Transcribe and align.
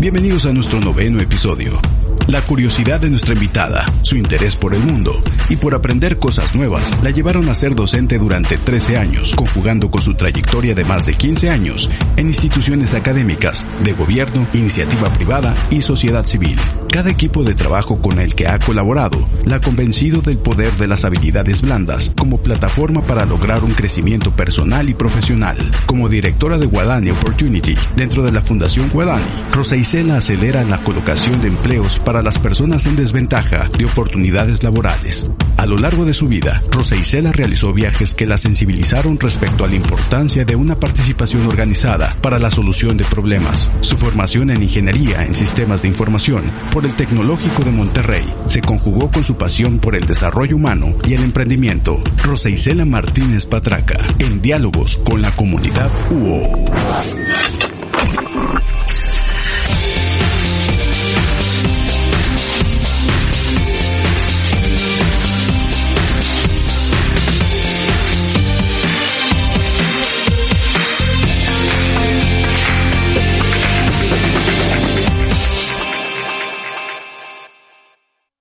Bienvenidos 0.00 0.46
a 0.46 0.52
nuestro 0.52 0.78
noveno 0.78 1.20
episodio. 1.20 1.80
La 2.28 2.46
curiosidad 2.46 3.00
de 3.00 3.10
nuestra 3.10 3.34
invitada, 3.34 3.84
su 4.02 4.14
interés 4.14 4.54
por 4.54 4.72
el 4.72 4.80
mundo 4.80 5.20
y 5.48 5.56
por 5.56 5.74
aprender 5.74 6.20
cosas 6.20 6.54
nuevas 6.54 6.96
la 7.02 7.10
llevaron 7.10 7.48
a 7.48 7.54
ser 7.56 7.74
docente 7.74 8.16
durante 8.16 8.58
13 8.58 8.96
años, 8.96 9.34
conjugando 9.34 9.90
con 9.90 10.00
su 10.00 10.14
trayectoria 10.14 10.76
de 10.76 10.84
más 10.84 11.06
de 11.06 11.16
15 11.16 11.50
años 11.50 11.90
en 12.16 12.28
instituciones 12.28 12.94
académicas, 12.94 13.66
de 13.82 13.92
gobierno, 13.92 14.46
iniciativa 14.54 15.12
privada 15.12 15.52
y 15.68 15.80
sociedad 15.80 16.24
civil. 16.24 16.60
Cada 16.98 17.10
equipo 17.10 17.44
de 17.44 17.54
trabajo 17.54 18.02
con 18.02 18.18
el 18.18 18.34
que 18.34 18.48
ha 18.48 18.58
colaborado 18.58 19.24
la 19.44 19.54
ha 19.54 19.60
convencido 19.60 20.20
del 20.20 20.36
poder 20.36 20.76
de 20.78 20.88
las 20.88 21.04
habilidades 21.04 21.62
blandas 21.62 22.10
como 22.18 22.38
plataforma 22.38 23.02
para 23.02 23.24
lograr 23.24 23.62
un 23.62 23.72
crecimiento 23.72 24.34
personal 24.34 24.88
y 24.88 24.94
profesional. 24.94 25.56
Como 25.86 26.08
directora 26.08 26.58
de 26.58 26.66
Guadani 26.66 27.10
Opportunity 27.10 27.76
dentro 27.94 28.24
de 28.24 28.32
la 28.32 28.42
Fundación 28.42 28.88
Guadani, 28.88 29.30
Rosa 29.52 29.76
Isela 29.76 30.16
acelera 30.16 30.64
la 30.64 30.78
colocación 30.78 31.40
de 31.40 31.46
empleos 31.46 32.00
para 32.00 32.20
las 32.20 32.40
personas 32.40 32.84
en 32.86 32.96
desventaja 32.96 33.68
de 33.78 33.84
oportunidades 33.84 34.64
laborales. 34.64 35.30
A 35.56 35.66
lo 35.66 35.76
largo 35.76 36.04
de 36.04 36.14
su 36.14 36.26
vida, 36.26 36.62
Rosa 36.70 36.96
Isela 36.96 37.30
realizó 37.30 37.72
viajes 37.72 38.14
que 38.14 38.26
la 38.26 38.38
sensibilizaron 38.38 39.20
respecto 39.20 39.64
a 39.64 39.68
la 39.68 39.74
importancia 39.76 40.44
de 40.44 40.56
una 40.56 40.78
participación 40.78 41.46
organizada 41.46 42.16
para 42.22 42.38
la 42.40 42.50
solución 42.50 42.96
de 42.96 43.04
problemas. 43.04 43.70
Su 43.80 43.96
formación 43.96 44.50
en 44.50 44.62
ingeniería 44.62 45.22
en 45.22 45.34
sistemas 45.34 45.82
de 45.82 45.88
información 45.88 46.42
por 46.72 46.87
el 46.88 46.96
Tecnológico 46.96 47.62
de 47.64 47.70
Monterrey 47.70 48.24
se 48.46 48.62
conjugó 48.62 49.10
con 49.10 49.22
su 49.22 49.36
pasión 49.36 49.78
por 49.78 49.94
el 49.94 50.06
desarrollo 50.06 50.56
humano 50.56 50.94
y 51.06 51.12
el 51.12 51.22
emprendimiento. 51.22 51.98
Rosa 52.24 52.48
Isela 52.48 52.86
Martínez 52.86 53.44
Patraca, 53.44 53.98
en 54.18 54.40
diálogos 54.40 54.96
con 55.04 55.20
la 55.20 55.34
comunidad 55.36 55.90
UO. 56.10 56.48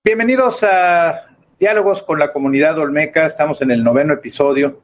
Bienvenidos 0.07 0.63
a 0.63 1.25
Diálogos 1.59 2.01
con 2.01 2.17
la 2.17 2.31
Comunidad 2.31 2.79
Olmeca. 2.79 3.25
Estamos 3.25 3.61
en 3.61 3.71
el 3.71 3.83
noveno 3.83 4.13
episodio. 4.13 4.83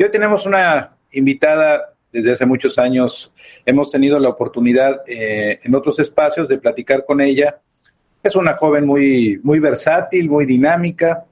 Hoy 0.00 0.10
tenemos 0.10 0.46
una 0.46 0.96
invitada 1.10 1.92
desde 2.10 2.32
hace 2.32 2.46
muchos 2.46 2.78
años. 2.78 3.34
Hemos 3.66 3.90
tenido 3.90 4.18
la 4.18 4.30
oportunidad 4.30 5.02
eh, 5.06 5.60
en 5.62 5.74
otros 5.74 5.98
espacios 5.98 6.48
de 6.48 6.56
platicar 6.56 7.04
con 7.04 7.20
ella. 7.20 7.60
Es 8.22 8.34
una 8.34 8.56
joven 8.56 8.86
muy, 8.86 9.38
muy 9.42 9.58
versátil, 9.58 10.30
muy 10.30 10.46
dinámica. 10.46 11.26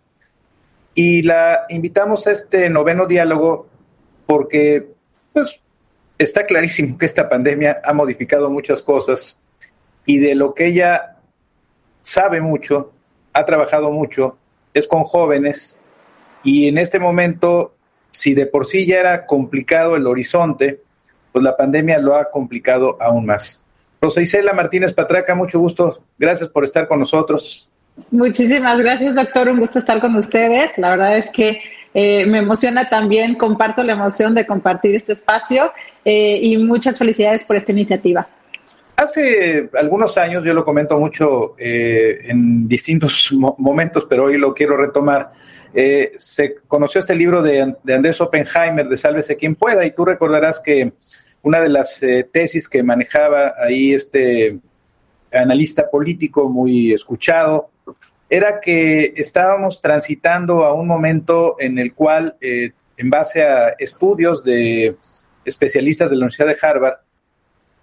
Y 0.94 1.22
la 1.22 1.64
invitamos 1.70 2.26
a 2.26 2.32
este 2.32 2.68
noveno 2.68 3.06
diálogo 3.06 3.68
porque 4.26 4.86
pues, 5.32 5.62
está 6.18 6.44
clarísimo 6.44 6.98
que 6.98 7.06
esta 7.06 7.26
pandemia 7.26 7.80
ha 7.84 7.94
modificado 7.94 8.50
muchas 8.50 8.82
cosas 8.82 9.38
y 10.04 10.18
de 10.18 10.34
lo 10.34 10.52
que 10.52 10.66
ella 10.66 11.16
sabe 12.02 12.42
mucho 12.42 12.92
ha 13.32 13.44
trabajado 13.44 13.90
mucho, 13.90 14.36
es 14.74 14.86
con 14.86 15.04
jóvenes 15.04 15.78
y 16.42 16.68
en 16.68 16.78
este 16.78 16.98
momento, 16.98 17.74
si 18.12 18.34
de 18.34 18.46
por 18.46 18.66
sí 18.66 18.86
ya 18.86 19.00
era 19.00 19.26
complicado 19.26 19.96
el 19.96 20.06
horizonte, 20.06 20.80
pues 21.32 21.42
la 21.42 21.56
pandemia 21.56 21.98
lo 21.98 22.16
ha 22.16 22.30
complicado 22.30 22.96
aún 23.00 23.26
más. 23.26 23.64
Rosa 24.00 24.22
Isela 24.22 24.52
Martínez 24.52 24.94
Patraca, 24.94 25.34
mucho 25.34 25.60
gusto. 25.60 26.02
Gracias 26.18 26.48
por 26.48 26.64
estar 26.64 26.88
con 26.88 27.00
nosotros. 27.00 27.68
Muchísimas 28.10 28.78
gracias, 28.78 29.14
doctor. 29.14 29.48
Un 29.48 29.60
gusto 29.60 29.78
estar 29.78 30.00
con 30.00 30.16
ustedes. 30.16 30.78
La 30.78 30.90
verdad 30.90 31.18
es 31.18 31.30
que 31.30 31.60
eh, 31.92 32.24
me 32.24 32.38
emociona 32.38 32.88
también, 32.88 33.34
comparto 33.34 33.82
la 33.82 33.92
emoción 33.92 34.34
de 34.34 34.46
compartir 34.46 34.94
este 34.94 35.12
espacio 35.12 35.72
eh, 36.04 36.38
y 36.42 36.56
muchas 36.56 36.98
felicidades 36.98 37.44
por 37.44 37.56
esta 37.56 37.72
iniciativa. 37.72 38.26
Hace 39.00 39.70
algunos 39.78 40.18
años, 40.18 40.44
yo 40.44 40.52
lo 40.52 40.62
comento 40.62 40.98
mucho 40.98 41.54
eh, 41.56 42.18
en 42.24 42.68
distintos 42.68 43.32
momentos, 43.32 44.06
pero 44.06 44.24
hoy 44.24 44.36
lo 44.36 44.52
quiero 44.52 44.76
retomar. 44.76 45.32
Eh, 45.72 46.12
se 46.18 46.56
conoció 46.68 47.00
este 47.00 47.14
libro 47.14 47.40
de, 47.40 47.62
Andrés 47.88 48.20
Oppenheimer, 48.20 48.86
de 48.90 48.98
Sálvese 48.98 49.36
quien 49.36 49.54
pueda, 49.54 49.86
y 49.86 49.92
tú 49.92 50.04
recordarás 50.04 50.60
que 50.60 50.92
una 51.40 51.62
de 51.62 51.70
las 51.70 52.02
eh, 52.02 52.28
tesis 52.30 52.68
que 52.68 52.82
manejaba 52.82 53.54
ahí 53.58 53.94
este 53.94 54.58
analista 55.32 55.88
político 55.88 56.50
muy 56.50 56.92
escuchado 56.92 57.70
era 58.28 58.60
que 58.60 59.14
estábamos 59.16 59.80
transitando 59.80 60.66
a 60.66 60.74
un 60.74 60.86
momento 60.86 61.56
en 61.58 61.78
el 61.78 61.94
cual, 61.94 62.36
en 62.42 63.08
base 63.08 63.42
a 63.42 63.70
estudios 63.78 64.44
de 64.44 64.94
especialistas 65.46 66.10
de 66.10 66.16
la 66.16 66.26
Universidad 66.26 66.48
de 66.48 66.58
Harvard, 66.60 66.98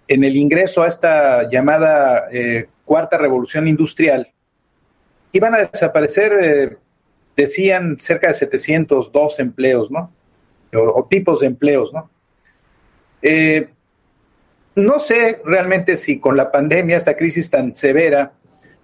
en 0.08 0.24
el 0.24 0.36
ingreso 0.36 0.82
a 0.82 0.88
esta 0.88 1.48
llamada 1.50 2.28
eh, 2.32 2.68
cuarta 2.84 3.18
revolución 3.18 3.68
industrial, 3.68 4.26
iban 5.32 5.54
a 5.54 5.58
desaparecer, 5.58 6.32
eh, 6.40 6.76
decían, 7.36 7.98
cerca 8.00 8.28
de 8.28 8.34
702 8.34 9.38
empleos, 9.38 9.90
¿no? 9.90 10.10
O, 10.74 11.06
tipos 11.08 11.40
de 11.40 11.46
empleos, 11.46 11.92
¿no? 11.92 12.10
Eh, 13.20 13.68
no 14.74 14.98
sé 14.98 15.40
realmente 15.44 15.96
si 15.96 16.18
con 16.18 16.36
la 16.36 16.50
pandemia, 16.50 16.96
esta 16.96 17.16
crisis 17.16 17.50
tan 17.50 17.74
severa, 17.76 18.32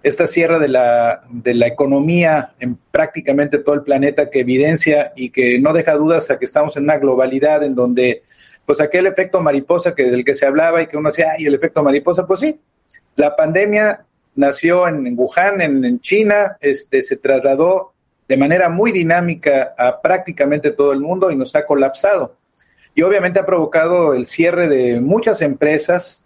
esta 0.03 0.27
cierre 0.27 0.59
de 0.59 0.67
la, 0.67 1.23
de 1.29 1.55
la 1.55 1.67
economía 1.67 2.53
en 2.59 2.77
prácticamente 2.91 3.57
todo 3.57 3.73
el 3.73 3.81
planeta 3.81 4.29
que 4.29 4.41
evidencia 4.41 5.13
y 5.15 5.31
que 5.31 5.59
no 5.59 5.73
deja 5.73 5.93
dudas 5.93 6.29
a 6.29 6.37
que 6.37 6.45
estamos 6.45 6.77
en 6.77 6.83
una 6.83 6.97
globalidad 6.97 7.63
en 7.63 7.73
donde 7.73 8.21
pues 8.65 8.81
aquel 8.81 9.07
efecto 9.07 9.41
mariposa 9.41 9.93
que 9.93 10.05
del 10.05 10.25
que 10.25 10.35
se 10.35 10.45
hablaba 10.45 10.81
y 10.81 10.87
que 10.87 10.97
uno 10.97 11.09
decía, 11.09 11.33
ay, 11.37 11.45
el 11.45 11.55
efecto 11.55 11.83
mariposa, 11.83 12.25
pues 12.25 12.39
sí, 12.39 12.59
la 13.15 13.35
pandemia 13.35 14.05
nació 14.35 14.87
en, 14.87 15.17
Wuhan, 15.17 15.61
en, 15.61 15.99
China, 16.01 16.57
este, 16.59 17.01
se 17.01 17.17
trasladó 17.17 17.93
de 18.27 18.37
manera 18.37 18.69
muy 18.69 18.91
dinámica 18.91 19.73
a 19.77 20.01
prácticamente 20.01 20.71
todo 20.71 20.91
el 20.91 20.99
mundo 20.99 21.31
y 21.31 21.35
nos 21.35 21.55
ha 21.55 21.65
colapsado. 21.65 22.35
Y 22.95 23.03
obviamente 23.03 23.39
ha 23.39 23.45
provocado 23.45 24.13
el 24.13 24.27
cierre 24.27 24.67
de 24.67 24.99
muchas 24.99 25.41
empresas, 25.41 26.25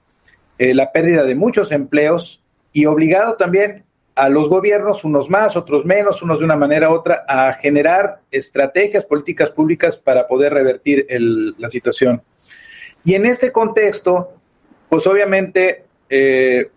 eh, 0.58 0.74
la 0.74 0.92
pérdida 0.92 1.24
de 1.24 1.36
muchos 1.36 1.72
empleos 1.72 2.42
y 2.72 2.86
obligado 2.86 3.36
también 3.36 3.84
a 4.16 4.30
los 4.30 4.50
gobiernos, 4.50 5.04
unos 5.04 5.30
más, 5.30 5.56
otros 5.56 5.86
menos, 5.86 6.22
unos 6.22 6.40
de 6.40 6.46
una 6.46 6.56
manera 6.56 6.90
u 6.90 6.94
otra, 6.94 7.24
a 7.28 7.54
generar 7.54 8.20
estrategias, 8.32 9.06
políticas 9.06 9.50
públicas 9.50 9.98
para 9.98 10.28
poder 10.28 10.54
revertir 10.54 11.08
la 11.58 11.70
situación. 11.70 12.22
Y 13.04 13.16
en 13.16 13.26
este 13.26 13.52
contexto, 13.52 14.34
pues 14.90 15.06
obviamente, 15.08 15.86
eh, 16.10 16.70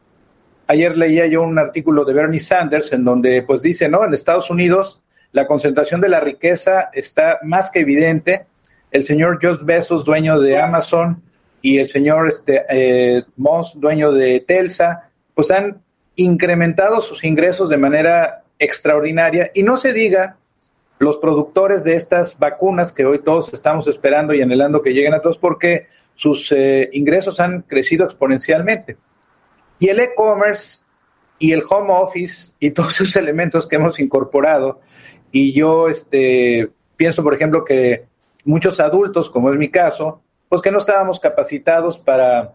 ayer 0.66 0.96
leía 0.96 1.26
yo 1.26 1.42
un 1.42 1.58
artículo 1.58 2.04
de 2.04 2.14
Bernie 2.14 2.40
Sanders 2.40 2.92
en 2.92 3.04
donde 3.04 3.42
pues 3.42 3.62
dice, 3.62 3.88
¿no? 3.88 4.04
En 4.04 4.14
Estados 4.14 4.50
Unidos 4.50 5.02
la 5.32 5.46
concentración 5.46 6.00
de 6.00 6.10
la 6.10 6.20
riqueza 6.20 6.90
está 6.92 7.38
más 7.42 7.70
que 7.70 7.80
evidente. 7.80 8.46
El 8.90 9.02
señor 9.02 9.38
Jeff 9.40 9.62
Bezos, 9.62 10.04
dueño 10.04 10.38
de 10.38 10.58
Amazon, 10.58 11.22
y 11.62 11.78
el 11.78 11.88
señor 11.88 12.28
este, 12.28 12.64
eh, 12.68 13.24
Moss, 13.36 13.72
dueño 13.80 14.12
de 14.12 14.40
Telsa, 14.40 15.08
pues 15.34 15.50
han 15.50 15.80
incrementado 16.16 17.00
sus 17.00 17.24
ingresos 17.24 17.70
de 17.70 17.78
manera 17.78 18.42
extraordinaria 18.58 19.50
y 19.54 19.62
no 19.62 19.76
se 19.76 19.92
diga 19.92 20.36
los 20.98 21.16
productores 21.16 21.82
de 21.84 21.96
estas 21.96 22.38
vacunas 22.38 22.92
que 22.92 23.06
hoy 23.06 23.20
todos 23.20 23.52
estamos 23.54 23.88
esperando 23.88 24.34
y 24.34 24.42
anhelando 24.42 24.82
que 24.82 24.92
lleguen 24.92 25.14
a 25.14 25.20
todos 25.20 25.38
porque 25.38 25.86
sus 26.14 26.52
eh, 26.52 26.88
ingresos 26.92 27.40
han 27.40 27.62
crecido 27.62 28.04
exponencialmente. 28.04 28.96
Y 29.78 29.88
el 29.88 30.00
e-commerce 30.00 30.78
y 31.38 31.52
el 31.52 31.62
home 31.68 31.92
office 31.92 32.54
y 32.60 32.70
todos 32.72 32.94
esos 33.00 33.16
elementos 33.16 33.66
que 33.66 33.76
hemos 33.76 33.98
incorporado 33.98 34.80
y 35.32 35.54
yo 35.54 35.88
este, 35.88 36.70
pienso, 36.96 37.22
por 37.22 37.34
ejemplo, 37.34 37.64
que 37.64 38.04
muchos 38.44 38.78
adultos, 38.78 39.30
como 39.30 39.50
es 39.50 39.58
mi 39.58 39.70
caso, 39.70 40.22
pues 40.48 40.60
que 40.60 40.70
no 40.70 40.78
estábamos 40.78 41.18
capacitados 41.18 41.98
para 41.98 42.54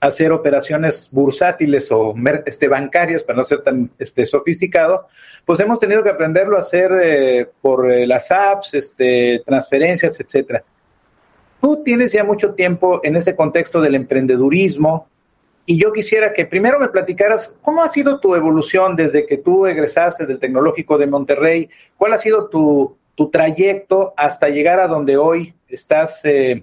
hacer 0.00 0.32
operaciones 0.32 1.10
bursátiles 1.12 1.90
o 1.90 2.14
este, 2.46 2.68
bancarias, 2.68 3.22
para 3.22 3.38
no 3.38 3.44
ser 3.44 3.62
tan 3.62 3.90
este, 3.98 4.24
sofisticado, 4.24 5.08
pues 5.44 5.60
hemos 5.60 5.78
tenido 5.78 6.02
que 6.02 6.10
aprenderlo 6.10 6.56
a 6.56 6.60
hacer 6.60 6.92
eh, 7.02 7.50
por 7.60 7.90
eh, 7.90 8.06
las 8.06 8.30
apps, 8.30 8.72
este, 8.72 9.42
transferencias, 9.44 10.18
etcétera. 10.18 10.64
Tú 11.60 11.82
tienes 11.84 12.12
ya 12.12 12.24
mucho 12.24 12.54
tiempo 12.54 13.00
en 13.02 13.16
este 13.16 13.34
contexto 13.34 13.80
del 13.80 13.94
emprendedurismo 13.94 15.08
y 15.66 15.78
yo 15.78 15.92
quisiera 15.92 16.32
que 16.32 16.46
primero 16.46 16.78
me 16.78 16.88
platicaras 16.88 17.54
cómo 17.62 17.82
ha 17.82 17.90
sido 17.90 18.20
tu 18.20 18.34
evolución 18.34 18.96
desde 18.96 19.26
que 19.26 19.38
tú 19.38 19.66
egresaste 19.66 20.24
del 20.26 20.38
Tecnológico 20.38 20.96
de 20.96 21.06
Monterrey, 21.06 21.68
cuál 21.96 22.14
ha 22.14 22.18
sido 22.18 22.48
tu, 22.48 22.96
tu 23.14 23.28
trayecto 23.30 24.14
hasta 24.16 24.48
llegar 24.48 24.80
a 24.80 24.88
donde 24.88 25.16
hoy 25.16 25.54
estás 25.68 26.20
eh, 26.24 26.62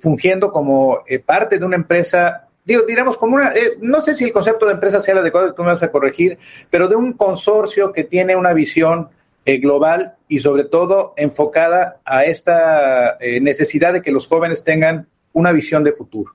fungiendo 0.00 0.50
como 0.50 1.04
parte 1.24 1.58
de 1.58 1.64
una 1.64 1.76
empresa 1.76 2.46
digo, 2.66 2.82
diremos 2.82 3.16
como 3.16 3.36
una, 3.36 3.52
eh, 3.52 3.78
no 3.80 4.02
sé 4.02 4.14
si 4.14 4.24
el 4.24 4.32
concepto 4.32 4.66
de 4.66 4.72
empresa 4.72 5.00
sea 5.00 5.12
el 5.12 5.18
adecuado, 5.18 5.54
tú 5.54 5.62
me 5.62 5.68
vas 5.68 5.82
a 5.82 5.90
corregir, 5.90 6.36
pero 6.68 6.88
de 6.88 6.96
un 6.96 7.12
consorcio 7.12 7.92
que 7.92 8.04
tiene 8.04 8.36
una 8.36 8.52
visión 8.52 9.08
eh, 9.46 9.56
global 9.58 10.16
y 10.28 10.40
sobre 10.40 10.64
todo 10.64 11.14
enfocada 11.16 12.00
a 12.04 12.24
esta 12.24 13.16
eh, 13.18 13.40
necesidad 13.40 13.94
de 13.94 14.02
que 14.02 14.12
los 14.12 14.26
jóvenes 14.28 14.62
tengan 14.62 15.06
una 15.32 15.52
visión 15.52 15.82
de 15.84 15.92
futuro. 15.92 16.34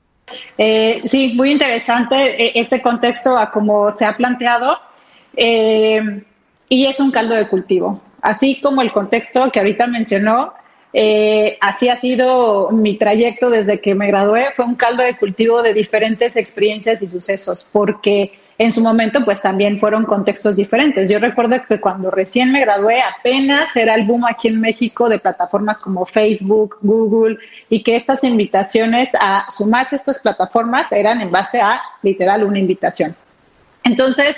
sí, 0.57 1.33
muy 1.35 1.51
interesante 1.51 2.57
este 2.59 2.81
contexto 2.81 3.37
a 3.37 3.51
cómo 3.51 3.91
se 3.91 4.05
ha 4.05 4.17
planteado 4.17 4.77
y 5.35 6.85
es 6.85 6.99
un 6.99 7.11
caldo 7.11 7.35
de 7.35 7.47
cultivo. 7.47 8.01
Así 8.21 8.61
como 8.61 8.81
el 8.81 8.91
contexto 8.91 9.51
que 9.51 9.59
ahorita 9.59 9.87
mencionó, 9.87 10.53
eh, 10.93 11.57
así 11.61 11.89
ha 11.89 11.99
sido 11.99 12.69
mi 12.71 12.97
trayecto 12.97 13.49
desde 13.49 13.79
que 13.79 13.95
me 13.95 14.07
gradué. 14.07 14.47
Fue 14.55 14.65
un 14.65 14.75
caldo 14.75 15.03
de 15.03 15.17
cultivo 15.17 15.61
de 15.61 15.73
diferentes 15.73 16.35
experiencias 16.35 17.01
y 17.01 17.07
sucesos, 17.07 17.67
porque 17.71 18.33
en 18.61 18.71
su 18.71 18.79
momento 18.79 19.25
pues 19.25 19.41
también 19.41 19.79
fueron 19.79 20.05
contextos 20.05 20.55
diferentes. 20.55 21.09
Yo 21.09 21.17
recuerdo 21.17 21.55
que 21.67 21.81
cuando 21.81 22.11
recién 22.11 22.51
me 22.51 22.61
gradué 22.61 23.01
apenas 23.01 23.75
era 23.75 23.95
el 23.95 24.05
boom 24.05 24.25
aquí 24.25 24.49
en 24.49 24.61
México 24.61 25.09
de 25.09 25.17
plataformas 25.17 25.79
como 25.79 26.05
Facebook, 26.05 26.77
Google 26.83 27.39
y 27.69 27.81
que 27.81 27.95
estas 27.95 28.23
invitaciones 28.23 29.09
a 29.19 29.49
sumarse 29.49 29.95
a 29.95 29.97
estas 29.97 30.19
plataformas 30.19 30.91
eran 30.91 31.21
en 31.21 31.31
base 31.31 31.59
a 31.59 31.81
literal 32.03 32.43
una 32.43 32.59
invitación. 32.59 33.15
Entonces, 33.83 34.37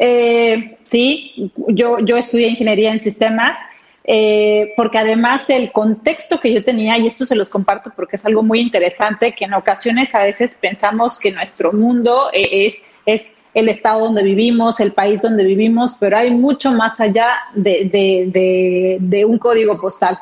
eh, 0.00 0.78
sí, 0.82 1.52
yo, 1.68 2.00
yo 2.00 2.16
estudié 2.16 2.48
ingeniería 2.48 2.90
en 2.90 2.98
sistemas 2.98 3.56
eh, 4.02 4.72
porque 4.76 4.98
además 4.98 5.48
el 5.48 5.70
contexto 5.70 6.40
que 6.40 6.52
yo 6.52 6.64
tenía, 6.64 6.98
y 6.98 7.06
esto 7.06 7.24
se 7.24 7.36
los 7.36 7.48
comparto 7.48 7.92
porque 7.94 8.16
es 8.16 8.24
algo 8.24 8.42
muy 8.42 8.58
interesante, 8.58 9.32
que 9.32 9.44
en 9.44 9.54
ocasiones 9.54 10.12
a 10.16 10.24
veces 10.24 10.56
pensamos 10.60 11.20
que 11.20 11.30
nuestro 11.30 11.72
mundo 11.72 12.30
es, 12.32 12.82
es 13.06 13.22
el 13.54 13.68
estado 13.68 14.00
donde 14.00 14.22
vivimos, 14.22 14.80
el 14.80 14.92
país 14.92 15.22
donde 15.22 15.44
vivimos, 15.44 15.96
pero 15.98 16.16
hay 16.16 16.30
mucho 16.30 16.72
más 16.72 17.00
allá 17.00 17.34
de, 17.54 18.98
de, 19.00 19.24
un 19.24 19.38
código 19.38 19.80
postal. 19.80 20.18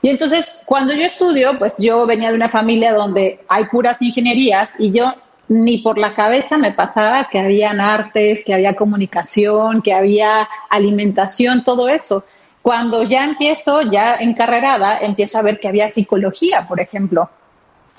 Y 0.00 0.08
entonces, 0.08 0.60
cuando 0.64 0.94
yo 0.94 1.02
estudio, 1.02 1.58
pues 1.58 1.76
yo 1.78 2.06
venía 2.06 2.30
de 2.30 2.36
una 2.36 2.48
familia 2.48 2.92
donde 2.92 3.40
hay 3.48 3.64
puras 3.66 4.00
ingenierías 4.00 4.72
y 4.78 4.90
yo 4.90 5.12
ni 5.48 5.78
por 5.78 5.98
la 5.98 6.14
cabeza 6.14 6.56
me 6.56 6.72
pasaba 6.72 7.28
que 7.30 7.38
habían 7.38 7.80
artes, 7.80 8.42
que 8.44 8.54
había 8.54 8.74
comunicación, 8.74 9.82
que 9.82 9.92
había 9.92 10.48
alimentación, 10.70 11.62
todo 11.62 11.88
eso. 11.88 12.24
Cuando 12.62 13.02
ya 13.02 13.24
empiezo, 13.24 13.82
ya 13.82 14.16
encarrerada, 14.16 14.98
empiezo 14.98 15.38
a 15.38 15.42
ver 15.42 15.60
que 15.60 15.68
había 15.68 15.90
psicología, 15.90 16.66
por 16.66 16.80
ejemplo. 16.80 17.28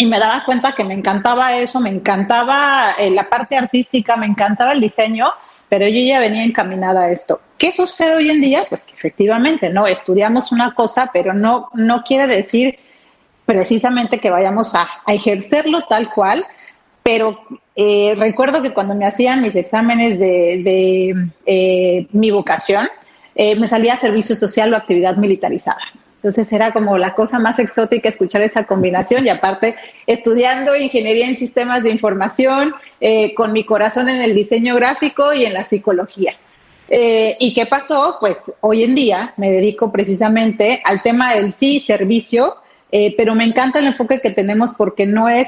Y 0.03 0.05
me 0.05 0.19
daba 0.19 0.44
cuenta 0.44 0.73
que 0.73 0.83
me 0.83 0.94
encantaba 0.94 1.55
eso, 1.55 1.79
me 1.79 1.89
encantaba 1.89 2.89
eh, 3.00 3.09
la 3.09 3.29
parte 3.29 3.55
artística, 3.55 4.17
me 4.17 4.25
encantaba 4.25 4.73
el 4.73 4.81
diseño, 4.81 5.27
pero 5.69 5.88
yo 5.88 6.01
ya 6.01 6.19
venía 6.19 6.44
encaminada 6.44 7.03
a 7.03 7.09
esto. 7.09 7.39
¿Qué 7.57 7.71
sucede 7.71 8.13
hoy 8.13 8.29
en 8.29 8.41
día? 8.41 8.65
Pues 8.67 8.83
que 8.83 8.91
efectivamente, 8.91 9.69
no, 9.69 9.88
estudiamos 9.88 10.51
una 10.51 10.75
cosa, 10.75 11.09
pero 11.13 11.33
no, 11.33 11.69
no 11.73 12.03
quiere 12.03 12.27
decir 12.27 12.77
precisamente 13.45 14.19
que 14.19 14.29
vayamos 14.29 14.75
a, 14.75 14.89
ejercerlo 15.07 15.85
tal 15.88 16.09
cual, 16.13 16.45
pero 17.01 17.39
eh, 17.77 18.13
recuerdo 18.17 18.61
que 18.61 18.73
cuando 18.73 18.94
me 18.94 19.06
hacían 19.06 19.41
mis 19.41 19.56
exámenes 19.56 20.19
de, 20.19 21.15
eh, 21.45 22.07
mi 22.11 22.29
vocación, 22.29 22.89
eh, 23.35 23.56
me 23.56 23.69
salía 23.69 23.95
servicio 23.95 24.35
social 24.35 24.73
o 24.73 24.75
actividad 24.75 25.15
militarizada. 25.15 25.79
Entonces 26.23 26.53
era 26.53 26.71
como 26.71 26.97
la 26.97 27.15
cosa 27.15 27.37
más 27.37 27.59
exótica 27.59 28.07
escuchar 28.07 28.43
esa 28.43 28.63
combinación 28.63 29.27
y 29.27 29.29
aparte 29.29 29.75
estudiando 30.07 30.73
ingeniería 30.73 31.27
en 31.27 31.35
sistemas 31.35 31.83
de 31.83 31.89
información, 31.89 32.73
eh, 33.01 33.33
con 33.35 33.51
mi 33.51 33.65
corazón 33.65 34.07
en 34.07 34.21
el 34.21 34.33
diseño 34.33 34.73
gráfico 34.75 35.33
y 35.33 35.43
en 35.43 35.53
la 35.53 35.67
psicología. 35.67 36.33
Eh, 36.87 37.35
¿Y 37.41 37.53
qué 37.53 37.65
pasó? 37.65 38.15
Pues 38.21 38.37
hoy 38.61 38.83
en 38.83 38.95
día 38.95 39.33
me 39.35 39.51
dedico 39.51 39.91
precisamente 39.91 40.81
al 40.85 41.01
tema 41.01 41.35
del 41.35 41.53
sí 41.55 41.81
servicio, 41.81 42.55
pero 43.17 43.35
me 43.35 43.43
encanta 43.43 43.79
el 43.79 43.87
enfoque 43.87 44.21
que 44.21 44.31
tenemos 44.31 44.71
porque 44.71 45.05
no 45.05 45.27
es 45.27 45.47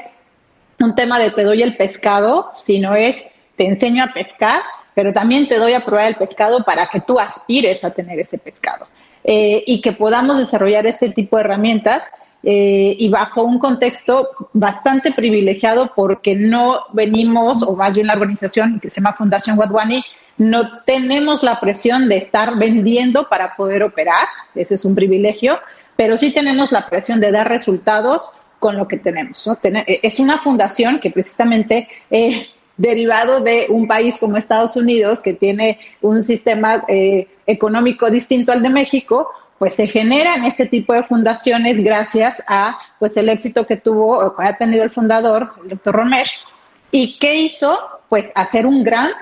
un 0.82 0.94
tema 0.94 1.20
de 1.20 1.32
te 1.32 1.44
doy 1.44 1.62
el 1.62 1.78
pescado, 1.78 2.50
sino 2.52 2.96
es 2.96 3.24
te 3.56 3.66
enseño 3.66 4.04
a 4.04 4.08
pescar 4.08 4.62
pero 4.96 5.12
también 5.14 5.48
te 5.48 5.60
doy 5.60 5.74
a 5.74 5.82
probar 5.82 6.08
el 6.08 6.16
pescado 6.16 6.64
para 6.64 6.88
que 6.88 7.02
tú 7.02 7.20
aspires 7.20 7.84
a 7.84 7.92
tener 7.92 8.18
ese 8.18 8.38
pescado 8.38 8.88
eh, 9.28 9.64
y 9.66 9.82
que 9.82 9.92
podamos 9.92 10.38
desarrollar 10.38 10.86
este 10.86 11.10
tipo 11.10 11.38
de 11.38 11.44
herramientas 11.44 12.04
eh, 12.44 12.96
y 13.00 13.10
bajo 13.10 13.42
un 13.42 13.58
contexto 13.58 14.30
bastante 14.54 15.12
privilegiado 15.12 15.92
porque 15.96 16.36
no 16.36 16.82
venimos, 16.94 17.64
o 17.64 17.76
más 17.76 17.96
bien 17.96 18.06
la 18.06 18.14
organización 18.14 18.80
que 18.80 18.92
se 18.92 19.02
llama 19.02 19.16
Fundación 19.18 19.58
Wadwani, 19.58 20.04
no 20.38 20.84
tenemos 20.84 21.42
la 21.42 21.60
presión 21.60 22.08
de 22.08 22.18
estar 22.18 22.56
vendiendo 22.56 23.28
para 23.28 23.56
poder 23.56 23.82
operar, 23.82 24.28
ese 24.54 24.76
es 24.76 24.86
un 24.86 24.94
privilegio, 24.94 25.58
pero 25.96 26.18
sí 26.18 26.32
tenemos 26.32 26.72
la 26.72 26.88
presión 26.88 27.20
de 27.20 27.32
dar 27.32 27.50
resultados 27.50 28.30
con 28.60 28.78
lo 28.78 28.88
que 28.88 28.98
tenemos. 28.98 29.50
Es 29.86 30.20
una 30.20 30.38
fundación 30.38 31.00
que 31.00 31.10
precisamente 31.10 31.88
eh, 32.12 32.48
derivado 32.78 33.40
de 33.40 33.68
un 33.70 33.88
país 33.88 34.18
como 34.20 34.38
Estados 34.38 34.76
Unidos, 34.76 35.22
que 35.22 35.34
tiene 35.34 35.80
un 36.02 36.22
sistema 36.22 36.84
eh, 36.88 37.28
económico 37.46 38.10
distinto 38.10 38.52
al 38.52 38.62
de 38.62 38.70
México, 38.70 39.30
pues 39.58 39.76
se 39.76 39.88
generan 39.88 40.44
este 40.44 40.66
tipo 40.66 40.94
de 40.94 41.04
fundaciones 41.04 41.82
gracias 41.82 42.44
a 42.48 42.78
pues 43.00 43.16
el 43.18 43.30
éxito 43.30 43.66
que 43.66 43.78
tuvo 43.78 44.18
o 44.18 44.36
que 44.36 44.44
ha 44.44 44.58
tenido 44.58 44.84
el 44.84 44.92
fundador, 44.92 45.54
el 45.64 45.70
doctor 45.70 45.96
Romesh. 45.96 46.40
¿Y 46.92 47.18
qué 47.20 47.36
hizo? 47.36 47.80
Pues 48.10 48.32
hacer 48.36 48.66
un 48.66 48.84
grant 48.84 49.16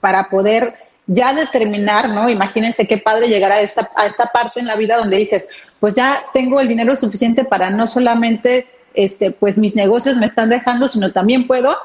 para 0.00 0.28
poder 0.28 0.74
ya 1.06 1.32
determinar, 1.32 2.10
¿no? 2.10 2.28
Imagínense 2.28 2.86
qué 2.86 2.98
padre 2.98 3.28
llegar 3.28 3.50
a 3.50 3.60
esta, 3.60 3.90
a 3.96 4.06
esta 4.06 4.26
parte 4.26 4.60
en 4.60 4.66
la 4.66 4.76
vida 4.76 4.98
donde 4.98 5.16
dices, 5.16 5.48
pues 5.80 5.94
ya 5.94 6.22
tengo 6.34 6.60
el 6.60 6.68
dinero 6.68 6.94
suficiente 6.94 7.44
para 7.44 7.70
no 7.70 7.86
solamente, 7.86 8.66
este, 8.92 9.30
pues 9.30 9.56
mis 9.56 9.74
negocios 9.74 10.18
me 10.18 10.26
están 10.26 10.50
dejando, 10.50 10.88
sino 10.88 11.12
también 11.12 11.46
puedo 11.46 11.78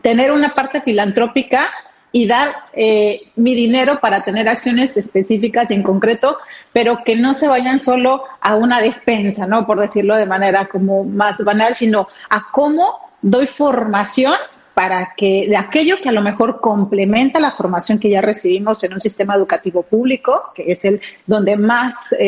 tener 0.00 0.32
una 0.32 0.54
parte 0.54 0.80
filantrópica 0.80 1.70
y 2.12 2.26
dar 2.26 2.48
eh, 2.74 3.32
mi 3.36 3.54
dinero 3.54 3.98
para 4.00 4.22
tener 4.22 4.48
acciones 4.48 4.96
específicas 4.96 5.70
y 5.70 5.74
en 5.74 5.82
concreto, 5.82 6.36
pero 6.72 6.98
que 7.04 7.16
no 7.16 7.32
se 7.32 7.48
vayan 7.48 7.78
solo 7.78 8.24
a 8.40 8.54
una 8.54 8.80
despensa, 8.80 9.46
¿no? 9.46 9.66
Por 9.66 9.80
decirlo 9.80 10.16
de 10.16 10.26
manera 10.26 10.68
como 10.68 11.04
más 11.04 11.38
banal, 11.38 11.74
sino 11.74 12.08
a 12.28 12.50
cómo 12.52 13.10
doy 13.22 13.46
formación 13.46 14.34
para 14.74 15.12
que 15.16 15.46
de 15.48 15.56
aquello 15.56 15.96
que 16.02 16.08
a 16.08 16.12
lo 16.12 16.22
mejor 16.22 16.60
complementa 16.60 17.38
la 17.40 17.52
formación 17.52 17.98
que 17.98 18.08
ya 18.08 18.20
recibimos 18.20 18.82
en 18.84 18.94
un 18.94 19.00
sistema 19.00 19.34
educativo 19.34 19.82
público, 19.82 20.52
que 20.54 20.72
es 20.72 20.84
el 20.84 21.00
donde 21.26 21.56
más 21.56 21.94
eh, 22.12 22.18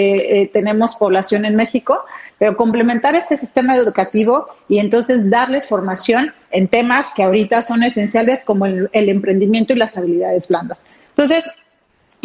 eh, 0.42 0.50
tenemos 0.52 0.96
población 0.96 1.44
en 1.44 1.56
México, 1.56 2.04
pero 2.38 2.56
complementar 2.56 3.14
este 3.14 3.36
sistema 3.36 3.74
educativo 3.74 4.48
y 4.68 4.78
entonces 4.78 5.30
darles 5.30 5.66
formación 5.66 6.32
en 6.50 6.68
temas 6.68 7.12
que 7.14 7.22
ahorita 7.22 7.62
son 7.62 7.82
esenciales 7.82 8.44
como 8.44 8.66
el, 8.66 8.90
el 8.92 9.08
emprendimiento 9.08 9.72
y 9.72 9.76
las 9.76 9.96
habilidades 9.96 10.48
blandas. 10.48 10.78
Entonces, 11.10 11.44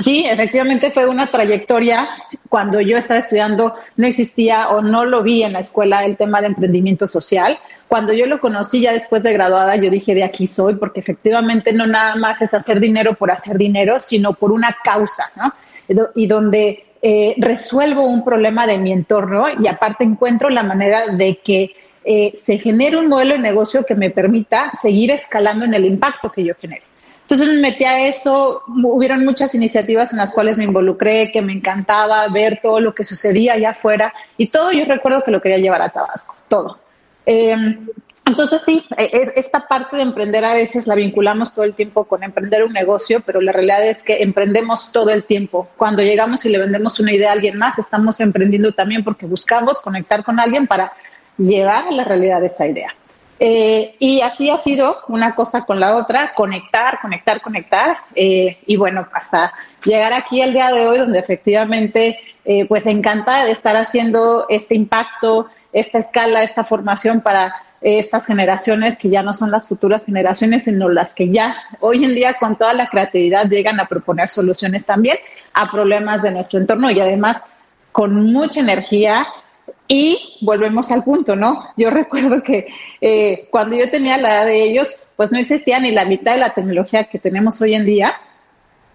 Sí, 0.03 0.25
efectivamente 0.25 0.91
fue 0.91 1.05
una 1.05 1.27
trayectoria. 1.27 2.09
Cuando 2.47 2.79
yo 2.79 2.97
estaba 2.97 3.19
estudiando 3.19 3.75
no 3.97 4.07
existía 4.07 4.69
o 4.69 4.81
no 4.81 5.05
lo 5.05 5.23
vi 5.23 5.43
en 5.43 5.53
la 5.53 5.59
escuela 5.59 6.05
el 6.05 6.17
tema 6.17 6.41
de 6.41 6.47
emprendimiento 6.47 7.05
social. 7.05 7.57
Cuando 7.87 8.13
yo 8.13 8.25
lo 8.25 8.39
conocí 8.39 8.81
ya 8.81 8.93
después 8.93 9.23
de 9.23 9.33
graduada, 9.33 9.75
yo 9.75 9.89
dije 9.89 10.13
de 10.13 10.23
aquí 10.23 10.47
soy, 10.47 10.75
porque 10.75 10.99
efectivamente 10.99 11.73
no 11.73 11.87
nada 11.87 12.15
más 12.15 12.41
es 12.41 12.53
hacer 12.53 12.79
dinero 12.79 13.15
por 13.15 13.31
hacer 13.31 13.57
dinero, 13.57 13.99
sino 13.99 14.33
por 14.33 14.51
una 14.51 14.77
causa, 14.83 15.31
¿no? 15.35 15.53
Y 16.15 16.27
donde 16.27 16.85
eh, 17.01 17.33
resuelvo 17.37 18.03
un 18.03 18.23
problema 18.23 18.67
de 18.67 18.77
mi 18.77 18.91
entorno 18.91 19.47
y 19.59 19.67
aparte 19.67 20.03
encuentro 20.03 20.49
la 20.49 20.63
manera 20.63 21.07
de 21.07 21.39
que 21.43 21.75
eh, 22.05 22.33
se 22.37 22.57
genere 22.57 22.97
un 22.97 23.07
modelo 23.07 23.33
de 23.33 23.39
negocio 23.39 23.85
que 23.85 23.95
me 23.95 24.09
permita 24.09 24.71
seguir 24.81 25.11
escalando 25.11 25.65
en 25.65 25.73
el 25.73 25.85
impacto 25.85 26.31
que 26.31 26.43
yo 26.43 26.53
genero. 26.59 26.88
Entonces 27.29 27.47
me 27.47 27.61
metí 27.61 27.83
a 27.83 28.07
eso, 28.07 28.63
hubieron 28.65 29.23
muchas 29.23 29.53
iniciativas 29.53 30.11
en 30.11 30.17
las 30.17 30.33
cuales 30.33 30.57
me 30.57 30.63
involucré, 30.63 31.31
que 31.31 31.43
me 31.43 31.53
encantaba 31.53 32.27
ver 32.29 32.59
todo 32.59 32.79
lo 32.79 32.95
que 32.95 33.03
sucedía 33.05 33.53
allá 33.53 33.69
afuera 33.69 34.15
y 34.35 34.47
todo 34.47 34.71
yo 34.71 34.83
recuerdo 34.85 35.21
que 35.23 35.29
lo 35.29 35.39
quería 35.39 35.59
llevar 35.59 35.83
a 35.83 35.89
Tabasco, 35.89 36.35
todo. 36.47 36.79
Em, 37.27 37.85
entonces 38.25 38.61
sí, 38.65 38.83
e, 38.97 39.31
esta 39.35 39.67
parte 39.67 39.97
de 39.97 40.01
emprender 40.01 40.43
a 40.43 40.55
veces 40.55 40.87
la 40.87 40.95
vinculamos 40.95 41.53
todo 41.53 41.65
el 41.65 41.75
tiempo 41.75 42.05
con 42.05 42.23
emprender 42.23 42.63
un 42.63 42.73
negocio, 42.73 43.21
pero 43.23 43.41
la 43.41 43.51
realidad 43.51 43.85
es 43.85 44.01
que 44.01 44.23
emprendemos 44.23 44.91
todo 44.91 45.11
el 45.11 45.23
tiempo. 45.23 45.69
Cuando 45.77 46.01
llegamos 46.01 46.43
y 46.45 46.49
le 46.49 46.57
vendemos 46.57 46.99
una 46.99 47.13
idea 47.13 47.29
a 47.29 47.33
alguien 47.33 47.59
más, 47.59 47.77
estamos 47.77 48.19
emprendiendo 48.21 48.71
también 48.71 49.03
porque 49.03 49.27
buscamos 49.27 49.79
conectar 49.79 50.23
con 50.23 50.39
alguien 50.39 50.65
para 50.65 50.93
llevar 51.37 51.89
a 51.89 51.91
la 51.91 52.05
realidad 52.05 52.43
esa 52.43 52.65
idea. 52.65 52.91
Eh, 53.39 53.95
y 53.99 54.19
así 54.19 54.49
ha 54.49 54.57
sido 54.57 54.97
una 55.07 55.33
cosa 55.33 55.65
con 55.65 55.79
la 55.79 55.95
otra, 55.95 56.33
conectar, 56.35 56.99
conectar, 57.01 57.41
conectar. 57.41 57.97
Eh, 58.13 58.57
y 58.65 58.75
bueno, 58.75 59.07
hasta 59.13 59.53
llegar 59.83 60.11
aquí 60.11 60.41
el 60.41 60.53
día 60.53 60.71
de 60.71 60.85
hoy, 60.87 60.97
donde 60.97 61.19
efectivamente, 61.19 62.19
eh, 62.43 62.65
pues 62.65 62.85
encantada 62.85 63.45
de 63.45 63.51
estar 63.51 63.77
haciendo 63.77 64.45
este 64.49 64.75
impacto, 64.75 65.47
esta 65.71 65.99
escala, 65.99 66.43
esta 66.43 66.63
formación 66.63 67.21
para 67.21 67.55
estas 67.81 68.25
generaciones 68.25 68.97
que 68.97 69.09
ya 69.09 69.23
no 69.23 69.33
son 69.33 69.51
las 69.51 69.69
futuras 69.69 70.03
generaciones, 70.03 70.65
sino 70.65 70.89
las 70.89 71.15
que 71.15 71.29
ya 71.29 71.55
hoy 71.79 72.03
en 72.03 72.13
día 72.13 72.33
con 72.33 72.57
toda 72.57 72.73
la 72.73 72.89
creatividad 72.89 73.47
llegan 73.47 73.79
a 73.79 73.87
proponer 73.87 74.27
soluciones 74.27 74.83
también 74.83 75.17
a 75.53 75.71
problemas 75.71 76.21
de 76.21 76.31
nuestro 76.31 76.59
entorno 76.59 76.91
y 76.91 76.99
además 76.99 77.37
con 77.93 78.33
mucha 78.33 78.59
energía. 78.59 79.25
Y 79.89 80.37
volvemos 80.39 80.91
al 80.91 81.03
punto, 81.03 81.35
¿no? 81.35 81.65
Yo 81.75 81.89
recuerdo 82.01 82.41
que 82.41 82.67
eh, 83.01 83.47
cuando 83.51 83.75
yo 83.75 83.89
tenía 83.89 84.17
la 84.17 84.29
edad 84.29 84.45
de 84.45 84.63
ellos, 84.63 84.95
pues 85.17 85.33
no 85.33 85.39
existía 85.39 85.79
ni 85.81 85.91
la 85.91 86.05
mitad 86.05 86.33
de 86.33 86.39
la 86.39 86.53
tecnología 86.53 87.05
que 87.05 87.19
tenemos 87.19 87.61
hoy 87.61 87.73
en 87.73 87.85
día. 87.85 88.15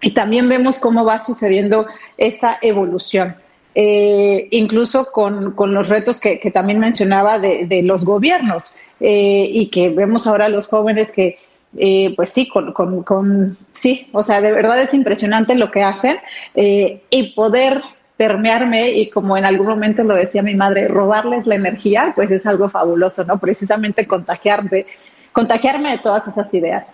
Y 0.01 0.11
también 0.11 0.49
vemos 0.49 0.79
cómo 0.79 1.05
va 1.05 1.23
sucediendo 1.23 1.85
esa 2.17 2.57
evolución. 2.61 3.35
Eh, 3.77 4.47
incluso 4.51 5.11
con, 5.11 5.53
los 5.57 5.89
retos 5.89 6.21
que, 6.21 6.37
también 6.53 6.79
mencionaba 6.79 7.39
de, 7.39 7.81
los 7.83 8.05
gobiernos 8.05 8.73
eh, 9.01 9.49
y 9.51 9.67
que 9.67 9.89
vemos 9.89 10.25
ahora 10.27 10.47
los 10.47 10.67
jóvenes 10.67 11.11
que, 11.11 11.39
eh, 11.77 12.13
pues 12.15 12.29
sí, 12.29 12.47
con, 12.47 12.71
con, 12.71 13.57
sí, 13.73 14.07
o 14.13 14.23
sea, 14.23 14.39
de 14.39 14.53
verdad 14.53 14.81
es 14.81 14.93
impresionante 14.93 15.55
lo 15.55 15.71
que 15.71 15.83
hacen 15.83 16.17
y 16.55 17.33
poder 17.33 17.81
permearme 18.17 18.91
y 18.91 19.09
como 19.09 19.37
en 19.37 19.45
algún 19.45 19.67
momento 19.67 20.03
lo 20.03 20.15
decía 20.15 20.41
mi 20.41 20.55
madre, 20.55 20.87
robarles 20.87 21.45
la 21.45 21.55
energía, 21.55 22.13
pues 22.15 22.31
es 22.31 22.45
algo 22.45 22.69
fabuloso, 22.69 23.25
¿no? 23.25 23.37
Precisamente 23.39 24.07
contagiarme 24.07 24.85
de 25.33 25.97
todas 26.01 26.27
esas 26.27 26.53
ideas. 26.53 26.93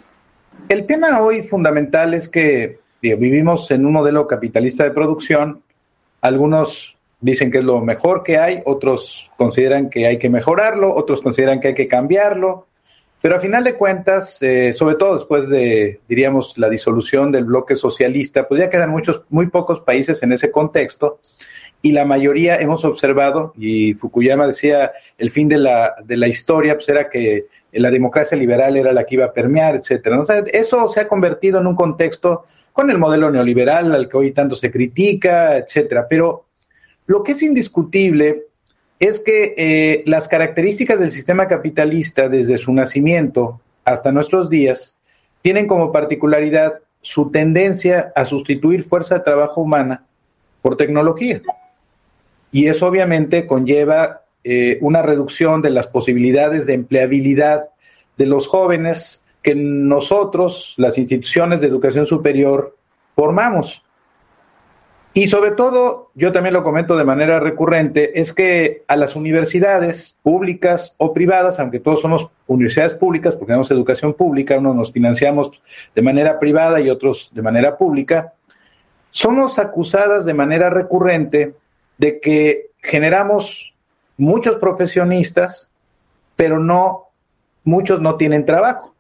El 0.68 0.86
tema 0.86 1.22
hoy 1.22 1.44
fundamental 1.44 2.13
es 2.13 2.28
que 2.28 2.80
vivimos 3.01 3.70
en 3.72 3.86
un 3.86 3.94
modelo 3.94 4.28
capitalista 4.28 4.84
de 4.84 4.92
producción 4.92 5.62
algunos 6.22 6.98
dicen 7.20 7.51
que 7.51 7.60
es 7.60 7.63
lo 7.63 7.82
mejor 7.82 8.24
que 8.24 8.38
hay, 8.38 8.62
otros 8.66 9.32
consideran 9.38 9.90
que 9.90 10.08
hay 10.08 10.18
que 10.18 10.30
mejorarlo, 10.30 10.96
otros 10.96 11.22
consideran 11.22 11.60
que 11.60 11.70
hay 11.70 11.74
que 11.74 11.88
cambiarlo, 11.88 12.68
pero 13.22 13.36
a 13.36 13.40
final 13.40 13.63
de 13.63 13.75
cuentas, 13.75 14.38
eh, 14.42 14.74
sobre 14.74 14.96
todo 14.96 15.16
después 15.16 15.48
de, 15.48 16.00
diríamos, 16.08 16.58
la 16.58 16.70
disolución 16.70 17.32
del 17.32 17.46
bloque 17.46 17.75
socialista, 17.75 18.48
pues 18.48 18.62
ya 18.62 18.70
quedan 18.70 18.90
muchos, 18.90 19.24
muy 19.30 19.48
pocos 19.48 19.82
países 19.82 20.24
en 20.24 20.34
ese 20.34 20.50
contexto 20.51 21.20
y 21.84 21.92
la 21.92 22.06
mayoría 22.06 22.58
hemos 22.58 22.86
observado, 22.86 23.54
y 23.58 23.94
Fukuyama 23.96 24.48
decía, 24.48 24.92
el 25.18 25.32
fin 25.32 25.48
de 25.50 25.58
la, 25.58 25.96
de 26.04 26.18
la 26.18 26.28
historia 26.28 26.75
pues 26.75 26.90
era 26.90 27.10
que 27.10 27.48
la 27.72 27.90
democracia 27.90 28.38
liberal 28.38 28.78
era 28.78 28.94
la 28.94 29.06
que 29.06 29.16
iba 29.16 29.25
a 29.25 29.34
permear, 29.34 29.75
etcétera. 29.75 30.24
eso 30.51 30.88
se 30.90 31.00
ha 31.00 31.08
convertido 31.08 31.60
en 31.60 31.68
un 31.68 31.75
contexto 31.75 32.46
con 32.74 32.90
el 32.90 32.98
modelo 32.98 33.32
neoliberal 33.32 33.94
al 33.94 34.08
que 34.08 34.18
hoy 34.18 34.32
tanto 34.32 34.56
se 34.56 34.72
critica, 34.72 35.58
etcétera. 35.58 36.08
Pero 36.10 36.46
lo 37.08 37.24
que 37.24 37.34
es 37.34 37.42
indiscutible 37.42 38.44
es 39.01 39.20
que 39.20 39.55
eh, 39.58 40.03
las 40.05 40.27
características 40.27 41.00
del 41.00 41.12
sistema 41.12 41.48
capitalista 41.48 42.29
desde 42.29 42.60
su 42.60 42.72
nacimiento 42.72 43.60
hasta 43.84 44.12
nuestros 44.12 44.48
días 44.48 44.96
tienen 45.41 45.65
como 45.65 45.91
particularidad 45.91 46.75
su 47.01 47.31
tendencia 47.31 48.13
a 48.15 48.25
sustituir 48.25 48.84
fuerza 48.84 49.15
de 49.15 49.24
trabajo 49.24 49.62
humana 49.62 50.05
por 50.62 50.77
tecnología. 50.77 51.41
Y 52.51 52.67
eso 52.67 52.86
obviamente 52.86 53.48
conlleva 53.48 54.22
eh, 54.43 54.77
una 54.81 55.01
reducción 55.01 55.63
de 55.63 55.72
las 55.72 55.88
posibilidades 55.88 56.67
de 56.67 56.75
empleabilidad 56.75 57.70
de 58.17 58.27
los 58.27 58.48
jóvenes 58.48 59.24
que 59.41 59.55
nosotros, 59.55 60.75
las 60.77 61.00
instituciones 61.00 61.60
de 61.60 61.67
educación 61.67 62.05
superior, 62.05 62.77
formamos. 63.15 63.84
Y 65.13 65.27
sobre 65.27 65.51
todo, 65.51 66.10
yo 66.15 66.32
también 66.32 66.53
lo 66.53 66.63
comento 66.63 66.96
de 66.96 67.03
manera 67.03 67.41
recurrente, 67.41 68.22
es 68.22 68.34
que 68.34 68.84
a 68.88 68.96
las 68.96 69.18
universidades 69.18 70.18
públicas 70.24 70.96
o 70.98 71.13
privadas, 71.13 71.60
aunque 71.60 71.82
todos 71.82 72.00
somos 72.00 72.30
universidades 72.48 72.94
públicas, 72.94 73.34
porque 73.34 73.48
tenemos 73.48 73.70
educación 73.72 74.13
pública, 74.13 74.58
unos 74.58 74.75
nos 74.75 74.91
financiamos 74.94 75.51
de 75.94 76.01
manera 76.01 76.39
privada 76.39 76.80
y 76.80 76.89
otros 76.89 77.30
de 77.34 77.41
manera 77.41 77.77
pública, 77.77 78.34
somos 79.10 79.60
acusadas 79.60 80.25
de 80.25 80.34
manera 80.34 80.70
recurrente 80.70 81.56
de 81.98 82.22
que 82.22 82.70
generamos 82.82 83.74
muchos 84.15 84.56
profesionistas, 84.58 85.70
pero 86.38 86.58
no, 86.58 87.10
muchos 87.65 88.00
no 88.00 88.15
tienen 88.15 88.46
trabajo. 88.46 88.96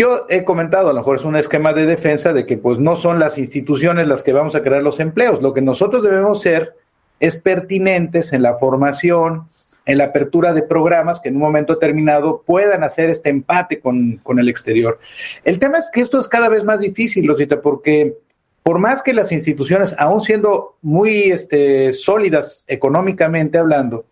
Yo 0.00 0.24
he 0.30 0.44
comentado, 0.44 0.88
a 0.88 0.94
lo 0.94 1.00
mejor 1.00 1.16
es 1.16 1.26
un 1.26 1.36
esquema 1.36 1.74
de 1.74 1.84
defensa 1.84 2.32
de 2.32 2.46
que 2.46 2.56
pues 2.56 2.78
no 2.78 2.96
son 2.96 3.18
las 3.18 3.36
instituciones 3.36 4.06
las 4.06 4.22
que 4.22 4.32
vamos 4.32 4.54
a 4.54 4.62
crear 4.62 4.82
los 4.82 4.98
empleos. 4.98 5.42
Lo 5.42 5.52
que 5.52 5.60
nosotros 5.60 6.02
debemos 6.02 6.40
ser 6.40 6.72
es 7.18 7.36
pertinentes 7.36 8.32
en 8.32 8.40
la 8.40 8.56
formación, 8.56 9.48
en 9.84 9.98
la 9.98 10.04
apertura 10.04 10.54
de 10.54 10.62
programas 10.62 11.20
que 11.20 11.28
en 11.28 11.34
un 11.34 11.42
momento 11.42 11.74
determinado 11.74 12.40
puedan 12.46 12.82
hacer 12.82 13.10
este 13.10 13.28
empate 13.28 13.80
con, 13.80 14.22
el 14.38 14.48
exterior. 14.48 14.98
El 15.44 15.58
tema 15.58 15.76
es 15.76 15.90
que 15.92 16.00
esto 16.00 16.18
es 16.18 16.28
cada 16.28 16.48
vez 16.48 16.64
más 16.64 16.80
difícil, 16.80 17.28
Rosita, 17.28 17.60
porque 17.60 18.14
por 18.62 18.78
más 18.78 19.02
que 19.02 19.12
las 19.12 19.32
instituciones, 19.32 19.94
aún 19.98 20.22
siendo 20.22 20.78
muy 20.80 21.30
este, 21.30 21.92
sólidas 21.92 22.64
económicamente 22.68 23.58
hablando, 23.58 24.06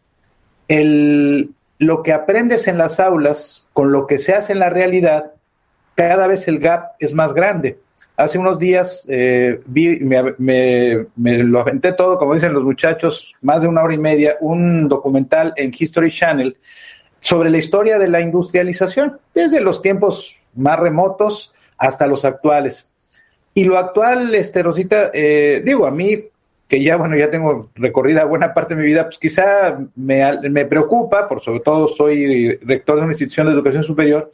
el, 0.68 1.49
lo 1.78 2.02
que 2.02 2.12
aprendes 2.12 2.68
en 2.68 2.76
las 2.76 3.00
aulas 3.00 3.66
con 3.73 3.90
lo 3.90 4.07
que 4.07 4.18
se 4.18 4.35
hace 4.35 4.52
en 4.52 4.59
la 4.59 4.68
realidad 4.68 5.33
cada 5.99 6.28
vez 6.28 6.47
el 6.47 6.61
gap 6.61 6.93
es 7.00 7.12
más 7.12 7.35
grande. 7.35 7.76
Hace 8.17 8.38
unos 8.38 8.61
días 8.61 9.05
eh, 9.09 9.61
vi, 9.67 9.99
me, 9.99 11.43
lo 11.43 11.59
aventé 11.59 11.93
todo, 11.93 12.21
como 12.21 12.35
dicen 12.35 12.52
los 12.52 12.62
muchachos, 12.62 13.35
más 13.43 13.62
de 13.62 13.67
una 13.67 13.83
hora 13.83 13.95
y 13.95 13.99
media, 13.99 14.37
un 14.38 14.87
documental 14.87 15.52
en 15.57 15.73
History 15.76 16.12
Channel 16.12 16.57
sobre 17.19 17.50
la 17.50 17.59
historia 17.59 17.99
de 17.99 18.07
la 18.07 18.21
industrialización, 18.21 19.19
desde 19.35 19.61
los 19.61 19.83
tiempos 19.83 20.37
más 20.55 20.78
remotos 20.78 21.52
hasta 21.78 22.07
los 22.07 22.25
actuales. 22.25 22.88
Y 23.52 23.64
lo 23.64 23.76
actual, 23.76 24.33
este, 24.37 24.62
Rosita, 24.62 25.11
eh, 25.12 25.62
digo, 25.64 25.85
a 25.85 25.90
mí, 25.90 26.26
que 26.69 26.81
ya, 26.81 26.95
bueno, 26.95 27.17
ya 27.17 27.28
tengo 27.28 27.71
recorrida 27.75 28.23
buena 28.25 28.55
parte 28.55 28.76
de 28.76 28.83
mi 28.83 28.87
vida, 28.87 29.07
pues 29.07 29.19
quizá 29.19 29.81
me, 29.97 30.49
me 30.49 30.64
preocupa, 30.64 31.26
por 31.26 31.43
sobre 31.43 31.59
todo 31.59 31.88
soy 31.88 32.55
rector 32.59 32.97
de 32.97 33.02
una 33.02 33.12
institución 33.12 33.49
de 33.49 33.55
educación 33.55 33.83
superior, 33.83 34.31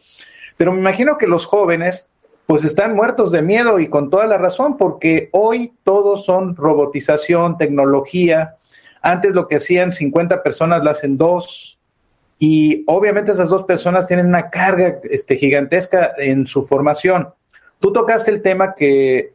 pero 0.56 0.72
me 0.72 0.80
imagino 0.80 1.18
que 1.18 1.26
los 1.26 1.46
jóvenes 1.46 2.08
pues 2.46 2.64
están 2.64 2.94
muertos 2.94 3.32
de 3.32 3.42
miedo 3.42 3.78
y 3.78 3.88
con 3.88 4.10
toda 4.10 4.26
la 4.26 4.36
razón, 4.36 4.76
porque 4.76 5.30
hoy 5.32 5.72
todos 5.82 6.26
son 6.26 6.56
robotización, 6.56 7.56
tecnología. 7.56 8.56
Antes 9.00 9.32
lo 9.32 9.48
que 9.48 9.56
hacían 9.56 9.92
50 9.92 10.42
personas 10.42 10.84
lo 10.84 10.90
hacen 10.90 11.16
dos. 11.16 11.78
Y 12.38 12.84
obviamente 12.86 13.32
esas 13.32 13.48
dos 13.48 13.64
personas 13.64 14.06
tienen 14.06 14.26
una 14.26 14.50
carga 14.50 14.98
este, 15.04 15.36
gigantesca 15.36 16.12
en 16.18 16.46
su 16.46 16.66
formación. 16.66 17.28
Tú 17.80 17.92
tocaste 17.92 18.30
el 18.30 18.42
tema 18.42 18.74
que 18.74 19.32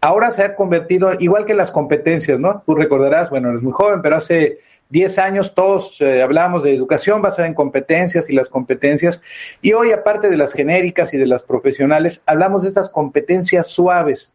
ahora 0.00 0.30
se 0.30 0.44
ha 0.44 0.54
convertido, 0.54 1.14
igual 1.18 1.46
que 1.46 1.54
las 1.54 1.72
competencias, 1.72 2.38
¿no? 2.38 2.62
Tú 2.64 2.76
recordarás, 2.76 3.30
bueno, 3.30 3.48
eres 3.50 3.62
muy 3.62 3.72
joven, 3.72 4.02
pero 4.02 4.16
hace 4.16 4.60
10 4.90 5.18
años 5.18 5.54
todos 5.54 5.96
eh, 6.00 6.22
hablamos 6.22 6.62
de 6.62 6.74
educación 6.74 7.22
basada 7.22 7.48
en 7.48 7.54
competencias 7.54 8.30
y 8.30 8.34
las 8.34 8.48
competencias, 8.48 9.20
y 9.60 9.72
hoy 9.72 9.92
aparte 9.92 10.30
de 10.30 10.36
las 10.36 10.52
genéricas 10.52 11.12
y 11.12 11.18
de 11.18 11.26
las 11.26 11.42
profesionales, 11.42 12.22
hablamos 12.26 12.62
de 12.62 12.68
estas 12.68 12.88
competencias 12.88 13.66
suaves. 13.68 14.32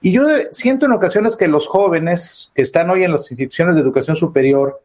Y 0.00 0.12
yo 0.12 0.24
siento 0.52 0.86
en 0.86 0.92
ocasiones 0.92 1.36
que 1.36 1.48
los 1.48 1.66
jóvenes 1.66 2.50
que 2.54 2.62
están 2.62 2.88
hoy 2.90 3.02
en 3.02 3.12
las 3.12 3.30
instituciones 3.30 3.74
de 3.74 3.80
educación 3.80 4.14
superior 4.14 4.80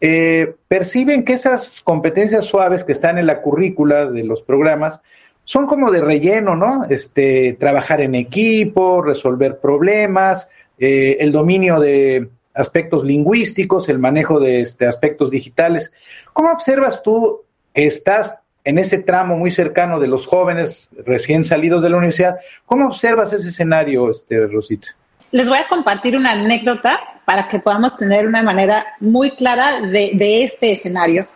eh, 0.00 0.54
perciben 0.68 1.24
que 1.24 1.34
esas 1.34 1.80
competencias 1.82 2.46
suaves 2.46 2.84
que 2.84 2.92
están 2.92 3.18
en 3.18 3.26
la 3.26 3.42
currícula 3.42 4.06
de 4.06 4.24
los 4.24 4.42
programas 4.42 5.00
son 5.44 5.66
como 5.66 5.90
de 5.90 6.00
relleno, 6.00 6.56
¿no? 6.56 6.84
Este, 6.90 7.56
trabajar 7.60 8.00
en 8.00 8.14
equipo, 8.14 9.00
resolver 9.00 9.58
problemas, 9.58 10.48
eh, 10.78 11.18
el 11.20 11.32
dominio 11.32 11.78
de 11.78 12.28
aspectos 12.56 13.04
lingüísticos, 13.04 13.88
el 13.88 13.98
manejo 13.98 14.40
de 14.40 14.62
este, 14.62 14.86
aspectos 14.86 15.30
digitales. 15.30 15.92
¿Cómo 16.32 16.50
observas 16.50 17.02
tú 17.02 17.42
que 17.74 17.86
estás 17.86 18.38
en 18.64 18.78
ese 18.78 18.98
tramo 18.98 19.36
muy 19.36 19.50
cercano 19.50 20.00
de 20.00 20.08
los 20.08 20.26
jóvenes 20.26 20.88
recién 21.04 21.44
salidos 21.44 21.82
de 21.82 21.90
la 21.90 21.98
universidad? 21.98 22.36
¿Cómo 22.64 22.86
observas 22.86 23.32
ese 23.32 23.50
escenario, 23.50 24.10
este, 24.10 24.46
Rosita? 24.46 24.88
Les 25.32 25.48
voy 25.48 25.58
a 25.58 25.68
compartir 25.68 26.16
una 26.16 26.32
anécdota 26.32 26.98
para 27.24 27.48
que 27.48 27.58
podamos 27.58 27.96
tener 27.96 28.26
una 28.26 28.42
manera 28.42 28.86
muy 29.00 29.32
clara 29.32 29.80
de, 29.80 30.44
este 30.44 30.72
escenario. 30.72 31.26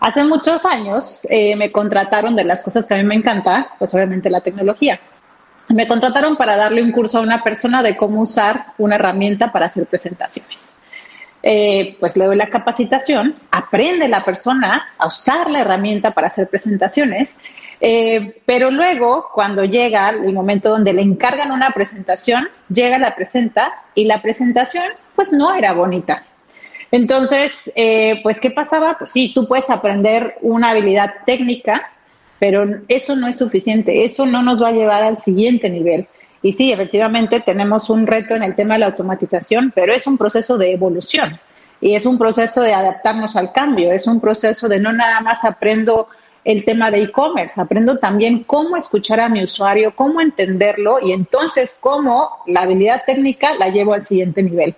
Hace 0.00 0.22
muchos 0.22 0.64
años 0.64 1.26
eh, 1.28 1.56
me 1.56 1.72
contrataron 1.72 2.36
de 2.36 2.44
las 2.44 2.62
cosas 2.62 2.86
que 2.86 2.94
a 2.94 2.98
mí 2.98 3.04
me 3.04 3.16
encanta, 3.16 3.74
pues 3.78 3.92
obviamente 3.94 4.30
la 4.30 4.42
tecnología 4.42 5.00
me 5.68 5.86
contrataron 5.86 6.36
para 6.36 6.56
darle 6.56 6.82
un 6.82 6.92
curso 6.92 7.18
a 7.18 7.22
una 7.22 7.42
persona 7.42 7.82
de 7.82 7.96
cómo 7.96 8.22
usar 8.22 8.72
una 8.78 8.96
herramienta 8.96 9.52
para 9.52 9.66
hacer 9.66 9.86
presentaciones. 9.86 10.72
Eh, 11.42 11.96
pues 12.00 12.16
le 12.16 12.24
doy 12.24 12.36
la 12.36 12.50
capacitación, 12.50 13.36
aprende 13.50 14.08
la 14.08 14.24
persona 14.24 14.88
a 14.98 15.06
usar 15.06 15.50
la 15.50 15.60
herramienta 15.60 16.10
para 16.10 16.26
hacer 16.26 16.48
presentaciones, 16.48 17.36
eh, 17.80 18.40
pero 18.44 18.72
luego 18.72 19.28
cuando 19.32 19.64
llega 19.64 20.08
el 20.08 20.32
momento 20.32 20.70
donde 20.70 20.92
le 20.92 21.02
encargan 21.02 21.52
una 21.52 21.70
presentación, 21.70 22.48
llega 22.68 22.98
la 22.98 23.14
presenta 23.14 23.72
y 23.94 24.04
la 24.06 24.20
presentación 24.20 24.84
pues 25.14 25.32
no 25.32 25.54
era 25.54 25.72
bonita. 25.74 26.24
Entonces, 26.90 27.70
eh, 27.76 28.20
pues, 28.22 28.40
¿qué 28.40 28.50
pasaba? 28.50 28.96
Pues 28.98 29.12
sí, 29.12 29.32
tú 29.34 29.46
puedes 29.46 29.68
aprender 29.68 30.36
una 30.40 30.70
habilidad 30.70 31.16
técnica, 31.26 31.90
pero 32.38 32.64
eso 32.88 33.16
no 33.16 33.26
es 33.26 33.38
suficiente, 33.38 34.04
eso 34.04 34.26
no 34.26 34.42
nos 34.42 34.62
va 34.62 34.68
a 34.68 34.72
llevar 34.72 35.02
al 35.02 35.18
siguiente 35.18 35.70
nivel. 35.70 36.06
Y 36.42 36.52
sí, 36.52 36.72
efectivamente 36.72 37.40
tenemos 37.40 37.90
un 37.90 38.06
reto 38.06 38.34
en 38.36 38.44
el 38.44 38.54
tema 38.54 38.74
de 38.74 38.80
la 38.80 38.86
automatización, 38.86 39.72
pero 39.74 39.92
es 39.92 40.06
un 40.06 40.16
proceso 40.16 40.56
de 40.56 40.72
evolución 40.72 41.40
y 41.80 41.94
es 41.94 42.06
un 42.06 42.18
proceso 42.18 42.60
de 42.60 42.74
adaptarnos 42.74 43.36
al 43.36 43.52
cambio, 43.52 43.90
es 43.90 44.06
un 44.06 44.20
proceso 44.20 44.68
de 44.68 44.80
no 44.80 44.92
nada 44.92 45.20
más 45.20 45.44
aprendo 45.44 46.08
el 46.44 46.64
tema 46.64 46.90
de 46.90 47.02
e-commerce, 47.02 47.60
aprendo 47.60 47.98
también 47.98 48.44
cómo 48.44 48.76
escuchar 48.76 49.20
a 49.20 49.28
mi 49.28 49.42
usuario, 49.42 49.94
cómo 49.94 50.20
entenderlo 50.20 50.98
y 51.00 51.12
entonces 51.12 51.76
cómo 51.78 52.30
la 52.46 52.62
habilidad 52.62 53.02
técnica 53.06 53.54
la 53.54 53.68
llevo 53.68 53.92
al 53.92 54.06
siguiente 54.06 54.42
nivel. 54.42 54.74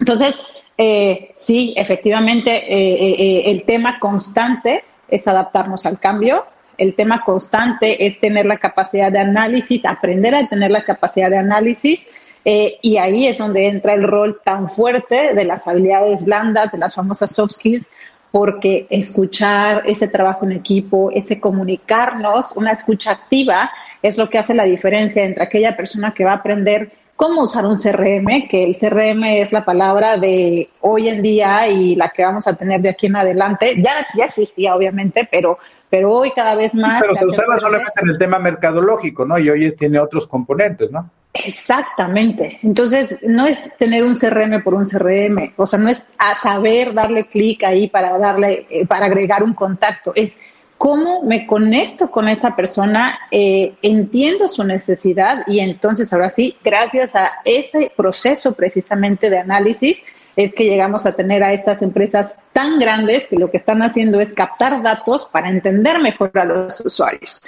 Entonces, 0.00 0.34
eh, 0.76 1.34
sí, 1.36 1.74
efectivamente, 1.76 2.50
eh, 2.50 3.14
eh, 3.18 3.50
el 3.50 3.64
tema 3.64 3.98
constante 3.98 4.84
es 5.08 5.28
adaptarnos 5.28 5.86
al 5.86 6.00
cambio. 6.00 6.44
El 6.78 6.94
tema 6.94 7.22
constante 7.24 8.06
es 8.06 8.20
tener 8.20 8.46
la 8.46 8.58
capacidad 8.58 9.10
de 9.10 9.18
análisis, 9.18 9.84
aprender 9.84 10.34
a 10.34 10.48
tener 10.48 10.70
la 10.70 10.84
capacidad 10.84 11.30
de 11.30 11.38
análisis. 11.38 12.06
y 12.44 12.96
ahí 12.98 13.26
es 13.26 13.38
donde 13.38 13.66
entra 13.66 13.94
el 13.94 14.04
rol 14.04 14.40
tan 14.44 14.70
fuerte 14.70 15.34
de 15.34 15.44
las 15.44 15.66
habilidades 15.66 16.24
blandas, 16.24 16.70
de 16.70 16.78
las 16.78 16.94
famosas 16.94 17.32
soft 17.32 17.52
skills, 17.52 17.90
porque 18.30 18.86
escuchar, 18.90 19.82
ese 19.86 20.08
trabajo 20.08 20.44
en 20.44 20.52
equipo, 20.52 21.10
ese 21.10 21.40
comunicarnos, 21.40 22.52
una 22.54 22.72
escucha 22.72 23.12
activa, 23.12 23.70
es 24.02 24.16
lo 24.16 24.28
que 24.28 24.38
hace 24.38 24.54
la 24.54 24.64
diferencia 24.64 25.24
entre 25.24 25.42
aquella 25.42 25.76
persona 25.76 26.12
que 26.12 26.24
va 26.24 26.32
a 26.32 26.36
aprender 26.36 26.92
cómo 27.16 27.42
usar 27.42 27.66
un 27.66 27.78
CRM, 27.78 28.46
que 28.48 28.64
el 28.64 28.76
CRM 28.76 29.24
es 29.40 29.52
la 29.52 29.64
palabra 29.64 30.18
de 30.18 30.68
hoy 30.82 31.08
en 31.08 31.22
día 31.22 31.66
y 31.68 31.96
la 31.96 32.10
que 32.10 32.24
vamos 32.24 32.46
a 32.46 32.54
tener 32.54 32.82
de 32.82 32.90
aquí 32.90 33.06
en 33.06 33.16
adelante. 33.16 33.74
Ya, 33.82 34.06
ya 34.16 34.26
existía, 34.26 34.76
obviamente, 34.76 35.26
pero, 35.30 35.58
pero 35.90 36.12
hoy 36.12 36.32
cada 36.32 36.54
vez 36.54 36.74
más. 36.74 37.00
Pero 37.00 37.14
se 37.14 37.26
usaba 37.26 37.58
solamente 37.58 37.92
en 38.02 38.08
el 38.08 38.18
tema 38.18 38.38
mercadológico, 38.38 39.24
¿no? 39.24 39.38
Y 39.38 39.48
hoy 39.50 39.72
tiene 39.76 39.98
otros 39.98 40.26
componentes, 40.26 40.90
¿no? 40.90 41.10
Exactamente. 41.44 42.58
Entonces, 42.62 43.18
no 43.22 43.46
es 43.46 43.76
tener 43.76 44.04
un 44.04 44.14
CRM 44.14 44.62
por 44.62 44.74
un 44.74 44.86
CRM, 44.86 45.52
o 45.56 45.66
sea, 45.66 45.78
no 45.78 45.88
es 45.88 46.06
a 46.18 46.34
saber 46.34 46.94
darle 46.94 47.26
clic 47.26 47.62
ahí 47.64 47.88
para 47.88 48.18
darle, 48.18 48.66
eh, 48.70 48.86
para 48.86 49.06
agregar 49.06 49.42
un 49.42 49.54
contacto, 49.54 50.12
es 50.14 50.38
cómo 50.78 51.22
me 51.22 51.46
conecto 51.46 52.10
con 52.10 52.28
esa 52.28 52.54
persona, 52.54 53.18
eh, 53.30 53.74
entiendo 53.82 54.48
su 54.48 54.64
necesidad 54.64 55.42
y 55.46 55.60
entonces 55.60 56.12
ahora 56.12 56.30
sí, 56.30 56.56
gracias 56.62 57.16
a 57.16 57.30
ese 57.44 57.92
proceso 57.96 58.54
precisamente 58.54 59.30
de 59.30 59.38
análisis, 59.38 60.02
es 60.36 60.54
que 60.54 60.64
llegamos 60.64 61.06
a 61.06 61.16
tener 61.16 61.42
a 61.42 61.52
estas 61.52 61.82
empresas 61.82 62.38
tan 62.52 62.78
grandes 62.78 63.26
que 63.28 63.36
lo 63.36 63.50
que 63.50 63.56
están 63.56 63.82
haciendo 63.82 64.20
es 64.20 64.32
captar 64.32 64.82
datos 64.82 65.26
para 65.26 65.48
entender 65.48 65.98
mejor 65.98 66.30
a 66.34 66.44
los 66.44 66.80
usuarios 66.80 67.40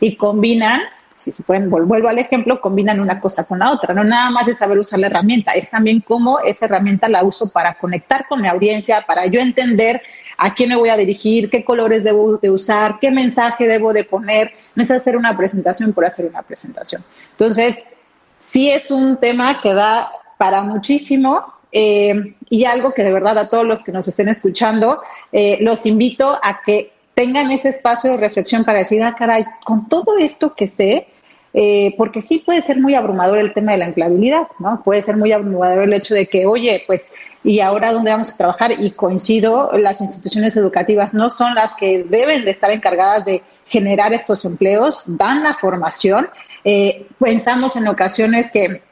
y 0.00 0.16
combinan 0.16 0.80
si 1.22 1.30
se 1.30 1.44
pueden, 1.44 1.70
vuelvo 1.70 2.08
al 2.08 2.18
ejemplo, 2.18 2.60
combinan 2.60 2.98
una 2.98 3.20
cosa 3.20 3.44
con 3.44 3.60
la 3.60 3.70
otra. 3.70 3.94
No 3.94 4.02
nada 4.02 4.28
más 4.30 4.48
es 4.48 4.58
saber 4.58 4.76
usar 4.76 4.98
la 4.98 5.06
herramienta, 5.06 5.52
es 5.52 5.70
también 5.70 6.00
cómo 6.00 6.40
esa 6.40 6.64
herramienta 6.64 7.08
la 7.08 7.22
uso 7.22 7.48
para 7.50 7.74
conectar 7.74 8.26
con 8.26 8.42
mi 8.42 8.48
audiencia, 8.48 9.02
para 9.06 9.26
yo 9.26 9.38
entender 9.38 10.02
a 10.36 10.52
quién 10.52 10.70
me 10.70 10.76
voy 10.76 10.88
a 10.88 10.96
dirigir, 10.96 11.48
qué 11.48 11.64
colores 11.64 12.02
debo 12.02 12.38
de 12.38 12.50
usar, 12.50 12.98
qué 12.98 13.12
mensaje 13.12 13.68
debo 13.68 13.92
de 13.92 14.02
poner. 14.02 14.52
No 14.74 14.82
es 14.82 14.90
hacer 14.90 15.16
una 15.16 15.36
presentación 15.36 15.92
por 15.92 16.04
hacer 16.04 16.26
una 16.26 16.42
presentación. 16.42 17.04
Entonces, 17.30 17.84
sí 18.40 18.70
es 18.70 18.90
un 18.90 19.16
tema 19.18 19.60
que 19.60 19.74
da 19.74 20.10
para 20.38 20.62
muchísimo. 20.62 21.44
Eh, 21.72 22.34
y 22.50 22.64
algo 22.64 22.92
que 22.92 23.02
de 23.02 23.12
verdad 23.12 23.38
a 23.38 23.48
todos 23.48 23.64
los 23.64 23.82
que 23.82 23.92
nos 23.92 24.06
estén 24.06 24.28
escuchando, 24.28 25.00
eh, 25.32 25.58
los 25.60 25.86
invito 25.86 26.38
a 26.42 26.60
que 26.64 26.92
tengan 27.14 27.50
ese 27.50 27.70
espacio 27.70 28.10
de 28.12 28.16
reflexión 28.18 28.64
para 28.64 28.80
decir, 28.80 29.02
ah, 29.02 29.14
caray, 29.18 29.44
con 29.64 29.88
todo 29.88 30.18
esto 30.18 30.54
que 30.54 30.68
sé, 30.68 31.06
eh, 31.54 31.94
porque 31.98 32.22
sí 32.22 32.42
puede 32.44 32.62
ser 32.62 32.80
muy 32.80 32.94
abrumador 32.94 33.38
el 33.38 33.52
tema 33.52 33.72
de 33.72 33.78
la 33.78 33.86
empleabilidad, 33.86 34.48
¿no? 34.58 34.82
Puede 34.82 35.02
ser 35.02 35.16
muy 35.16 35.32
abrumador 35.32 35.82
el 35.82 35.92
hecho 35.92 36.14
de 36.14 36.26
que, 36.26 36.46
oye, 36.46 36.82
pues, 36.86 37.10
¿y 37.44 37.60
ahora 37.60 37.92
dónde 37.92 38.10
vamos 38.10 38.32
a 38.32 38.36
trabajar? 38.38 38.72
Y 38.78 38.92
coincido, 38.92 39.70
las 39.74 40.00
instituciones 40.00 40.56
educativas 40.56 41.12
no 41.12 41.28
son 41.28 41.54
las 41.54 41.74
que 41.74 42.04
deben 42.04 42.46
de 42.46 42.52
estar 42.52 42.70
encargadas 42.70 43.26
de 43.26 43.42
generar 43.66 44.14
estos 44.14 44.46
empleos, 44.46 45.04
dan 45.06 45.42
la 45.42 45.54
formación. 45.54 46.28
Eh, 46.64 47.06
pensamos 47.18 47.76
en 47.76 47.86
ocasiones 47.86 48.50
que 48.50 48.82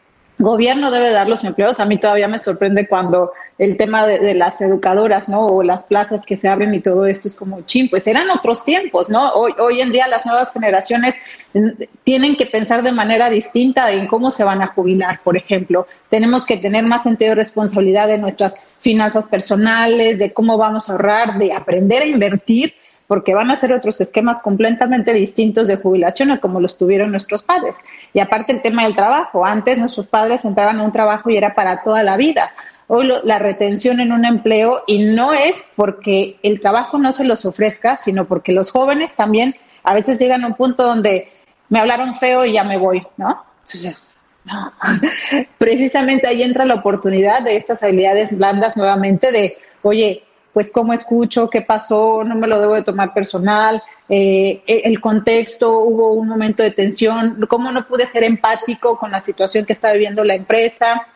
gobierno 0.40 0.90
debe 0.90 1.10
dar 1.10 1.28
los 1.28 1.44
empleos. 1.44 1.78
A 1.80 1.84
mí 1.84 1.98
todavía 1.98 2.26
me 2.26 2.38
sorprende 2.38 2.88
cuando 2.88 3.32
el 3.58 3.76
tema 3.76 4.06
de, 4.06 4.34
las 4.34 4.60
educadoras, 4.60 5.28
¿no? 5.28 5.46
O 5.46 5.62
las 5.62 5.84
plazas 5.84 6.24
que 6.24 6.36
se 6.36 6.48
abren 6.48 6.72
y 6.74 6.80
todo 6.80 7.04
esto 7.06 7.28
es 7.28 7.36
como, 7.36 7.60
ching, 7.62 7.90
pues 7.90 8.06
eran 8.06 8.30
otros 8.30 8.64
tiempos, 8.64 9.10
¿no? 9.10 9.32
Hoy, 9.32 9.52
hoy 9.58 9.82
en 9.82 9.92
día 9.92 10.08
las 10.08 10.24
nuevas 10.24 10.50
generaciones 10.50 11.14
mm, 11.52 11.68
tienen 12.04 12.36
que 12.36 12.46
pensar 12.46 12.82
de 12.82 12.90
manera 12.90 13.28
distinta 13.28 13.92
en 13.92 14.06
cómo 14.06 14.30
se 14.30 14.42
van 14.42 14.62
a 14.62 14.68
jubilar, 14.68 15.20
por 15.22 15.36
ejemplo. 15.36 15.86
Tenemos 16.08 16.46
que 16.46 16.56
tener 16.56 16.84
más 16.84 17.02
sentido 17.02 17.30
de 17.30 17.34
responsabilidad 17.36 18.08
de 18.08 18.16
nuestras 18.16 18.56
finanzas 18.80 19.26
personales, 19.26 20.18
de 20.18 20.32
cómo 20.32 20.56
vamos 20.56 20.88
a 20.88 20.92
ahorrar, 20.92 21.38
de 21.38 21.52
aprender 21.52 22.02
a 22.02 22.06
invertir 22.06 22.74
porque 23.10 23.34
van 23.34 23.50
a 23.50 23.56
ser 23.56 23.72
otros 23.72 24.00
esquemas 24.00 24.40
completamente 24.40 25.12
distintos 25.12 25.66
de 25.66 25.74
jubilación 25.74 26.30
a 26.30 26.38
como 26.38 26.60
los 26.60 26.78
tuvieron 26.78 27.10
nuestros 27.10 27.42
padres. 27.42 27.76
Y 28.12 28.20
aparte 28.20 28.52
el 28.52 28.62
tema 28.62 28.84
del 28.84 28.94
trabajo, 28.94 29.44
antes 29.44 29.78
nuestros 29.78 30.06
padres 30.06 30.44
entraban 30.44 30.78
a 30.78 30.84
un 30.84 30.92
trabajo 30.92 31.28
y 31.28 31.36
era 31.36 31.56
para 31.56 31.82
toda 31.82 32.04
la 32.04 32.16
vida. 32.16 32.52
Hoy 32.86 33.10
la 33.24 33.40
retención 33.40 33.98
en 33.98 34.12
un 34.12 34.24
empleo 34.24 34.84
y 34.86 35.02
no 35.02 35.32
es 35.32 35.64
porque 35.74 36.38
el 36.44 36.60
trabajo 36.60 36.98
no 36.98 37.10
se 37.10 37.24
los 37.24 37.44
ofrezca, 37.44 37.96
sino 37.96 38.26
porque 38.26 38.52
los 38.52 38.70
jóvenes 38.70 39.16
también 39.16 39.56
a 39.82 39.92
veces 39.92 40.20
llegan 40.20 40.44
a 40.44 40.46
un 40.46 40.54
punto 40.54 40.84
donde 40.84 41.32
me 41.68 41.80
hablaron 41.80 42.14
feo 42.14 42.44
y 42.44 42.52
ya 42.52 42.62
me 42.62 42.78
voy, 42.78 43.04
¿no? 43.16 43.42
Entonces, 43.64 44.14
no. 44.44 44.72
Precisamente 45.58 46.28
ahí 46.28 46.44
entra 46.44 46.64
la 46.64 46.74
oportunidad 46.74 47.42
de 47.42 47.56
estas 47.56 47.82
habilidades 47.82 48.38
blandas 48.38 48.76
nuevamente 48.76 49.32
de, 49.32 49.58
oye, 49.82 50.22
pues 50.52 50.72
cómo 50.72 50.92
escucho, 50.92 51.48
qué 51.48 51.62
pasó, 51.62 52.24
no 52.24 52.34
me 52.34 52.46
lo 52.46 52.60
debo 52.60 52.74
de 52.74 52.82
tomar 52.82 53.14
personal, 53.14 53.82
eh, 54.08 54.62
el 54.66 55.00
contexto, 55.00 55.80
hubo 55.80 56.12
un 56.12 56.28
momento 56.28 56.62
de 56.62 56.72
tensión, 56.72 57.46
cómo 57.48 57.70
no 57.70 57.86
pude 57.86 58.06
ser 58.06 58.24
empático 58.24 58.98
con 58.98 59.12
la 59.12 59.20
situación 59.20 59.64
que 59.64 59.72
está 59.72 59.92
viviendo 59.92 60.24
la 60.24 60.34
empresa 60.34 61.06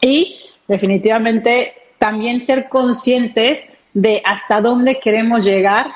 y 0.00 0.38
definitivamente 0.68 1.74
también 1.98 2.40
ser 2.40 2.68
conscientes 2.68 3.60
de 3.94 4.20
hasta 4.24 4.60
dónde 4.60 5.00
queremos 5.00 5.44
llegar 5.44 5.86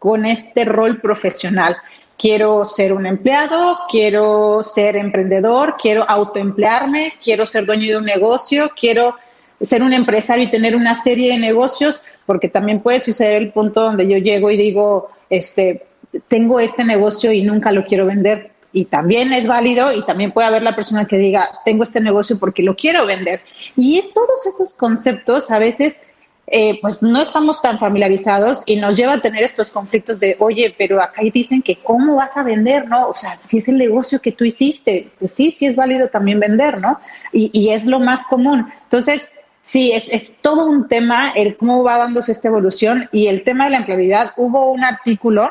con 0.00 0.26
este 0.26 0.64
rol 0.64 1.00
profesional. 1.00 1.76
Quiero 2.18 2.64
ser 2.64 2.92
un 2.92 3.06
empleado, 3.06 3.78
quiero 3.88 4.62
ser 4.62 4.96
emprendedor, 4.96 5.76
quiero 5.80 6.08
autoemplearme, 6.08 7.14
quiero 7.22 7.46
ser 7.46 7.64
dueño 7.66 7.86
de 7.86 7.96
un 7.98 8.04
negocio, 8.04 8.70
quiero 8.78 9.14
ser 9.62 9.82
un 9.82 9.92
empresario 9.92 10.44
y 10.44 10.50
tener 10.50 10.76
una 10.76 10.94
serie 10.94 11.32
de 11.32 11.38
negocios, 11.38 12.02
porque 12.26 12.48
también 12.48 12.80
puede 12.80 13.00
suceder 13.00 13.40
el 13.40 13.52
punto 13.52 13.80
donde 13.82 14.08
yo 14.08 14.18
llego 14.18 14.50
y 14.50 14.56
digo, 14.56 15.10
este, 15.30 15.86
tengo 16.28 16.60
este 16.60 16.84
negocio 16.84 17.32
y 17.32 17.42
nunca 17.42 17.72
lo 17.72 17.84
quiero 17.84 18.06
vender. 18.06 18.50
Y 18.74 18.86
también 18.86 19.32
es 19.32 19.46
válido 19.46 19.92
y 19.92 20.04
también 20.04 20.32
puede 20.32 20.48
haber 20.48 20.62
la 20.62 20.74
persona 20.74 21.06
que 21.06 21.18
diga, 21.18 21.48
tengo 21.64 21.82
este 21.82 22.00
negocio 22.00 22.38
porque 22.38 22.62
lo 22.62 22.74
quiero 22.74 23.04
vender. 23.06 23.42
Y 23.76 23.98
es 23.98 24.12
todos 24.14 24.46
esos 24.46 24.74
conceptos 24.74 25.50
a 25.50 25.58
veces 25.58 25.98
eh, 26.46 26.78
pues 26.82 27.02
no 27.02 27.22
estamos 27.22 27.62
tan 27.62 27.78
familiarizados 27.78 28.62
y 28.66 28.76
nos 28.76 28.96
lleva 28.96 29.14
a 29.14 29.22
tener 29.22 29.42
estos 29.42 29.70
conflictos 29.70 30.20
de, 30.20 30.36
oye, 30.38 30.74
pero 30.76 31.00
acá 31.00 31.22
dicen 31.32 31.62
que 31.62 31.76
cómo 31.76 32.16
vas 32.16 32.36
a 32.36 32.42
vender, 32.42 32.88
¿no? 32.88 33.08
O 33.08 33.14
sea, 33.14 33.38
si 33.40 33.58
es 33.58 33.68
el 33.68 33.78
negocio 33.78 34.20
que 34.20 34.32
tú 34.32 34.44
hiciste, 34.44 35.08
pues 35.18 35.32
sí, 35.32 35.50
sí 35.50 35.66
es 35.66 35.76
válido 35.76 36.08
también 36.08 36.40
vender, 36.40 36.80
¿no? 36.80 36.98
Y, 37.32 37.50
y 37.52 37.70
es 37.70 37.86
lo 37.86 38.00
más 38.00 38.26
común. 38.26 38.66
Entonces, 38.84 39.30
Sí, 39.62 39.92
es, 39.92 40.08
es, 40.08 40.38
todo 40.40 40.66
un 40.66 40.88
tema 40.88 41.30
el 41.36 41.56
cómo 41.56 41.84
va 41.84 41.98
dándose 41.98 42.32
esta 42.32 42.48
evolución 42.48 43.08
y 43.12 43.28
el 43.28 43.44
tema 43.44 43.64
de 43.64 43.70
la 43.70 43.76
empleabilidad. 43.78 44.32
Hubo 44.36 44.72
un 44.72 44.82
artículo, 44.82 45.50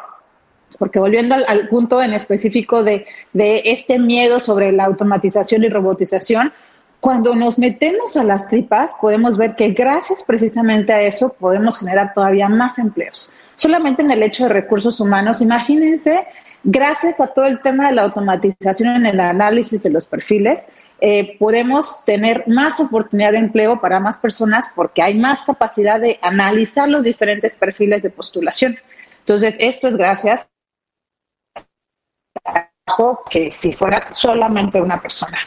porque 0.78 1.00
volviendo 1.00 1.36
al, 1.36 1.69
punto 1.69 2.02
en 2.02 2.13
específico 2.13 2.84
de, 2.84 3.06
de, 3.32 3.62
este 3.65 4.00
miedo 4.00 4.39
sobre 4.39 4.74
la 4.74 4.86
automatización 4.86 5.63
y 5.63 5.69
robotización, 5.69 6.52
cuando 7.00 7.34
nos 7.36 7.58
metemos 7.58 8.15
a 8.15 8.24
las 8.24 8.47
tripas 8.47 8.93
podemos 9.02 9.36
ver 9.36 9.56
que 9.56 9.69
gracias 9.69 10.24
precisamente 10.24 10.93
a 10.93 11.02
eso 11.02 11.34
podemos 11.39 11.80
generar 11.80 12.13
todavía 12.13 12.50
más 12.50 12.80
empleos. 12.80 13.32
Solamente 13.56 14.04
en 14.04 14.12
el 14.12 14.21
hecho 14.21 14.43
de 14.43 14.50
recursos 14.50 15.00
humanos, 15.00 15.41
imagínense, 15.41 16.28
gracias 16.63 17.19
a 17.19 17.28
todo 17.28 17.45
el 17.45 17.62
tema 17.62 17.88
de 17.88 17.95
la 17.95 18.04
automatización 18.04 18.95
en 18.97 19.06
el 19.06 19.19
análisis 19.19 19.84
de 19.84 19.89
los 19.89 20.08
perfiles, 20.08 20.67
eh, 21.00 21.38
podemos 21.39 22.06
tener 22.06 22.47
más 22.47 22.80
oportunidad 22.80 23.32
de 23.32 23.39
empleo 23.39 23.82
para 23.82 24.00
más 24.00 24.17
personas 24.17 24.71
porque 24.76 25.02
hay 25.02 25.17
más 25.17 25.41
capacidad 25.43 26.00
de 26.00 26.19
analizar 26.21 26.88
los 26.88 27.04
diferentes 27.04 27.56
perfiles 27.56 28.04
de 28.04 28.10
postulación. 28.10 28.78
Entonces, 29.19 29.56
esto 29.60 29.88
es 29.88 29.97
gracias 29.97 30.47
a 32.45 32.69
que 33.30 33.52
si 33.52 33.71
fuera 33.71 34.13
solamente 34.13 34.82
una 34.82 35.02
persona. 35.02 35.38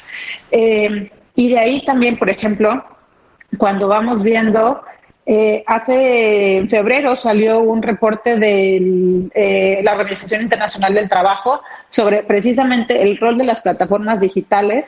Eh, 0.50 1.10
y 1.34 1.48
de 1.50 1.58
ahí 1.58 1.84
también, 1.84 2.18
por 2.18 2.30
ejemplo, 2.30 2.84
cuando 3.58 3.88
vamos 3.88 4.22
viendo 4.22 4.82
Eh, 5.26 5.64
hace 5.66 6.66
febrero 6.68 7.16
salió 7.16 7.60
un 7.60 7.82
reporte 7.82 8.38
de 8.38 9.30
eh, 9.34 9.80
la 9.82 9.92
Organización 9.92 10.42
Internacional 10.42 10.92
del 10.92 11.08
Trabajo 11.08 11.62
sobre 11.88 12.24
precisamente 12.24 13.00
el 13.00 13.16
rol 13.16 13.38
de 13.38 13.44
las 13.44 13.62
plataformas 13.62 14.20
digitales 14.20 14.86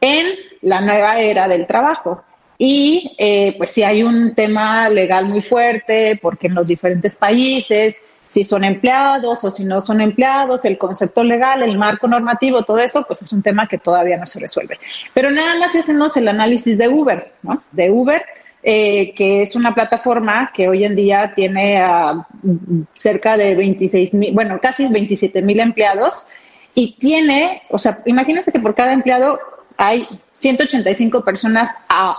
en 0.00 0.26
la 0.62 0.80
nueva 0.80 1.20
era 1.20 1.46
del 1.46 1.66
trabajo. 1.66 2.24
Y 2.58 3.14
eh, 3.18 3.54
pues 3.58 3.70
sí 3.70 3.84
hay 3.84 4.02
un 4.02 4.34
tema 4.34 4.88
legal 4.88 5.26
muy 5.26 5.42
fuerte 5.42 6.18
porque 6.20 6.48
en 6.48 6.54
los 6.54 6.68
diferentes 6.68 7.14
países, 7.14 7.96
si 8.26 8.42
son 8.42 8.64
empleados 8.64 9.44
o 9.44 9.50
si 9.50 9.64
no 9.64 9.82
son 9.82 10.00
empleados, 10.00 10.64
el 10.64 10.78
concepto 10.78 11.22
legal, 11.22 11.62
el 11.62 11.78
marco 11.78 12.08
normativo, 12.08 12.62
todo 12.62 12.78
eso, 12.80 13.04
pues 13.06 13.22
es 13.22 13.32
un 13.32 13.42
tema 13.42 13.68
que 13.68 13.78
todavía 13.78 14.16
no 14.16 14.26
se 14.26 14.40
resuelve. 14.40 14.78
Pero 15.14 15.30
nada 15.30 15.54
más 15.56 15.76
hacemos 15.76 16.16
el 16.16 16.26
análisis 16.26 16.76
de 16.76 16.88
Uber, 16.88 17.32
¿no? 17.42 17.62
De 17.70 17.90
Uber 17.90 18.24
eh, 18.68 19.14
que 19.14 19.42
es 19.42 19.54
una 19.54 19.76
plataforma 19.76 20.50
que 20.52 20.68
hoy 20.68 20.84
en 20.84 20.96
día 20.96 21.34
tiene 21.36 21.80
cerca 22.94 23.36
de 23.36 23.54
26 23.54 24.14
mil, 24.14 24.34
bueno, 24.34 24.58
casi 24.60 24.88
27 24.88 25.40
mil 25.42 25.60
empleados 25.60 26.26
y 26.74 26.96
tiene, 26.98 27.62
o 27.70 27.78
sea, 27.78 28.02
imagínense 28.06 28.50
que 28.50 28.58
por 28.58 28.74
cada 28.74 28.92
empleado 28.92 29.38
hay 29.76 30.08
185 30.34 31.24
personas 31.24 31.70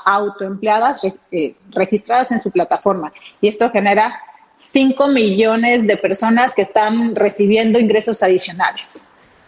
autoempleadas 0.05 1.01
eh, 1.33 1.55
registradas 1.71 2.31
en 2.31 2.41
su 2.41 2.49
plataforma 2.49 3.11
y 3.41 3.49
esto 3.49 3.69
genera 3.69 4.17
5 4.55 5.09
millones 5.09 5.85
de 5.85 5.97
personas 5.97 6.53
que 6.55 6.61
están 6.61 7.13
recibiendo 7.13 7.77
ingresos 7.77 8.23
adicionales. 8.23 9.01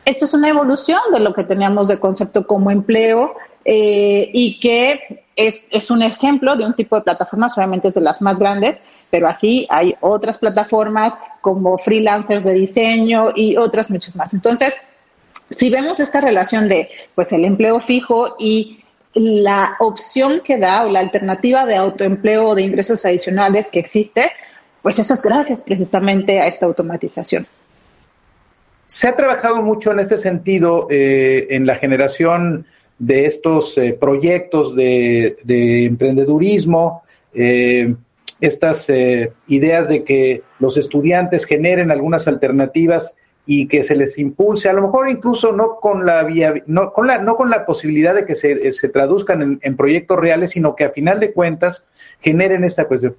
Esto 0.04 0.26
es 0.26 0.34
una 0.34 0.50
evolución 0.50 1.00
de 1.14 1.22
lo 1.22 1.34
que 1.34 1.46
teníamos 1.46 1.88
de 1.88 1.98
concepto 1.98 2.46
como 2.46 2.72
empleo 2.72 3.38
eh, 3.64 4.30
y 4.34 4.60
que 4.60 5.29
es, 5.48 5.66
es, 5.72 5.90
un 5.90 6.04
ejemplo 6.04 6.56
de 6.58 6.66
un 6.66 6.74
tipo 6.74 6.98
de 6.98 7.02
plataformas, 7.04 7.58
obviamente 7.58 7.88
es 7.88 7.94
de 7.94 8.02
las 8.02 8.22
más 8.22 8.40
grandes, 8.40 8.78
pero 9.10 9.28
así 9.28 9.66
hay 9.70 9.96
otras 10.02 10.38
plataformas 10.38 11.14
como 11.40 11.78
freelancers 11.78 12.44
de 12.44 12.54
diseño 12.54 13.32
y 13.34 13.56
otras 13.56 13.90
muchas 13.90 14.18
más. 14.18 14.34
Entonces, 14.34 14.74
si 15.50 15.70
vemos 15.70 16.02
esta 16.02 16.20
relación 16.20 16.68
de 16.68 16.90
pues 17.16 17.32
el 17.32 17.46
empleo 17.46 17.80
fijo 17.80 18.36
y 18.38 18.84
la 19.14 19.78
opción 19.80 20.42
que 20.44 20.58
da 20.58 20.84
o 20.84 20.90
la 20.90 21.00
alternativa 21.00 21.66
de 21.66 21.78
autoempleo 21.78 22.50
o 22.50 22.56
de 22.56 22.64
ingresos 22.64 23.06
adicionales 23.06 23.72
que 23.72 23.80
existe, 23.80 24.32
pues 24.82 25.00
eso 25.00 25.14
es 25.14 25.22
gracias 25.22 25.64
precisamente 25.64 26.42
a 26.42 26.48
esta 26.48 26.66
automatización. 26.66 27.48
Se 28.88 29.08
ha 29.08 29.16
trabajado 29.16 29.62
mucho 29.62 29.92
en 29.92 30.00
este 30.00 30.18
sentido 30.18 30.88
eh, 30.90 31.48
en 31.52 31.66
la 31.66 31.76
generación 31.76 32.66
de 33.00 33.26
estos 33.26 33.78
eh, 33.78 33.98
proyectos 34.00 34.76
de, 34.76 35.38
emprendedurismo, 35.86 37.04
eh, 37.34 37.96
estas 38.42 38.90
eh, 38.90 39.32
ideas 39.48 39.88
de 39.88 40.04
que 40.04 40.44
los 40.60 40.78
estudiantes 40.78 41.46
generen 41.46 41.92
algunas 41.92 42.28
alternativas 42.28 43.16
y 43.46 43.68
que 43.68 43.82
se 43.84 43.96
les 43.96 44.20
impulse, 44.20 44.70
a 44.70 44.74
lo 44.74 44.84
mejor 44.84 45.10
incluso 45.10 45.52
no 45.54 45.78
con 45.82 46.06
la 46.06 46.28
no 46.68 46.94
con 46.94 47.08
la, 47.08 47.18
no 47.18 47.36
con 47.36 47.50
la 47.50 47.66
posibilidad 47.66 48.14
de 48.14 48.26
que 48.26 48.36
se, 48.36 48.74
se 48.74 48.90
traduzcan 48.90 49.42
en, 49.42 49.60
en, 49.64 49.76
proyectos 49.76 50.20
reales, 50.20 50.52
sino 50.52 50.76
que 50.76 50.84
a 50.84 50.92
final 50.92 51.20
de 51.20 51.34
cuentas 51.34 51.84
generen 52.20 52.64
esta 52.64 52.86
cuestión. 52.86 53.16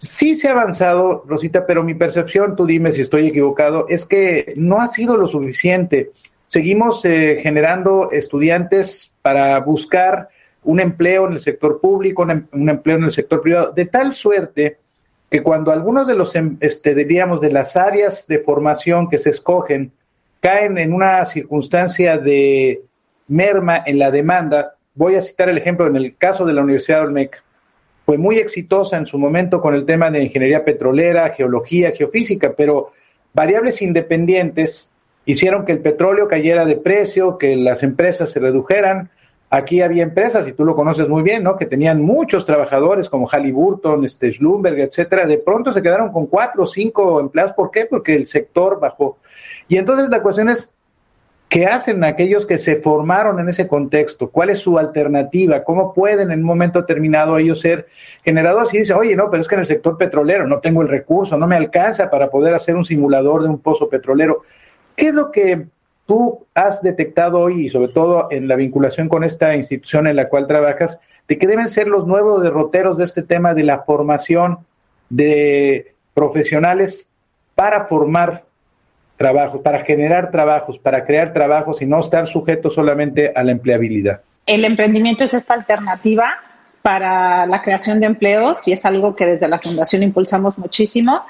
Sí 0.00 0.36
se 0.36 0.46
ha 0.46 0.52
avanzado, 0.52 1.24
Rosita, 1.26 1.66
pero 1.66 1.82
mi 1.82 1.94
percepción, 1.94 2.54
tú 2.54 2.64
dime 2.64 2.92
si 2.92 3.00
estoy 3.00 3.26
equivocado, 3.26 3.86
es 3.88 4.04
que 4.04 4.52
no 4.56 4.76
ha 4.76 4.86
sido 4.88 5.16
lo 5.16 5.26
suficiente. 5.26 6.12
Seguimos 6.48 7.04
eh, 7.04 7.38
generando 7.42 8.10
estudiantes 8.10 9.12
para 9.20 9.60
buscar 9.60 10.28
un 10.64 10.80
empleo 10.80 11.26
en 11.26 11.34
el 11.34 11.40
sector 11.40 11.78
público, 11.80 12.22
un, 12.22 12.30
em, 12.30 12.68
empleo 12.68 12.96
en 12.96 13.04
el 13.04 13.12
sector 13.12 13.42
privado, 13.42 13.72
de 13.72 13.84
tal 13.84 14.14
suerte 14.14 14.78
que 15.30 15.42
cuando 15.42 15.72
algunos 15.72 16.06
de 16.06 16.14
los, 16.14 16.34
em, 16.34 16.56
este, 16.60 16.94
diríamos, 16.94 17.42
de 17.42 17.52
las 17.52 17.76
áreas 17.76 18.26
de 18.26 18.38
formación 18.38 19.10
que 19.10 19.18
se 19.18 19.30
escogen 19.30 19.92
caen 20.40 20.78
en 20.78 20.94
una 20.94 21.24
circunstancia 21.26 22.16
de 22.16 22.82
merma 23.26 23.82
en 23.84 23.98
la 23.98 24.10
demanda, 24.10 24.74
voy 24.94 25.16
a 25.16 25.22
citar 25.22 25.50
el 25.50 25.58
ejemplo 25.58 25.86
en 25.86 25.96
el 25.96 26.16
caso 26.16 26.46
de 26.46 26.54
la 26.54 26.62
Universidad 26.62 27.00
de 27.00 27.06
Olmeca. 27.08 27.44
Fue 28.06 28.16
muy 28.16 28.38
exitosa 28.38 28.96
en 28.96 29.06
su 29.06 29.18
momento 29.18 29.60
con 29.60 29.74
el 29.74 29.84
tema 29.84 30.10
de 30.10 30.22
ingeniería 30.22 30.64
petrolera, 30.64 31.28
geología, 31.30 31.92
geofísica, 31.92 32.54
pero 32.56 32.92
variables 33.34 33.82
independientes 33.82 34.90
hicieron 35.28 35.66
que 35.66 35.72
el 35.72 35.80
petróleo 35.80 36.26
cayera 36.26 36.64
de 36.64 36.76
precio, 36.76 37.36
que 37.36 37.54
las 37.54 37.82
empresas 37.82 38.30
se 38.30 38.40
redujeran. 38.40 39.10
Aquí 39.50 39.82
había 39.82 40.02
empresas, 40.02 40.48
y 40.48 40.52
tú 40.52 40.64
lo 40.64 40.74
conoces 40.74 41.06
muy 41.06 41.22
bien, 41.22 41.42
¿no? 41.42 41.58
Que 41.58 41.66
tenían 41.66 42.00
muchos 42.00 42.46
trabajadores 42.46 43.10
como 43.10 43.28
Halliburton, 43.28 44.06
este, 44.06 44.32
Schlumberg, 44.32 44.78
etcétera. 44.78 45.26
De 45.26 45.36
pronto 45.36 45.74
se 45.74 45.82
quedaron 45.82 46.12
con 46.12 46.28
cuatro 46.28 46.62
o 46.62 46.66
cinco 46.66 47.20
empleados. 47.20 47.52
¿Por 47.54 47.70
qué? 47.70 47.84
Porque 47.84 48.14
el 48.14 48.26
sector 48.26 48.80
bajó. 48.80 49.18
Y 49.68 49.76
entonces 49.76 50.08
la 50.08 50.22
cuestión 50.22 50.48
es, 50.48 50.72
¿qué 51.50 51.66
hacen 51.66 52.04
aquellos 52.04 52.46
que 52.46 52.58
se 52.58 52.76
formaron 52.76 53.38
en 53.38 53.50
ese 53.50 53.68
contexto? 53.68 54.30
¿Cuál 54.30 54.48
es 54.48 54.60
su 54.60 54.78
alternativa? 54.78 55.62
¿Cómo 55.62 55.92
pueden 55.92 56.30
en 56.30 56.38
un 56.38 56.46
momento 56.46 56.80
determinado 56.80 57.36
ellos 57.36 57.60
ser 57.60 57.86
generadores? 58.24 58.72
Y 58.72 58.78
dicen, 58.78 58.96
oye, 58.96 59.14
no, 59.14 59.30
pero 59.30 59.42
es 59.42 59.48
que 59.48 59.56
en 59.56 59.60
el 59.60 59.66
sector 59.66 59.98
petrolero 59.98 60.46
no 60.46 60.60
tengo 60.60 60.80
el 60.80 60.88
recurso, 60.88 61.36
no 61.36 61.46
me 61.46 61.56
alcanza 61.56 62.10
para 62.10 62.30
poder 62.30 62.54
hacer 62.54 62.76
un 62.76 62.86
simulador 62.86 63.42
de 63.42 63.50
un 63.50 63.58
pozo 63.58 63.90
petrolero. 63.90 64.42
¿Qué 64.98 65.08
es 65.08 65.14
lo 65.14 65.30
que 65.30 65.64
tú 66.06 66.44
has 66.54 66.82
detectado 66.82 67.38
hoy 67.38 67.66
y 67.66 67.70
sobre 67.70 67.92
todo 67.92 68.26
en 68.32 68.48
la 68.48 68.56
vinculación 68.56 69.08
con 69.08 69.22
esta 69.22 69.54
institución 69.54 70.08
en 70.08 70.16
la 70.16 70.28
cual 70.28 70.48
trabajas, 70.48 70.98
de 71.28 71.38
que 71.38 71.46
deben 71.46 71.68
ser 71.68 71.86
los 71.86 72.04
nuevos 72.04 72.42
derroteros 72.42 72.98
de 72.98 73.04
este 73.04 73.22
tema 73.22 73.54
de 73.54 73.62
la 73.62 73.84
formación 73.84 74.66
de 75.08 75.94
profesionales 76.14 77.08
para 77.54 77.84
formar 77.84 78.42
trabajos, 79.16 79.60
para 79.60 79.84
generar 79.84 80.32
trabajos, 80.32 80.80
para 80.80 81.04
crear 81.04 81.32
trabajos 81.32 81.80
y 81.80 81.86
no 81.86 82.00
estar 82.00 82.26
sujetos 82.26 82.74
solamente 82.74 83.32
a 83.32 83.44
la 83.44 83.52
empleabilidad? 83.52 84.22
El 84.46 84.64
emprendimiento 84.64 85.22
es 85.22 85.32
esta 85.32 85.54
alternativa 85.54 86.40
para 86.82 87.46
la 87.46 87.62
creación 87.62 88.00
de 88.00 88.06
empleos 88.06 88.66
y 88.66 88.72
es 88.72 88.84
algo 88.84 89.14
que 89.14 89.26
desde 89.26 89.46
la 89.46 89.60
Fundación 89.60 90.02
impulsamos 90.02 90.58
muchísimo. 90.58 91.22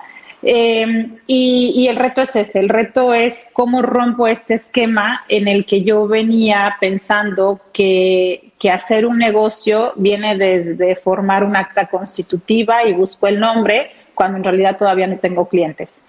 Eh, 0.43 1.19
y, 1.27 1.89
el 1.89 1.97
reto 1.97 2.23
es 2.23 2.37
este, 2.37 2.61
el 2.61 2.69
reto 2.69 3.13
es 3.13 3.49
cómo 3.53 3.83
rompo 3.83 4.29
este 4.29 4.55
esquema 4.55 5.25
en 5.29 5.49
el 5.49 5.67
que 5.67 5.83
yo 5.83 6.07
venía 6.07 6.77
pensando 6.81 7.61
que, 7.73 8.53
que 8.59 8.71
hacer 8.71 9.05
un 9.05 9.19
negocio 9.19 9.93
viene 9.97 10.37
desde 10.37 10.95
formar 10.95 11.43
un 11.43 11.57
acta 11.57 11.87
constitutiva 11.87 12.85
y 12.85 12.93
busco 12.93 13.27
el 13.27 13.41
nombre 13.41 13.91
cuando 14.15 14.39
en 14.39 14.45
realidad 14.45 14.77
todavía 14.77 15.09
no 15.09 15.19
tengo 15.19 15.49
clientes. 15.49 16.05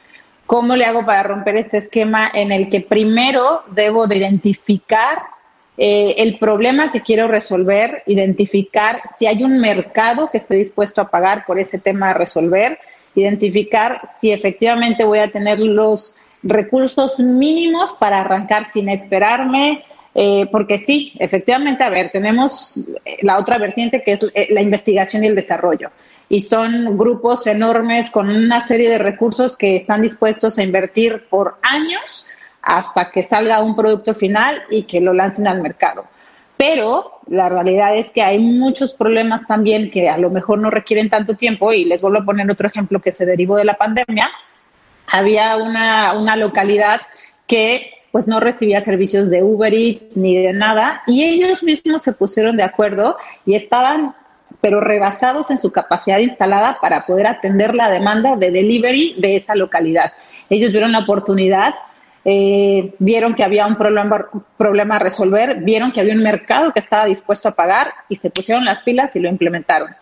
¿Cómo 0.46 0.76
le 0.76 0.86
hago 0.86 1.06
para 1.06 1.24
romper 1.24 1.58
este 1.58 1.78
esquema 1.78 2.30
en 2.34 2.52
el 2.52 2.70
que 2.70 2.82
primero 2.82 3.64
debo 3.68 4.08
de 4.08 4.18
identificar 4.18 5.20
eh, 5.78 6.16
el 6.18 6.38
problema 6.38 6.92
que 6.92 7.02
quiero 7.02 7.28
resolver, 7.28 8.04
identificar 8.06 9.02
si 9.16 9.28
hay 9.28 9.44
un 9.44 9.62
mercado 9.62 10.30
que 10.30 10.38
esté 10.38 10.58
dispuesto 10.58 11.00
a 11.00 11.10
pagar 11.10 11.46
por 11.46 11.58
ese 11.58 11.80
tema 11.80 12.10
a 12.10 12.14
resolver, 12.14 12.80
identificar 13.16 14.02
si 14.20 14.32
efectivamente 14.32 15.04
voy 15.04 15.20
a 15.20 15.32
tener 15.32 15.60
los 15.60 16.16
recursos 16.44 17.20
mínimos 17.20 17.94
para 17.94 18.22
arrancar 18.22 18.66
sin 18.72 18.90
esperarme, 18.90 19.84
eh, 20.16 20.48
porque 20.52 20.78
sí, 20.78 21.14
efectivamente, 21.20 21.84
a 21.84 21.90
ver, 21.90 22.12
tenemos 22.12 22.78
eh, 22.78 23.18
la 23.22 23.38
otra 23.38 23.58
vertiente 23.58 24.04
que 24.04 24.12
es 24.12 24.26
eh, 24.34 24.48
la 24.52 24.62
investigación 24.62 25.24
y 25.24 25.28
el 25.28 25.36
desarrollo. 25.36 25.92
Y 26.30 26.42
son 26.42 26.98
grupos 26.98 27.48
enormes 27.48 28.12
con 28.12 28.30
una 28.30 28.62
serie 28.62 28.90
de 28.90 29.00
recursos 29.00 29.58
que 29.58 29.76
están 29.76 30.02
dispuestos 30.02 30.58
a 30.58 30.64
invertir 30.64 31.26
por 31.30 31.58
años 31.64 32.28
hasta 32.62 33.10
que 33.12 33.24
salga 33.24 33.64
un 33.64 33.76
producto 33.76 34.14
final 34.14 34.62
y 34.70 34.84
que 34.84 35.02
lo 35.02 35.14
lancen 35.14 35.48
al 35.48 35.62
mercado 35.62 36.06
pero 36.60 37.22
la 37.28 37.48
realidad 37.48 37.96
es 37.96 38.10
que 38.10 38.22
hay 38.22 38.38
muchos 38.38 38.94
problemas 38.94 39.48
también 39.48 39.90
que 39.90 40.10
a 40.10 40.18
lo 40.18 40.30
mejor 40.30 40.60
no 40.60 40.70
requieren 40.70 41.10
tanto 41.10 41.36
tiempo 41.36 41.72
y 41.72 41.86
les 41.86 42.02
vuelvo 42.02 42.20
a 42.20 42.26
poner 42.26 42.52
otro 42.52 42.68
ejemplo 42.68 43.00
que 43.00 43.14
se 43.14 43.26
derivó 43.26 43.56
de 43.56 43.64
la 43.64 43.78
pandemia. 43.78 44.30
Había 45.08 45.56
una, 45.56 46.12
una 46.20 46.36
localidad 46.36 47.00
que 47.48 47.92
pues 48.12 48.28
no 48.28 48.42
recibía 48.42 48.82
servicios 48.82 49.30
de 49.30 49.42
Uber 49.42 49.74
Eats 49.74 50.18
ni 50.18 50.36
de 50.36 50.52
nada 50.52 51.02
y 51.08 51.24
ellos 51.24 51.64
mismos 51.64 52.02
se 52.02 52.12
pusieron 52.12 52.58
de 52.58 52.64
acuerdo 52.64 53.16
y 53.46 53.56
estaban 53.56 54.14
pero 54.60 54.82
rebasados 54.82 55.52
en 55.52 55.60
su 55.60 55.72
capacidad 55.72 56.20
instalada 56.20 56.80
para 56.82 57.06
poder 57.06 57.28
atender 57.28 57.74
la 57.74 57.90
demanda 57.90 58.36
de 58.36 58.52
delivery 58.52 59.16
de 59.18 59.38
esa 59.38 59.56
localidad. 59.56 60.12
Ellos 60.50 60.74
vieron 60.74 60.92
la 60.92 61.00
oportunidad 61.00 61.74
eh, 62.26 62.94
vieron 63.00 63.34
que 63.34 63.44
había 63.44 63.66
un 63.66 63.78
problema, 63.78 64.28
problema 64.58 64.98
a 64.98 65.00
resolver, 65.00 65.62
vieron 65.62 65.92
que 65.92 66.02
había 66.02 66.14
un 66.14 66.24
mercado 66.24 66.72
que 66.74 66.80
estaba 66.80 67.06
dispuesto 67.06 67.50
a 67.50 67.56
pagar 67.56 67.94
y 68.10 68.16
se 68.16 68.30
pusieron 68.30 68.66
las 68.66 68.82
pilas 68.82 69.16
y 69.16 69.20
lo 69.20 69.30
implementaron. 69.30 69.96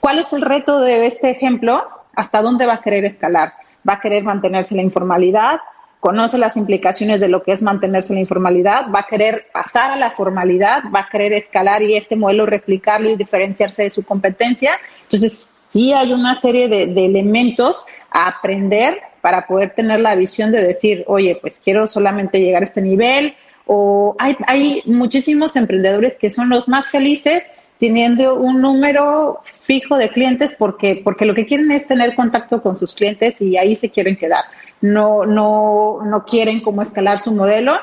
¿Cuál 0.00 0.18
es 0.18 0.32
el 0.32 0.42
reto 0.42 0.80
de 0.80 1.06
este 1.06 1.30
ejemplo? 1.30 1.88
¿Hasta 2.14 2.42
dónde 2.42 2.66
va 2.66 2.74
a 2.74 2.80
querer 2.80 3.04
escalar? 3.04 3.54
¿Va 3.88 3.94
a 3.94 4.00
querer 4.00 4.22
mantenerse 4.22 4.74
la 4.74 4.82
informalidad? 4.82 5.60
¿Conoce 5.98 6.36
las 6.38 6.56
implicaciones 6.56 7.20
de 7.20 7.28
lo 7.28 7.42
que 7.42 7.52
es 7.52 7.62
mantenerse 7.62 8.12
la 8.12 8.20
informalidad? 8.20 8.90
¿Va 8.94 9.00
a 9.00 9.06
querer 9.06 9.46
pasar 9.52 9.90
a 9.90 9.96
la 9.96 10.10
formalidad? 10.10 10.84
¿Va 10.94 11.00
a 11.00 11.08
querer 11.08 11.32
escalar 11.32 11.82
y 11.82 11.96
este 11.96 12.14
modelo 12.14 12.46
replicarlo 12.46 13.08
y 13.08 13.16
diferenciarse 13.16 13.84
de 13.84 13.90
su 13.90 14.04
competencia? 14.04 14.78
Entonces, 15.02 15.50
sí 15.70 15.92
hay 15.92 16.12
una 16.12 16.38
serie 16.40 16.68
de, 16.68 16.88
de 16.88 17.06
elementos 17.06 17.86
a 18.10 18.28
aprender 18.28 19.00
para 19.24 19.46
poder 19.46 19.70
tener 19.70 20.00
la 20.00 20.14
visión 20.16 20.52
de 20.52 20.62
decir, 20.62 21.02
oye, 21.06 21.38
pues 21.40 21.58
quiero 21.58 21.86
solamente 21.86 22.40
llegar 22.40 22.60
a 22.62 22.66
este 22.66 22.82
nivel, 22.82 23.34
o 23.64 24.14
hay, 24.18 24.36
hay 24.46 24.82
muchísimos 24.84 25.56
emprendedores 25.56 26.14
que 26.16 26.28
son 26.28 26.50
los 26.50 26.68
más 26.68 26.90
felices 26.90 27.46
teniendo 27.78 28.34
un 28.34 28.60
número 28.60 29.40
fijo 29.44 29.96
de 29.96 30.10
clientes 30.10 30.54
porque, 30.58 31.00
porque 31.02 31.24
lo 31.24 31.34
que 31.34 31.46
quieren 31.46 31.72
es 31.72 31.88
tener 31.88 32.14
contacto 32.14 32.60
con 32.60 32.76
sus 32.76 32.92
clientes 32.92 33.40
y 33.40 33.56
ahí 33.56 33.74
se 33.74 33.88
quieren 33.88 34.16
quedar. 34.16 34.44
No, 34.82 35.24
no, 35.24 36.00
no 36.04 36.26
quieren 36.26 36.60
cómo 36.60 36.82
escalar 36.82 37.18
su 37.18 37.32
modelo 37.32 37.76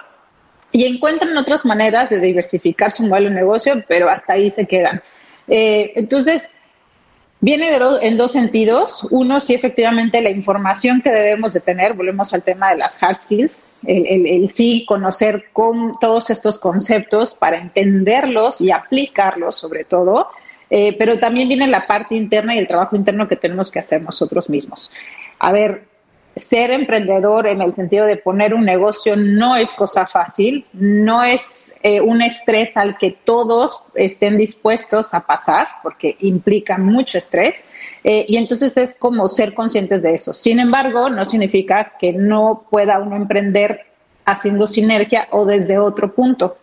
y 0.71 0.85
encuentran 0.85 1.35
otras 1.35 1.65
maneras 1.65 2.11
de 2.11 2.19
diversificar 2.19 2.91
su 2.91 3.01
modelo 3.01 3.29
de 3.29 3.35
negocio, 3.35 3.83
pero 3.87 4.11
hasta 4.11 4.33
ahí 4.33 4.51
se 4.51 4.67
quedan. 4.67 5.01
Eh, 5.47 5.93
entonces, 5.95 6.51
Viene 7.43 7.71
en 8.03 8.17
dos 8.17 8.31
sentidos. 8.33 9.05
Uno, 9.09 9.39
sí, 9.39 9.55
efectivamente, 9.55 10.21
la 10.21 10.29
información 10.29 11.01
que 11.01 11.09
debemos 11.09 11.53
de 11.53 11.59
tener, 11.59 11.93
volvemos 11.93 12.31
al 12.35 12.43
tema 12.43 12.69
de 12.69 12.77
las 12.77 13.01
hard 13.01 13.15
skills, 13.15 13.63
el, 13.83 14.51
sí 14.53 14.85
conocer 14.87 15.45
con 15.51 15.97
todos 15.99 16.29
estos 16.29 16.59
conceptos 16.59 17.33
para 17.33 17.57
entenderlos 17.57 18.61
y 18.61 18.69
aplicarlos 18.69 19.55
sobre 19.55 19.85
todo, 19.85 20.27
eh, 20.69 20.95
pero 20.99 21.17
también 21.17 21.47
viene 21.47 21.67
la 21.67 21.87
parte 21.87 22.13
interna 22.13 22.53
y 22.53 22.59
el 22.59 22.67
trabajo 22.67 22.95
interno 22.95 23.27
que 23.27 23.35
tenemos 23.35 23.71
que 23.71 23.79
hacer 23.79 24.03
nosotros 24.03 24.47
mismos. 24.47 24.91
A 25.39 25.51
ver, 25.51 25.85
ser 26.35 26.71
emprendedor 26.71 27.47
en 27.47 27.61
el 27.61 27.73
sentido 27.75 28.05
de 28.05 28.17
poner 28.17 28.53
un 28.53 28.63
negocio 28.65 29.15
no 29.15 29.55
es 29.55 29.73
cosa 29.73 30.07
fácil, 30.07 30.65
no 30.73 31.23
es 31.23 31.73
eh, 31.83 31.99
un 31.99 32.21
estrés 32.21 32.77
al 32.77 32.97
que 32.97 33.11
todos 33.11 33.81
estén 33.95 34.37
dispuestos 34.37 35.13
a 35.13 35.25
pasar, 35.25 35.67
porque 35.83 36.15
implica 36.19 36.77
mucho 36.77 37.17
estrés, 37.17 37.63
eh, 38.03 38.25
y 38.27 38.37
entonces 38.37 38.77
es 38.77 38.93
como 38.95 39.27
ser 39.27 39.53
conscientes 39.53 40.01
de 40.01 40.13
eso. 40.13 40.33
Sin 40.33 40.59
embargo, 40.59 41.09
no 41.09 41.25
significa 41.25 41.93
que 41.99 42.13
no 42.13 42.65
pueda 42.69 42.99
uno 42.99 43.15
emprender 43.15 43.85
haciendo 44.25 44.67
sinergia 44.67 45.27
o 45.31 45.45
desde 45.45 45.79
otro 45.79 46.13
punto. 46.13 46.57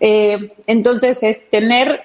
Eh, 0.00 0.52
entonces 0.66 1.22
es 1.22 1.48
tener 1.48 2.02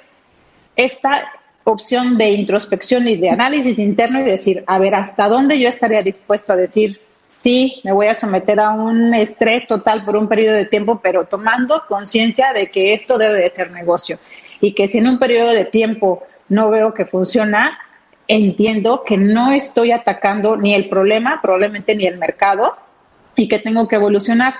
esta 0.76 1.24
opción 1.72 2.18
de 2.18 2.32
introspección 2.32 3.08
y 3.08 3.18
de 3.18 3.30
análisis 3.30 3.80
interno 3.80 4.22
y 4.22 4.24
decir, 4.24 4.64
a 4.68 4.80
ver, 4.80 4.96
¿hasta 4.96 5.28
dónde 5.28 5.60
yo 5.60 5.68
estaría 5.68 6.04
dispuesto 6.04 6.54
a 6.54 6.56
decir, 6.56 7.00
sí, 7.28 7.82
me 7.84 7.94
voy 7.94 8.08
a 8.08 8.16
someter 8.16 8.60
a 8.60 8.72
un 8.72 9.14
estrés 9.14 9.66
total 9.66 10.04
por 10.06 10.16
un 10.16 10.28
periodo 10.28 10.56
de 10.56 10.66
tiempo, 10.66 11.00
pero 11.02 11.26
tomando 11.26 11.84
conciencia 11.88 12.54
de 12.54 12.68
que 12.68 12.94
esto 12.94 13.18
debe 13.18 13.42
de 13.42 13.50
ser 13.50 13.72
negocio 13.72 14.20
y 14.60 14.74
que 14.74 14.88
si 14.88 15.00
en 15.00 15.08
un 15.08 15.18
periodo 15.18 15.52
de 15.52 15.66
tiempo 15.66 16.24
no 16.50 16.70
veo 16.70 16.94
que 16.94 17.06
funciona, 17.06 17.80
entiendo 18.28 19.04
que 19.06 19.18
no 19.18 19.52
estoy 19.52 19.92
atacando 19.92 20.58
ni 20.58 20.74
el 20.74 20.90
problema, 20.90 21.40
probablemente 21.42 21.96
ni 21.96 22.06
el 22.06 22.18
mercado 22.18 22.76
y 23.36 23.48
que 23.48 23.60
tengo 23.60 23.88
que 23.88 23.96
evolucionar. 23.96 24.54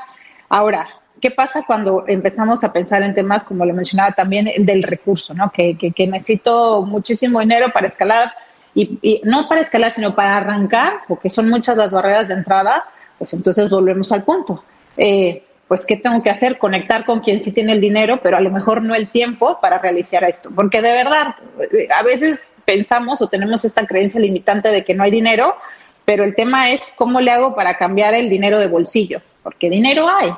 Ahora, 0.50 1.00
¿Qué 1.21 1.31
pasa 1.31 1.63
cuando 1.65 2.03
empezamos 2.07 2.63
a 2.63 2.73
pensar 2.73 3.03
en 3.03 3.13
temas, 3.13 3.43
como 3.43 3.65
lo 3.65 3.73
mencionaba 3.73 4.12
también, 4.12 4.49
del 4.57 4.84
recurso, 4.84 5.34
¿no? 5.34 5.51
Que, 5.51 5.77
necesito 6.07 6.81
muchísimo 6.81 7.39
dinero 7.39 7.71
para 7.71 7.88
escalar, 7.88 8.34
y, 8.73 9.21
no 9.23 9.47
para 9.47 9.62
escalar, 9.62 9.91
sino 9.91 10.15
para 10.15 10.38
arrancar, 10.38 11.01
porque 11.07 11.29
son 11.29 11.49
muchas 11.49 11.77
las 11.77 11.91
barreras 11.91 12.27
de 12.27 12.34
entrada, 12.34 12.84
pues 13.17 13.34
entonces 13.34 13.69
volvemos 13.69 14.12
al 14.12 14.23
punto. 14.23 14.63
Eh, 14.97 15.43
pues, 15.67 15.86
¿qué 15.86 15.95
tengo 15.95 16.21
que 16.23 16.29
hacer? 16.29 16.57
Conectar 16.57 17.05
con 17.05 17.21
quien 17.21 17.43
sí 17.43 17.53
tiene 17.53 17.73
el 17.73 17.79
dinero, 17.79 18.19
pero 18.21 18.36
a 18.36 18.41
lo 18.41 18.49
mejor 18.49 18.81
no 18.81 18.95
el 18.95 19.10
tiempo 19.10 19.60
para 19.62 19.77
realizar 19.77 20.23
esto. 20.23 20.49
Porque 20.53 20.81
de 20.81 20.91
verdad, 20.91 21.36
a 21.97 22.03
veces 22.03 22.51
pensamos 22.65 23.21
o 23.21 23.29
tenemos 23.29 23.63
esta 23.63 23.86
creencia 23.86 24.19
limitante 24.19 24.69
de 24.69 24.84
que 24.84 24.95
no 24.95 25.03
hay 25.03 25.12
dinero, 25.12 25.55
pero 26.03 26.23
el 26.23 26.36
tema 26.36 26.71
es 26.71 26.81
cómo 26.95 27.21
le 27.21 27.31
hago 27.31 27.55
para 27.55 27.77
cambiar 27.77 28.13
el 28.15 28.29
dinero 28.29 28.60
de 28.60 28.67
bolsillo, 28.67 29.21
porque 29.43 29.69
dinero 29.69 30.10
hay, 30.10 30.31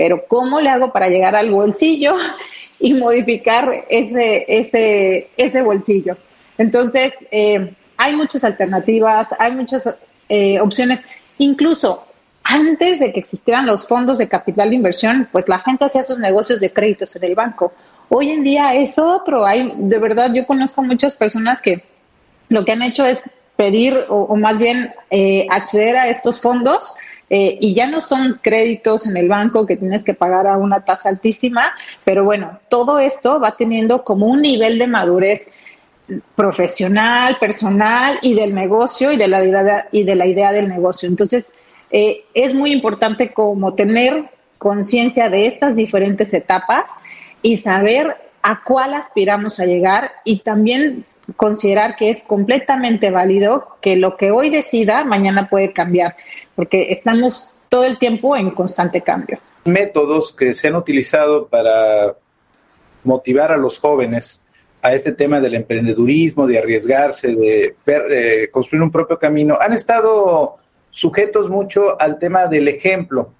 pero 0.00 0.24
¿cómo 0.26 0.62
le 0.62 0.70
hago 0.70 0.92
para 0.92 1.08
llegar 1.08 1.36
al 1.36 1.50
bolsillo 1.50 2.14
y 2.80 2.94
modificar 2.94 3.68
ese, 3.90 4.46
ese, 4.48 5.28
ese 5.36 5.60
bolsillo? 5.60 6.16
Entonces, 6.56 7.12
eh, 7.30 7.74
hay 7.98 8.16
muchas 8.16 8.42
alternativas, 8.42 9.28
hay 9.38 9.52
muchas 9.52 9.94
eh, 10.30 10.58
opciones. 10.58 11.00
Incluso 11.36 12.06
antes 12.42 12.98
de 12.98 13.12
que 13.12 13.20
existieran 13.20 13.66
los 13.66 13.86
fondos 13.86 14.16
de 14.16 14.26
capital 14.26 14.70
de 14.70 14.76
inversión, 14.76 15.28
pues 15.30 15.46
la 15.48 15.58
gente 15.58 15.84
hacía 15.84 16.02
sus 16.02 16.18
negocios 16.18 16.60
de 16.60 16.72
créditos 16.72 17.14
en 17.16 17.24
el 17.24 17.34
banco. 17.34 17.74
Hoy 18.08 18.30
en 18.30 18.42
día 18.42 18.74
es 18.74 18.98
otro. 18.98 19.44
Hay, 19.44 19.70
de 19.76 19.98
verdad, 19.98 20.32
yo 20.32 20.46
conozco 20.46 20.82
muchas 20.82 21.14
personas 21.14 21.60
que 21.60 21.84
lo 22.48 22.64
que 22.64 22.72
han 22.72 22.80
hecho 22.80 23.04
es 23.04 23.22
pedir 23.56 24.06
o, 24.08 24.34
más 24.34 24.58
bien 24.58 24.94
eh, 25.10 25.46
acceder 25.50 25.98
a 25.98 26.08
estos 26.08 26.40
fondos 26.40 26.96
eh, 27.32 27.56
y 27.60 27.74
ya 27.74 27.86
no 27.86 28.00
son 28.00 28.40
créditos 28.42 29.06
en 29.06 29.16
el 29.16 29.28
banco 29.28 29.64
que 29.64 29.76
tienes 29.76 30.02
que 30.02 30.14
pagar 30.14 30.48
a 30.48 30.58
una 30.58 30.84
tasa 30.84 31.08
altísima, 31.08 31.72
pero 32.04 32.24
bueno, 32.24 32.58
todo 32.68 32.98
esto 32.98 33.38
va 33.38 33.56
teniendo 33.56 34.02
como 34.02 34.26
un 34.26 34.42
nivel 34.42 34.80
de 34.80 34.88
madurez 34.88 35.46
profesional, 36.34 37.36
personal 37.38 38.18
y 38.22 38.34
del 38.34 38.52
negocio 38.52 39.12
y 39.12 39.16
de 39.16 39.28
la 39.28 39.44
idea, 39.44 39.88
y 39.92 40.02
de 40.02 40.16
la 40.16 40.26
idea 40.26 40.50
del 40.50 40.68
negocio. 40.68 41.08
Entonces, 41.08 41.48
eh, 41.92 42.24
es 42.34 42.52
muy 42.52 42.72
importante 42.72 43.32
como 43.32 43.74
tener 43.74 44.24
conciencia 44.58 45.30
de 45.30 45.46
estas 45.46 45.76
diferentes 45.76 46.34
etapas 46.34 46.90
y 47.42 47.58
saber 47.58 48.16
a 48.42 48.62
cuál 48.64 48.94
aspiramos 48.94 49.60
a 49.60 49.66
llegar 49.66 50.12
y 50.24 50.40
también 50.40 51.04
considerar 51.36 51.96
que 51.96 52.10
es 52.10 52.24
completamente 52.24 53.10
válido 53.10 53.76
que 53.80 53.96
lo 53.96 54.16
que 54.16 54.30
hoy 54.30 54.50
decida 54.50 55.04
mañana 55.04 55.48
puede 55.48 55.72
cambiar 55.72 56.16
porque 56.54 56.84
estamos 56.90 57.50
todo 57.68 57.84
el 57.84 57.98
tiempo 57.98 58.36
en 58.36 58.50
constante 58.50 59.00
cambio. 59.00 59.38
Métodos 59.64 60.32
que 60.32 60.54
se 60.54 60.68
han 60.68 60.76
utilizado 60.76 61.46
para 61.46 62.16
motivar 63.04 63.52
a 63.52 63.56
los 63.56 63.78
jóvenes 63.78 64.42
a 64.82 64.94
este 64.94 65.12
tema 65.12 65.40
del 65.40 65.54
emprendedurismo, 65.54 66.46
de 66.46 66.58
arriesgarse, 66.58 67.34
de, 67.34 68.48
construir 68.50 68.82
un 68.82 68.90
propio 68.90 69.18
camino, 69.18 69.58
han 69.60 69.74
estado 69.74 70.56
sujetos 70.90 71.50
mucho 71.50 72.00
al 72.00 72.18
tema 72.18 72.46
del 72.46 72.68
ejemplo, 72.68 73.32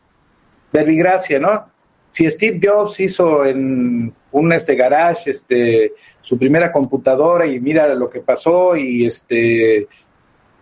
verbigracia, 0.73 1.39
¿no? 1.39 1.70
Si 2.13 2.29
Steve 2.31 2.61
Jobs 2.63 2.99
hizo 3.01 3.45
en 3.45 4.13
un 4.33 4.53
este 4.53 4.75
garage 4.75 5.31
este 5.31 5.93
su 6.23 6.39
primera 6.39 6.71
computadora 6.71 7.47
y 7.47 7.61
mira 7.61 7.95
lo 7.95 8.09
que 8.11 8.21
pasó 8.21 8.77
y 8.77 9.07
este 9.07 9.89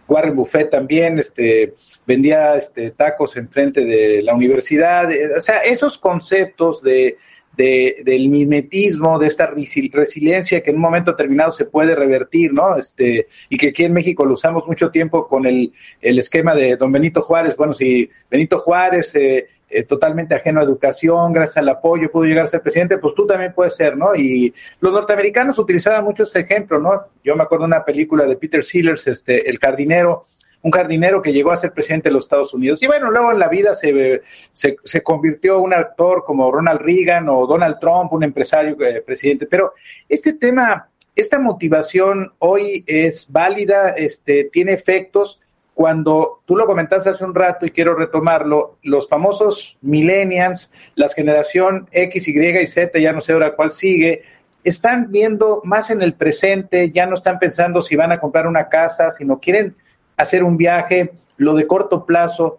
Warren 0.08 0.34
Buffett 0.34 0.70
también 0.70 1.18
este, 1.18 1.74
vendía 2.06 2.56
este, 2.56 2.90
tacos 2.92 3.37
enfrente 3.37 3.84
de 3.84 4.22
la 4.22 4.34
universidad. 4.34 5.12
Eh, 5.12 5.37
o 5.37 5.40
sea, 5.40 5.58
esos 5.58 5.98
conceptos 5.98 6.82
de, 6.82 7.18
del 7.54 8.28
mimetismo, 8.28 9.18
de 9.18 9.26
esta 9.26 9.46
resiliencia 9.46 10.62
que 10.62 10.70
en 10.70 10.76
un 10.76 10.82
momento 10.82 11.11
determinado 11.11 11.52
se 11.52 11.66
puede 11.66 11.94
revertir, 11.94 12.54
¿no? 12.54 12.76
Este, 12.76 13.26
y 13.50 13.58
que 13.58 13.68
aquí 13.68 13.84
en 13.84 13.92
México 13.92 14.24
lo 14.24 14.34
usamos 14.34 14.66
mucho 14.66 14.90
tiempo 14.90 15.26
con 15.28 15.44
el, 15.44 15.72
el 16.00 16.18
esquema 16.18 16.54
de 16.54 16.76
don 16.76 16.92
Benito 16.92 17.20
Juárez. 17.20 17.56
Bueno, 17.56 17.74
si 17.74 18.08
Benito 18.30 18.58
Juárez 18.58 19.14
eh, 19.14 19.48
eh, 19.70 19.83
totalmente 19.85 20.35
ajeno 20.35 20.61
a 20.61 20.64
educación, 20.64 21.33
gracias 21.33 21.59
al 21.59 21.68
apoyo 21.68 22.11
pudo 22.11 22.24
llegar 22.24 22.46
a 22.46 22.48
ser 22.48 22.62
presidente, 22.62 22.98
pues 22.98 23.14
tú 23.14 23.26
también 23.26 23.52
puedes 23.52 23.76
ser, 23.76 23.96
¿no? 23.96 24.14
Y 24.14 24.54
los 24.81 24.92
norteamericanos 24.92 25.59
utilizaban 25.59 26.04
mucho 26.04 26.22
ese 26.22 26.40
ejemplo, 26.40 26.78
¿no? 26.81 27.04
Yo 27.22 27.37
me 27.37 27.42
acuerdo 27.42 27.64
de 27.64 27.68
una 27.68 27.85
película 27.85 28.24
de 28.24 28.37
Peter 28.37 28.64
Sellers, 28.64 29.07
este, 29.07 29.48
El 29.48 29.59
jardinero, 29.59 30.24
un 30.62 30.70
jardinero 30.70 31.22
que 31.22 31.33
llegó 31.33 31.52
a 31.52 31.57
ser 31.57 31.72
presidente 31.72 32.09
de 32.09 32.14
los 32.14 32.24
Estados 32.24 32.54
Unidos. 32.54 32.83
Y 32.83 32.87
bueno, 32.87 33.11
luego 33.11 33.31
en 33.31 33.38
la 33.38 33.48
vida 33.48 33.74
se, 33.74 34.22
se, 34.52 34.76
se 34.83 35.02
convirtió 35.02 35.61
un 35.61 35.74
actor 35.74 36.24
como 36.24 36.50
Ronald 36.50 36.81
Reagan 36.81 37.28
o 37.28 37.46
Donald 37.46 37.78
Trump, 37.78 38.12
un 38.12 38.24
empresario 38.24 38.76
eh, 38.81 39.02
presidente. 39.02 39.46
Pero 39.46 39.74
este 40.09 40.33
tema, 40.33 40.88
esta 41.14 41.38
motivación 41.38 42.33
hoy 42.38 42.85
es 42.87 43.31
válida, 43.31 43.90
este, 43.90 44.44
tiene 44.44 44.72
efectos 44.72 45.40
cuando 45.79 46.43
tú 46.45 46.57
lo 46.57 46.67
comentaste 46.67 47.11
hace 47.11 47.25
un 47.25 47.37
rato 47.37 47.64
y 47.64 47.71
quiero 47.71 47.95
retomarlo, 47.95 48.79
los 48.83 49.09
famosos 49.09 49.79
millennials, 49.81 50.73
la 50.97 51.09
generación 51.09 51.88
X, 51.93 52.27
Y 52.27 52.33
y 52.37 52.67
Z, 52.67 52.99
ya 52.99 53.12
no 53.12 53.21
sé 53.21 53.33
ahora 53.33 53.55
cuál 53.55 53.71
sigue, 53.71 54.25
están 54.64 55.12
viendo 55.12 55.62
más 55.62 55.91
en 55.91 56.03
el 56.03 56.14
presente, 56.14 56.91
ya 56.91 57.07
no 57.07 57.14
están 57.14 57.38
pensando 57.38 57.81
si 57.81 57.95
van 57.95 58.11
a 58.11 58.19
comprar 58.19 58.49
una 58.49 58.69
casa, 58.69 59.12
sino 59.12 59.38
quieren 59.38 59.77
hacer 60.17 60.43
un 60.43 60.57
viaje, 60.57 61.12
lo 61.37 61.55
de 61.55 61.69
corto 61.69 62.05
plazo. 62.05 62.59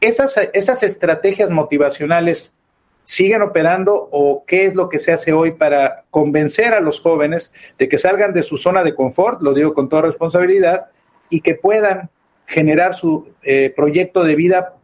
Esas, 0.00 0.36
esas 0.52 0.84
estrategias 0.84 1.50
motivacionales 1.50 2.56
siguen 3.02 3.42
operando 3.42 4.08
o 4.12 4.44
qué 4.46 4.66
es 4.66 4.76
lo 4.76 4.88
que 4.88 5.00
se 5.00 5.12
hace 5.12 5.32
hoy 5.32 5.54
para 5.54 6.04
convencer 6.12 6.72
a 6.72 6.78
los 6.78 7.00
jóvenes 7.00 7.52
de 7.80 7.88
que 7.88 7.98
salgan 7.98 8.32
de 8.32 8.44
su 8.44 8.58
zona 8.58 8.84
de 8.84 8.94
confort, 8.94 9.42
lo 9.42 9.54
digo 9.54 9.74
con 9.74 9.88
toda 9.88 10.02
responsabilidad, 10.02 10.86
y 11.30 11.40
que 11.40 11.56
puedan 11.56 12.10
generar 12.48 12.94
su 12.94 13.28
eh, 13.42 13.72
proyecto 13.76 14.24
de 14.24 14.34
vida 14.34 14.74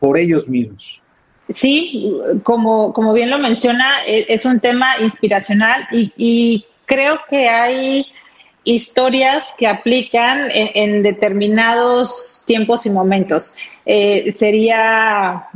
por 0.00 0.18
ellos 0.18 0.48
mismos. 0.48 1.00
Sí, 1.48 2.12
como, 2.42 2.92
como 2.92 3.12
bien 3.12 3.30
lo 3.30 3.38
menciona, 3.38 4.02
e, 4.04 4.26
es 4.28 4.44
un 4.44 4.58
tema 4.60 4.98
inspiracional 5.00 5.86
y, 5.92 6.66
creo 6.84 7.18
que 7.28 7.48
hay 7.48 8.06
historias 8.62 9.52
que 9.58 9.66
aplican 9.66 10.48
en, 10.52 11.02
determinados 11.02 12.44
tiempos 12.46 12.86
y 12.86 12.90
momentos. 12.90 13.54
Eh, 13.84 14.30
sería 14.30 15.48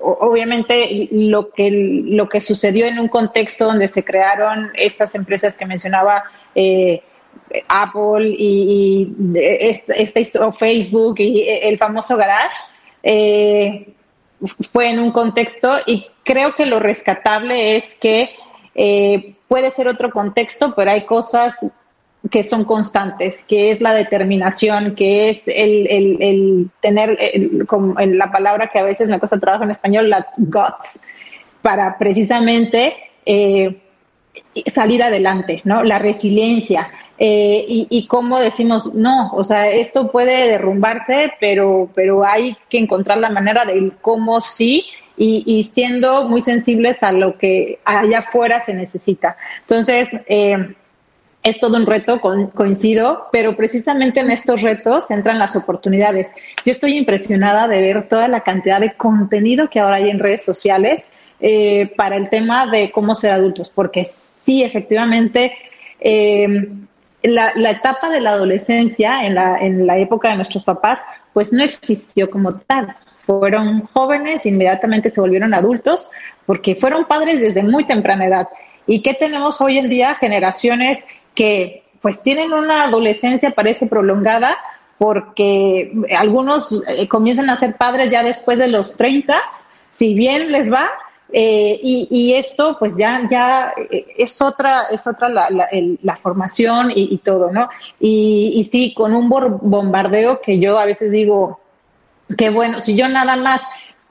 obviamente 0.00 1.08
lo 1.10 1.50
que 1.50 1.70
lo 1.70 2.28
que 2.28 2.40
sucedió 2.40 2.86
en 2.86 3.00
un 3.00 3.08
contexto 3.08 3.66
donde 3.66 3.88
se 3.88 4.04
crearon 4.04 4.70
estas 4.74 5.16
empresas 5.16 5.56
que 5.56 5.66
mencionaba 5.66 6.24
eh, 6.54 7.02
Apple 7.68 8.34
y, 8.38 9.12
este, 9.34 10.38
o 10.38 10.52
Facebook 10.52 11.16
y 11.18 11.48
el 11.62 11.78
famoso 11.78 12.16
garage 12.16 12.56
eh, 13.02 13.94
fue 14.72 14.90
en 14.90 14.98
un 14.98 15.12
contexto 15.12 15.76
y 15.86 16.06
creo 16.24 16.54
que 16.54 16.66
lo 16.66 16.78
rescatable 16.78 17.76
es 17.76 17.94
que 17.96 18.30
puede 19.48 19.70
ser 19.70 19.88
otro 19.88 20.10
contexto, 20.10 20.74
pero 20.74 20.90
hay 20.90 21.06
cosas 21.06 21.56
que 22.30 22.42
son 22.42 22.64
constantes, 22.64 23.44
que 23.44 23.70
es 23.70 23.80
la 23.80 23.94
determinación, 23.94 24.94
que 24.94 25.30
es 25.30 25.42
el, 25.46 25.86
el, 26.20 26.70
tener, 26.80 27.18
como 27.66 27.98
en 28.00 28.18
la 28.18 28.30
palabra 28.30 28.68
que 28.68 28.78
a 28.78 28.82
veces 28.82 29.08
me 29.08 29.18
cuesta 29.18 29.38
trabajo 29.38 29.64
en 29.64 29.70
español, 29.70 30.10
las 30.10 30.26
guts, 30.36 30.98
para 31.62 31.98
precisamente 31.98 32.96
eh, 33.24 33.80
salir 34.72 35.02
adelante, 35.02 35.60
¿no? 35.64 35.82
La 35.82 35.98
resiliencia. 35.98 36.90
Eh, 37.18 37.64
y, 37.66 37.86
y 37.88 38.06
cómo 38.06 38.38
decimos, 38.38 38.92
no, 38.94 39.30
o 39.32 39.42
sea, 39.42 39.70
esto 39.70 40.10
puede 40.10 40.48
derrumbarse, 40.48 41.32
pero, 41.40 41.88
pero 41.94 42.24
hay 42.24 42.56
que 42.68 42.78
encontrar 42.78 43.18
la 43.18 43.30
manera 43.30 43.64
de 43.64 43.92
cómo 44.02 44.40
sí 44.40 44.84
y, 45.16 45.64
siendo 45.64 46.28
muy 46.28 46.40
sensibles 46.40 47.02
a 47.02 47.12
lo 47.12 47.38
que 47.38 47.78
allá 47.84 48.18
afuera 48.18 48.60
se 48.60 48.74
necesita. 48.74 49.36
Entonces, 49.62 50.10
eh, 50.26 50.74
es 51.42 51.58
todo 51.60 51.76
un 51.76 51.86
reto, 51.86 52.20
coincido, 52.20 53.28
pero 53.30 53.56
precisamente 53.56 54.20
en 54.20 54.30
estos 54.30 54.62
retos 54.62 55.10
entran 55.10 55.38
las 55.38 55.54
oportunidades. 55.54 56.28
Yo 56.64 56.72
estoy 56.72 56.96
impresionada 56.96 57.68
de 57.68 57.80
ver 57.80 58.08
toda 58.08 58.26
la 58.28 58.40
cantidad 58.40 58.80
de 58.80 58.94
contenido 58.94 59.70
que 59.70 59.78
ahora 59.78 59.96
hay 59.96 60.10
en 60.10 60.18
redes 60.18 60.44
sociales 60.44 61.08
eh, 61.40 61.92
para 61.96 62.16
el 62.16 62.28
tema 62.30 62.66
de 62.66 62.90
cómo 62.90 63.14
ser 63.14 63.30
adultos, 63.30 63.70
porque 63.70 64.10
sí, 64.44 64.64
efectivamente, 64.64 65.52
eh, 66.00 66.68
la, 67.26 67.52
la, 67.54 67.70
etapa 67.70 68.10
de 68.10 68.20
la 68.20 68.30
adolescencia 68.30 69.24
en 69.26 69.34
la, 69.34 69.58
en 69.58 69.86
la 69.86 69.98
época 69.98 70.30
de 70.30 70.36
nuestros 70.36 70.64
papás, 70.64 71.00
pues 71.32 71.52
no 71.52 71.62
existió 71.62 72.30
como 72.30 72.54
tal. 72.54 72.96
Fueron 73.26 73.82
jóvenes, 73.92 74.46
inmediatamente 74.46 75.10
se 75.10 75.20
volvieron 75.20 75.54
adultos, 75.54 76.10
porque 76.46 76.76
fueron 76.76 77.06
padres 77.06 77.40
desde 77.40 77.62
muy 77.62 77.84
temprana 77.84 78.26
edad. 78.26 78.48
¿Y 78.86 79.02
qué 79.02 79.14
tenemos 79.14 79.60
hoy 79.60 79.78
en 79.78 79.88
día? 79.88 80.14
Generaciones 80.14 81.04
que 81.34 81.82
pues 82.00 82.22
tienen 82.22 82.52
una 82.52 82.84
adolescencia 82.84 83.50
parece 83.50 83.86
prolongada 83.86 84.56
porque 84.98 85.92
algunos 86.16 86.82
eh, 86.88 87.08
comienzan 87.08 87.50
a 87.50 87.56
ser 87.56 87.76
padres 87.76 88.10
ya 88.10 88.22
después 88.22 88.58
de 88.58 88.68
los 88.68 88.96
30, 88.96 89.34
si 89.94 90.14
bien 90.14 90.52
les 90.52 90.72
va, 90.72 90.88
eh, 91.32 91.80
y, 91.82 92.34
esto 92.34 92.76
pues 92.78 92.96
ya 92.96 93.26
ya 93.28 93.74
eh, 93.90 94.06
es 94.16 94.40
otra 94.40 94.84
es 94.90 95.06
otra 95.06 95.28
la, 95.28 95.48
la, 95.50 96.16
formación 96.16 96.92
y, 96.94 97.18
todo 97.18 97.50
no 97.50 97.68
y, 97.98 98.52
y 98.54 98.64
sí 98.64 98.94
con 98.94 99.12
un 99.12 99.28
bombardeo 99.28 100.40
que 100.40 100.60
yo 100.60 100.78
a 100.78 100.84
veces 100.84 101.10
digo 101.10 101.60
que 102.38 102.50
bueno 102.50 102.78
si 102.78 102.96
yo 102.96 103.08
nada 103.08 103.36
más 103.36 103.60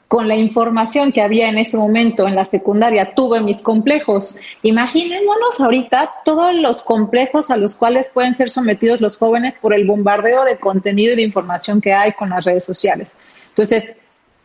con 0.08 0.28
la 0.28 0.36
información 0.36 1.12
que 1.12 1.22
había 1.22 1.50
en 1.50 1.58
ese 1.58 1.78
momento 1.78 2.28
en 2.28 2.36
la 2.36 2.46
secundaria, 2.46 3.16
tuve 3.16 3.42
mis 3.42 3.62
complejos. 3.62 4.38
Imaginémonos 4.62 5.60
ahorita 5.60 6.12
todos 6.24 6.54
los 6.56 6.84
complejos 6.84 7.50
a 7.50 7.58
los 7.58 7.76
cuales 7.76 8.10
pueden 8.14 8.36
ser 8.36 8.50
sometidos 8.50 9.02
los 9.02 9.18
jóvenes 9.18 9.56
por 9.60 9.74
el 9.74 9.86
bombardeo 9.86 10.46
de 10.46 10.58
contenido 10.58 11.14
y 11.14 11.16
de 11.16 11.24
información 11.24 11.82
que 11.82 11.94
hay 11.94 12.12
con 12.14 12.30
las 12.30 12.46
redes 12.46 12.64
sociales. 12.64 13.18
Entonces, 13.50 13.96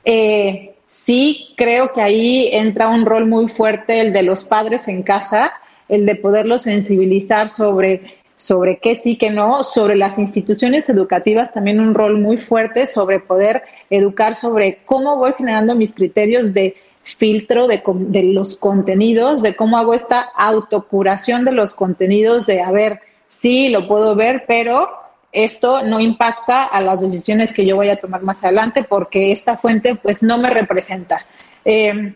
eh, 0.05 0.75
sí 0.91 1.55
creo 1.57 1.93
que 1.93 2.03
ahí 2.03 2.49
entra 2.53 2.89
un 2.89 3.07
rol 3.07 3.27
muy 3.27 3.49
fuerte 3.49 4.01
el 4.01 4.13
de 4.13 4.25
los 4.25 4.45
padres 4.45 4.89
en 4.89 5.05
casa, 5.05 5.53
el 5.89 6.05
de 6.05 6.17
poderlos 6.17 6.63
sensibilizar 6.63 7.49
sobre 7.49 8.19
sobre 8.37 8.79
qué 8.79 8.97
sí, 8.97 9.17
qué 9.17 9.31
no, 9.31 9.65
sobre 9.65 9.97
las 9.97 10.19
instituciones 10.19 10.89
educativas 10.89 11.53
también 11.53 11.79
un 11.79 11.95
rol 11.95 12.19
muy 12.19 12.39
fuerte 12.39 12.87
sobre 12.87 13.21
poder 13.21 13.63
educar 13.91 14.35
sobre 14.35 14.79
cómo 14.87 15.17
voy 15.17 15.35
generando 15.37 15.75
mis 15.75 15.93
criterios 15.93 16.55
de 16.55 16.75
filtro 17.03 17.67
de, 17.67 17.83
de 17.85 18.23
los 18.33 18.57
contenidos, 18.57 19.43
de 19.43 19.55
cómo 19.55 19.77
hago 19.77 19.93
esta 19.93 20.21
autocuración 20.21 21.45
de 21.45 21.53
los 21.53 21.75
contenidos, 21.75 22.47
de 22.47 22.63
a 22.63 22.71
ver, 22.73 23.01
sí, 23.29 23.69
lo 23.69 23.87
puedo 23.87 24.15
ver, 24.15 24.45
pero 24.49 24.89
esto 25.33 25.83
no 25.83 26.01
impacta 26.01 26.65
a 26.65 26.81
las 26.81 27.01
decisiones 27.01 27.53
que 27.53 27.65
yo 27.65 27.77
voy 27.77 27.89
a 27.89 28.01
tomar 28.01 28.23
más 28.23 28.43
adelante 28.43 28.83
porque 28.83 29.33
esta 29.33 29.57
fuente 29.57 29.95
pues 29.95 30.23
no 30.23 30.39
me 30.39 30.51
representa. 30.51 31.25
Eh, 31.65 32.15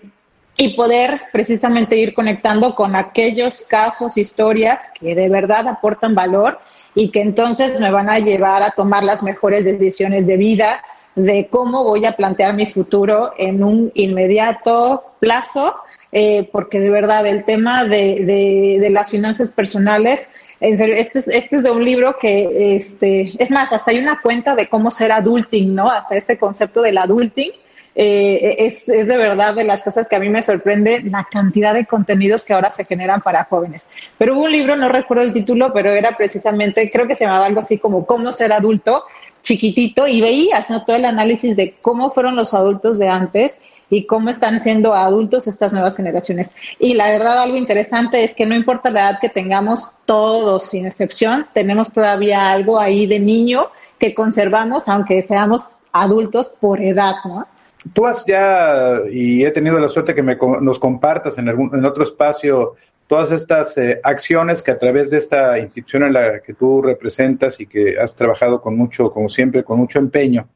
y 0.56 0.76
poder 0.76 1.22
precisamente 1.32 1.96
ir 1.96 2.14
conectando 2.14 2.74
con 2.74 2.94
aquellos 2.94 3.62
casos, 3.62 4.16
historias 4.16 4.88
que 4.98 5.14
de 5.14 5.28
verdad 5.28 5.66
aportan 5.66 6.14
valor 6.14 6.60
y 6.94 7.10
que 7.10 7.20
entonces 7.20 7.80
me 7.80 7.90
van 7.90 8.08
a 8.08 8.20
llevar 8.20 8.62
a 8.62 8.70
tomar 8.70 9.02
las 9.02 9.22
mejores 9.22 9.64
decisiones 9.64 10.26
de 10.26 10.36
vida, 10.36 10.82
de 11.16 11.48
cómo 11.48 11.82
voy 11.82 12.04
a 12.06 12.12
plantear 12.12 12.54
mi 12.54 12.66
futuro 12.66 13.32
en 13.36 13.64
un 13.64 13.90
inmediato 13.94 15.04
plazo, 15.18 15.74
eh, 16.12 16.48
porque 16.52 16.78
de 16.78 16.90
verdad 16.90 17.26
el 17.26 17.44
tema 17.44 17.84
de, 17.84 18.78
de, 18.80 18.90
las 18.90 19.10
finanzas 19.10 19.52
personales, 19.52 20.28
en 20.64 20.78
serio, 20.78 20.94
este 20.96 21.18
es, 21.18 21.28
este 21.28 21.56
es 21.56 21.62
de 21.62 21.70
un 21.70 21.84
libro 21.84 22.16
que, 22.18 22.76
este, 22.76 23.32
es 23.38 23.50
más, 23.50 23.70
hasta 23.72 23.90
hay 23.90 23.98
una 23.98 24.20
cuenta 24.22 24.54
de 24.54 24.66
cómo 24.66 24.90
ser 24.90 25.12
adulting, 25.12 25.74
¿no? 25.74 25.90
Hasta 25.90 26.16
este 26.16 26.38
concepto 26.38 26.80
del 26.80 26.96
adulting, 26.96 27.50
eh, 27.94 28.56
es, 28.58 28.88
es, 28.88 29.06
de 29.06 29.16
verdad 29.16 29.54
de 29.54 29.64
las 29.64 29.82
cosas 29.82 30.08
que 30.08 30.16
a 30.16 30.18
mí 30.18 30.28
me 30.30 30.42
sorprende 30.42 31.02
la 31.02 31.28
cantidad 31.30 31.74
de 31.74 31.84
contenidos 31.84 32.44
que 32.44 32.54
ahora 32.54 32.72
se 32.72 32.86
generan 32.86 33.20
para 33.20 33.44
jóvenes. 33.44 33.86
Pero 34.16 34.34
hubo 34.34 34.44
un 34.44 34.52
libro, 34.52 34.74
no 34.74 34.88
recuerdo 34.88 35.22
el 35.22 35.34
título, 35.34 35.70
pero 35.72 35.90
era 35.92 36.16
precisamente, 36.16 36.90
creo 36.90 37.06
que 37.06 37.14
se 37.14 37.24
llamaba 37.24 37.44
algo 37.44 37.60
así 37.60 37.76
como 37.76 38.06
Cómo 38.06 38.32
ser 38.32 38.52
adulto, 38.52 39.04
chiquitito, 39.42 40.08
y 40.08 40.22
veías 40.22 40.70
¿no? 40.70 40.82
todo 40.84 40.96
el 40.96 41.04
análisis 41.04 41.56
de 41.56 41.74
cómo 41.82 42.10
fueron 42.10 42.36
los 42.36 42.54
adultos 42.54 42.98
de 42.98 43.08
antes 43.08 43.52
y 43.94 44.06
cómo 44.06 44.30
están 44.30 44.58
siendo 44.60 44.94
adultos 44.94 45.46
estas 45.46 45.72
nuevas 45.72 45.96
generaciones. 45.96 46.50
Y 46.78 46.94
la 46.94 47.10
verdad, 47.10 47.38
algo 47.38 47.56
interesante 47.56 48.24
es 48.24 48.34
que 48.34 48.46
no 48.46 48.54
importa 48.54 48.90
la 48.90 49.10
edad 49.10 49.20
que 49.20 49.28
tengamos, 49.28 49.92
todos, 50.04 50.64
sin 50.64 50.86
excepción, 50.86 51.46
tenemos 51.52 51.92
todavía 51.92 52.50
algo 52.50 52.80
ahí 52.80 53.06
de 53.06 53.20
niño 53.20 53.68
que 53.98 54.14
conservamos, 54.14 54.88
aunque 54.88 55.22
seamos 55.22 55.76
adultos 55.92 56.48
por 56.48 56.80
edad, 56.80 57.14
¿no? 57.24 57.46
Tú 57.92 58.06
has 58.06 58.24
ya, 58.24 59.00
y 59.10 59.44
he 59.44 59.50
tenido 59.50 59.78
la 59.78 59.88
suerte 59.88 60.14
que 60.14 60.22
me, 60.22 60.36
nos 60.60 60.78
compartas 60.78 61.38
en, 61.38 61.48
algún, 61.48 61.74
en 61.74 61.84
otro 61.84 62.02
espacio 62.02 62.74
todas 63.06 63.30
estas 63.30 63.76
eh, 63.76 64.00
acciones 64.02 64.62
que 64.62 64.70
a 64.70 64.78
través 64.78 65.10
de 65.10 65.18
esta 65.18 65.58
institución 65.58 66.04
en 66.04 66.14
la 66.14 66.40
que 66.40 66.54
tú 66.54 66.82
representas 66.82 67.60
y 67.60 67.66
que 67.66 67.98
has 67.98 68.14
trabajado 68.16 68.60
con 68.60 68.76
mucho, 68.76 69.10
como 69.10 69.28
siempre, 69.28 69.62
con 69.62 69.78
mucho 69.78 69.98
empeño, 69.98 70.48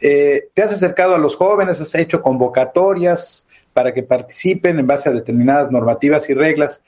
eh, 0.00 0.48
te 0.54 0.62
has 0.62 0.72
acercado 0.72 1.14
a 1.14 1.18
los 1.18 1.36
jóvenes, 1.36 1.80
has 1.80 1.94
hecho 1.94 2.22
convocatorias 2.22 3.46
para 3.72 3.92
que 3.92 4.02
participen 4.02 4.78
en 4.78 4.86
base 4.86 5.08
a 5.08 5.12
determinadas 5.12 5.70
normativas 5.70 6.28
y 6.28 6.34
reglas. 6.34 6.82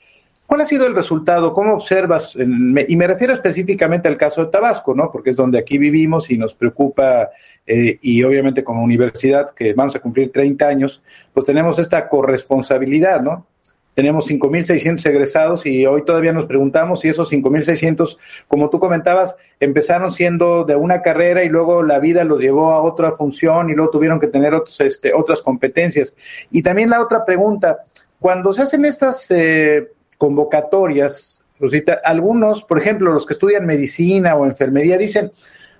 ¿Cuál 0.45 0.61
ha 0.61 0.65
sido 0.65 0.85
el 0.85 0.95
resultado? 0.95 1.53
¿Cómo 1.53 1.73
observas? 1.73 2.35
y 2.35 2.95
me 2.95 3.07
refiero 3.07 3.33
específicamente 3.33 4.07
al 4.07 4.17
caso 4.17 4.43
de 4.45 4.51
Tabasco, 4.51 4.93
¿no? 4.93 5.09
Porque 5.11 5.31
es 5.31 5.37
donde 5.37 5.57
aquí 5.57 5.77
vivimos 5.77 6.29
y 6.29 6.37
nos 6.37 6.53
preocupa, 6.53 7.29
eh, 7.65 7.97
y 8.01 8.21
obviamente 8.23 8.63
como 8.63 8.83
universidad, 8.83 9.53
que 9.55 9.73
vamos 9.73 9.95
a 9.95 9.99
cumplir 9.99 10.31
30 10.31 10.67
años, 10.67 11.01
pues 11.33 11.45
tenemos 11.45 11.79
esta 11.79 12.09
corresponsabilidad, 12.09 13.21
¿no? 13.21 13.47
Tenemos 13.95 14.27
5.600 14.27 15.05
egresados 15.05 15.65
y 15.65 15.85
hoy 15.85 16.03
todavía 16.03 16.33
nos 16.33 16.45
preguntamos 16.45 17.01
si 17.01 17.09
esos 17.09 17.31
5.600, 17.31 18.17
como 18.47 18.69
tú 18.69 18.79
comentabas, 18.79 19.35
empezaron 19.59 20.11
siendo 20.11 20.63
de 20.63 20.75
una 20.75 21.01
carrera 21.03 21.43
y 21.43 21.49
luego 21.49 21.83
la 21.83 21.99
vida 21.99 22.23
los 22.23 22.39
llevó 22.39 22.71
a 22.71 22.81
otra 22.81 23.11
función 23.11 23.69
y 23.69 23.73
luego 23.73 23.91
tuvieron 23.91 24.19
que 24.19 24.27
tener 24.27 24.55
otros, 24.55 24.79
este, 24.81 25.13
otras 25.13 25.41
competencias. 25.41 26.15
Y 26.49 26.63
también 26.63 26.89
la 26.89 27.01
otra 27.01 27.23
pregunta, 27.23 27.83
cuando 28.19 28.51
se 28.51 28.63
hacen 28.63 28.85
estas 28.85 29.29
eh, 29.29 29.91
convocatorias, 30.17 31.41
Rosita, 31.59 32.01
algunos, 32.03 32.63
por 32.63 32.79
ejemplo, 32.79 33.13
los 33.13 33.25
que 33.27 33.33
estudian 33.33 33.65
medicina 33.65 34.35
o 34.35 34.45
enfermería, 34.45 34.97
dicen, 34.97 35.31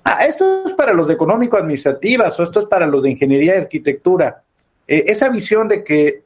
ah, 0.03 0.25
esto 0.25 0.65
es 0.65 0.73
para 0.73 0.93
los 0.93 1.07
de 1.07 1.15
económico-administrativas 1.15 2.39
o 2.39 2.43
esto 2.43 2.61
es 2.61 2.65
para 2.67 2.85
los 2.85 3.01
de 3.01 3.09
ingeniería 3.09 3.55
y 3.55 3.61
arquitectura. 3.61 4.43
Eh, 4.87 5.05
esa 5.07 5.29
visión 5.29 5.67
de 5.67 5.83
que, 5.83 6.23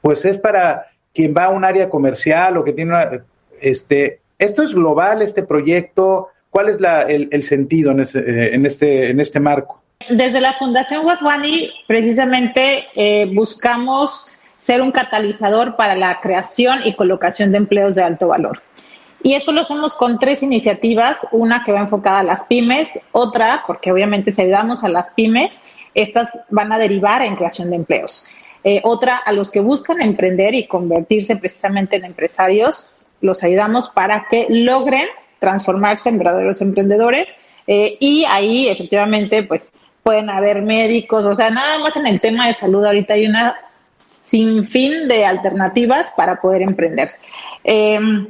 pues, 0.00 0.24
es 0.24 0.38
para 0.38 0.86
quien 1.16 1.34
va 1.34 1.44
a 1.44 1.48
un 1.48 1.64
área 1.64 1.88
comercial 1.88 2.58
o 2.58 2.64
que 2.64 2.74
tiene 2.74 2.90
una, 2.90 3.10
este, 3.58 4.20
esto 4.38 4.62
es 4.62 4.74
global, 4.74 5.22
este 5.22 5.42
proyecto, 5.42 6.28
¿cuál 6.50 6.68
es 6.68 6.78
la, 6.78 7.02
el, 7.02 7.42
sentido 7.44 7.90
en, 7.90 8.00
eh, 8.00 8.50
en, 8.52 8.66
este, 8.66 9.10
en 9.10 9.18
este 9.18 9.40
marco? 9.40 9.82
Desde 10.10 10.42
la 10.42 10.52
Fundación 10.52 11.06
Watwani, 11.06 11.70
precisamente 11.86 12.86
eh, 12.94 13.24
buscamos 13.34 14.28
ser 14.58 14.82
un 14.82 14.92
catalizador 14.92 15.76
para 15.76 15.96
la 15.96 16.20
creación 16.20 16.80
y 16.84 16.94
colocación 16.94 17.50
de 17.50 17.58
empleos 17.58 17.94
de 17.94 18.02
alto 18.02 18.28
valor. 18.28 18.60
Y 19.22 19.34
esto 19.34 19.52
lo 19.52 19.62
hacemos 19.62 19.96
con 19.96 20.18
tres 20.18 20.42
iniciativas, 20.42 21.26
una 21.32 21.64
que 21.64 21.72
va 21.72 21.80
enfocada 21.80 22.18
a 22.18 22.24
las 22.24 22.44
pymes, 22.44 23.00
otra, 23.12 23.64
porque 23.66 23.90
obviamente 23.90 24.32
si 24.32 24.42
ayudamos 24.42 24.84
a 24.84 24.90
las 24.90 25.12
pymes, 25.12 25.60
estas 25.94 26.28
van 26.50 26.72
a 26.72 26.78
derivar 26.78 27.22
en 27.22 27.36
creación 27.36 27.70
de 27.70 27.76
empleos. 27.76 28.26
Eh, 28.68 28.80
otra, 28.82 29.18
a 29.18 29.32
los 29.32 29.52
que 29.52 29.60
buscan 29.60 30.02
emprender 30.02 30.52
y 30.56 30.66
convertirse 30.66 31.36
precisamente 31.36 31.94
en 31.94 32.04
empresarios, 32.04 32.88
los 33.20 33.44
ayudamos 33.44 33.88
para 33.90 34.26
que 34.28 34.48
logren 34.48 35.06
transformarse 35.38 36.08
en 36.08 36.18
verdaderos 36.18 36.60
emprendedores. 36.60 37.32
Eh, 37.68 37.96
y 38.00 38.24
ahí 38.28 38.66
efectivamente, 38.66 39.44
pues 39.44 39.70
pueden 40.02 40.30
haber 40.30 40.62
médicos, 40.62 41.24
o 41.26 41.32
sea, 41.32 41.48
nada 41.48 41.78
más 41.78 41.96
en 41.96 42.08
el 42.08 42.20
tema 42.20 42.48
de 42.48 42.54
salud 42.54 42.84
ahorita 42.84 43.14
hay 43.14 43.26
una 43.26 43.54
sinfín 44.00 45.06
de 45.06 45.24
alternativas 45.24 46.12
para 46.16 46.40
poder 46.40 46.62
emprender. 46.62 47.10
Em, 47.62 48.26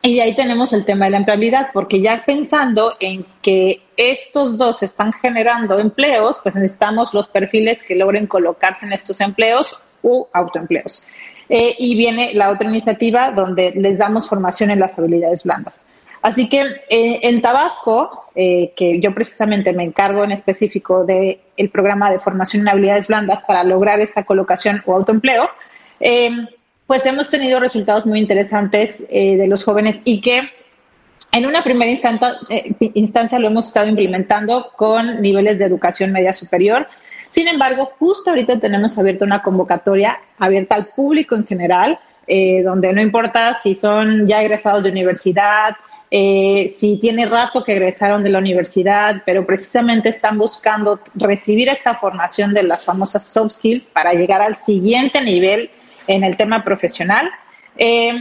y 0.00 0.20
ahí 0.20 0.36
tenemos 0.36 0.72
el 0.72 0.84
tema 0.84 1.06
de 1.06 1.12
la 1.12 1.16
empleabilidad, 1.18 1.70
porque 1.72 2.00
ya 2.00 2.22
pensando 2.24 2.94
en 3.00 3.26
que 3.42 3.82
estos 3.96 4.56
dos 4.56 4.82
están 4.82 5.12
generando 5.12 5.78
empleos, 5.80 6.38
pues 6.42 6.54
necesitamos 6.54 7.12
los 7.12 7.26
perfiles 7.28 7.82
que 7.82 7.96
logren 7.96 8.28
colocarse 8.28 8.86
en 8.86 8.92
estos 8.92 9.20
empleos 9.20 9.76
u 10.02 10.26
autoempleos. 10.32 11.02
Eh, 11.48 11.74
y 11.78 11.96
viene 11.96 12.32
la 12.34 12.50
otra 12.50 12.68
iniciativa 12.68 13.32
donde 13.32 13.72
les 13.74 13.98
damos 13.98 14.28
formación 14.28 14.70
en 14.70 14.78
las 14.78 14.98
habilidades 14.98 15.42
blandas. 15.42 15.82
Así 16.22 16.48
que 16.48 16.60
eh, 16.60 17.20
en 17.22 17.40
Tabasco, 17.42 18.26
eh, 18.34 18.72
que 18.76 19.00
yo 19.00 19.12
precisamente 19.14 19.72
me 19.72 19.82
encargo 19.82 20.22
en 20.22 20.30
específico 20.30 21.04
del 21.04 21.40
el 21.56 21.70
programa 21.70 22.10
de 22.10 22.20
formación 22.20 22.62
en 22.62 22.68
habilidades 22.68 23.08
blandas 23.08 23.42
para 23.42 23.64
lograr 23.64 24.00
esta 24.00 24.24
colocación 24.24 24.82
o 24.86 24.94
autoempleo, 24.94 25.48
pues 26.88 27.04
hemos 27.04 27.28
tenido 27.28 27.60
resultados 27.60 28.06
muy 28.06 28.18
interesantes 28.18 29.04
eh, 29.10 29.36
de 29.36 29.46
los 29.46 29.62
jóvenes 29.62 30.00
y 30.04 30.22
que 30.22 30.40
en 31.32 31.44
una 31.44 31.62
primera 31.62 31.92
eh, 31.92 32.74
instancia, 32.94 33.38
lo 33.38 33.48
hemos 33.48 33.68
estado 33.68 33.88
implementando 33.88 34.72
con 34.74 35.20
niveles 35.20 35.58
de 35.58 35.66
educación 35.66 36.12
media 36.12 36.32
superior. 36.32 36.88
Sin 37.30 37.46
embargo, 37.46 37.92
justo 37.98 38.30
ahorita 38.30 38.58
tenemos 38.58 38.96
abierta 38.96 39.26
una 39.26 39.42
convocatoria 39.42 40.18
abierta 40.38 40.76
al 40.76 40.86
público 40.96 41.34
en 41.34 41.46
general, 41.46 41.98
eh, 42.26 42.62
donde 42.62 42.90
no 42.94 43.02
importa 43.02 43.58
si 43.62 43.74
son 43.74 44.26
ya 44.26 44.42
egresados 44.42 44.84
de 44.84 44.90
universidad, 44.90 45.76
si 46.10 46.98
tiene 47.02 47.26
rato 47.26 47.62
que 47.62 47.72
egresaron 47.72 48.22
de 48.22 48.30
la 48.30 48.38
universidad, 48.38 49.22
pero 49.26 49.44
precisamente 49.44 50.08
están 50.08 50.38
buscando 50.38 51.00
recibir 51.14 51.68
esta 51.68 51.96
formación 51.96 52.54
de 52.54 52.62
las 52.62 52.86
famosas 52.86 53.26
soft 53.26 53.50
skills 53.50 53.88
para 53.88 54.14
llegar 54.14 54.40
al 54.40 54.56
siguiente 54.56 55.20
nivel 55.20 55.70
en 56.08 56.24
el 56.24 56.36
tema 56.36 56.64
profesional. 56.64 57.30
Eh, 57.76 58.12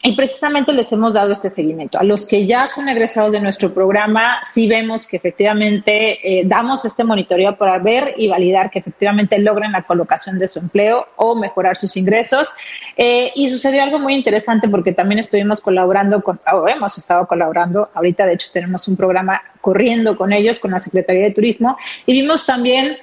y 0.00 0.14
precisamente 0.14 0.72
les 0.72 0.92
hemos 0.92 1.14
dado 1.14 1.32
este 1.32 1.50
seguimiento. 1.50 1.98
A 1.98 2.04
los 2.04 2.24
que 2.24 2.46
ya 2.46 2.68
son 2.68 2.88
egresados 2.88 3.32
de 3.32 3.40
nuestro 3.40 3.74
programa, 3.74 4.40
sí 4.52 4.68
vemos 4.68 5.06
que 5.06 5.16
efectivamente 5.16 6.20
eh, 6.22 6.44
damos 6.46 6.84
este 6.84 7.02
monitoreo 7.02 7.56
para 7.56 7.78
ver 7.78 8.14
y 8.16 8.28
validar 8.28 8.70
que 8.70 8.78
efectivamente 8.78 9.38
logren 9.40 9.72
la 9.72 9.82
colocación 9.82 10.38
de 10.38 10.46
su 10.46 10.60
empleo 10.60 11.08
o 11.16 11.34
mejorar 11.34 11.76
sus 11.76 11.96
ingresos. 11.96 12.48
Eh, 12.96 13.32
y 13.34 13.50
sucedió 13.50 13.82
algo 13.82 13.98
muy 13.98 14.14
interesante 14.14 14.68
porque 14.68 14.92
también 14.92 15.18
estuvimos 15.18 15.60
colaborando 15.60 16.22
con, 16.22 16.40
o 16.52 16.68
hemos 16.68 16.96
estado 16.96 17.26
colaborando, 17.26 17.90
ahorita 17.92 18.24
de 18.24 18.34
hecho 18.34 18.50
tenemos 18.52 18.86
un 18.86 18.96
programa 18.96 19.42
corriendo 19.60 20.16
con 20.16 20.32
ellos, 20.32 20.60
con 20.60 20.70
la 20.70 20.78
Secretaría 20.78 21.24
de 21.24 21.32
Turismo, 21.32 21.76
y 22.06 22.12
vimos 22.12 22.46
también 22.46 22.98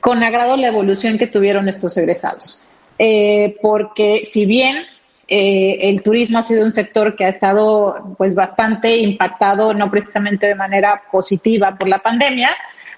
con 0.00 0.22
agrado 0.22 0.58
la 0.58 0.68
evolución 0.68 1.16
que 1.16 1.26
tuvieron 1.26 1.68
estos 1.68 1.96
egresados. 1.96 2.62
Eh, 2.98 3.56
porque 3.62 4.24
si 4.30 4.44
bien 4.44 4.84
eh, 5.28 5.78
el 5.82 6.02
turismo 6.02 6.38
ha 6.38 6.42
sido 6.42 6.64
un 6.64 6.72
sector 6.72 7.14
que 7.14 7.24
ha 7.24 7.28
estado 7.28 8.14
pues 8.18 8.34
bastante 8.34 8.96
impactado, 8.96 9.72
no 9.72 9.90
precisamente 9.90 10.46
de 10.46 10.56
manera 10.56 11.02
positiva 11.12 11.76
por 11.78 11.88
la 11.88 12.00
pandemia, 12.00 12.50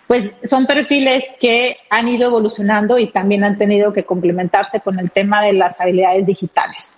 pues 0.07 0.31
son 0.43 0.67
perfiles 0.67 1.25
que 1.39 1.77
han 1.91 2.09
ido 2.09 2.29
evolucionando 2.29 2.99
y 2.99 3.09
también 3.09 3.45
han 3.45 3.59
tenido 3.59 3.93
que 3.93 4.05
complementarse 4.05 4.81
con 4.81 4.99
el 4.99 5.11
tema 5.11 5.45
de 5.45 5.53
las 5.53 5.81
habilidades 5.81 6.27
digitales. 6.27 6.91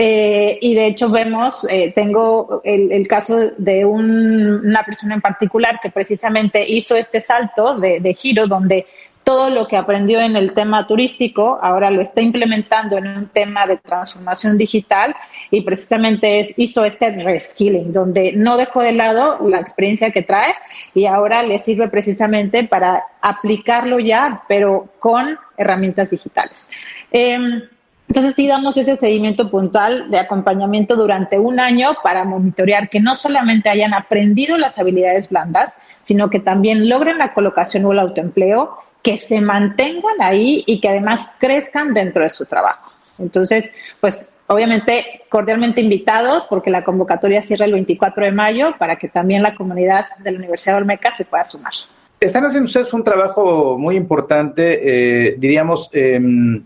Eh, 0.00 0.58
y 0.60 0.74
de 0.74 0.86
hecho 0.86 1.08
vemos, 1.08 1.66
tengo 1.94 2.60
el, 2.62 3.08
caso 3.08 3.38
de 3.56 3.84
una 3.84 4.84
persona 4.84 5.14
en 5.14 5.20
particular 5.20 5.80
que 5.82 5.90
precisamente 5.90 6.64
hizo 6.68 6.94
este 6.94 7.20
salto 7.20 7.78
de, 7.78 8.00
de 8.00 8.14
giro 8.14 8.46
donde 8.46 8.86
todo 9.28 9.50
lo 9.50 9.68
que 9.68 9.76
aprendió 9.76 10.20
en 10.20 10.36
el 10.36 10.54
tema 10.54 10.86
turístico, 10.86 11.58
ahora 11.60 11.90
lo 11.90 12.00
está 12.00 12.22
implementando 12.22 12.96
en 12.96 13.08
un 13.08 13.26
tema 13.26 13.66
de 13.66 13.76
transformación 13.76 14.56
digital 14.56 15.14
y 15.50 15.60
precisamente 15.60 16.54
hizo 16.56 16.82
este 16.86 17.10
reskilling, 17.10 17.92
donde 17.92 18.32
no 18.32 18.56
dejó 18.56 18.80
de 18.80 18.92
lado 18.92 19.38
la 19.46 19.60
experiencia 19.60 20.12
que 20.12 20.22
trae 20.22 20.54
y 20.94 21.04
ahora 21.04 21.42
le 21.42 21.58
sirve 21.58 21.88
precisamente 21.88 22.64
para 22.64 23.04
aplicarlo 23.20 23.98
ya, 23.98 24.44
pero 24.48 24.88
con 24.98 25.38
herramientas 25.58 26.08
digitales. 26.08 26.66
Em, 27.12 27.64
entonces 28.08 28.34
sí 28.34 28.46
damos 28.46 28.78
ese 28.78 28.96
seguimiento 28.96 29.50
puntual 29.50 30.10
de 30.10 30.20
acompañamiento 30.20 30.96
durante 30.96 31.38
un 31.38 31.60
año 31.60 31.90
para 32.02 32.24
monitorear 32.24 32.88
que 32.88 33.00
no 33.00 33.14
solamente 33.14 33.68
hayan 33.68 33.92
aprendido 33.92 34.56
las 34.56 34.78
habilidades 34.78 35.28
blandas, 35.28 35.74
sino 36.02 36.30
que 36.30 36.40
también 36.40 36.88
logren 36.88 37.18
la 37.18 37.34
colocación 37.34 37.84
o 37.84 37.92
el 37.92 37.98
autoempleo 37.98 38.87
que 39.08 39.16
se 39.16 39.40
mantengan 39.40 40.20
ahí 40.20 40.64
y 40.66 40.82
que 40.82 40.90
además 40.90 41.30
crezcan 41.38 41.94
dentro 41.94 42.24
de 42.24 42.28
su 42.28 42.44
trabajo. 42.44 42.92
Entonces, 43.18 43.72
pues 44.02 44.30
obviamente 44.48 45.22
cordialmente 45.30 45.80
invitados 45.80 46.44
porque 46.44 46.68
la 46.68 46.84
convocatoria 46.84 47.40
cierra 47.40 47.64
el 47.64 47.72
24 47.72 48.26
de 48.26 48.32
mayo 48.32 48.74
para 48.78 48.96
que 48.96 49.08
también 49.08 49.42
la 49.42 49.54
comunidad 49.54 50.08
de 50.18 50.32
la 50.32 50.38
Universidad 50.38 50.74
de 50.74 50.82
Olmeca 50.82 51.16
se 51.16 51.24
pueda 51.24 51.42
sumar. 51.46 51.72
Están 52.20 52.44
haciendo 52.44 52.66
ustedes 52.66 52.92
un 52.92 53.02
trabajo 53.02 53.78
muy 53.78 53.96
importante, 53.96 54.80
eh, 54.82 55.36
diríamos, 55.38 55.88
em, 55.94 56.62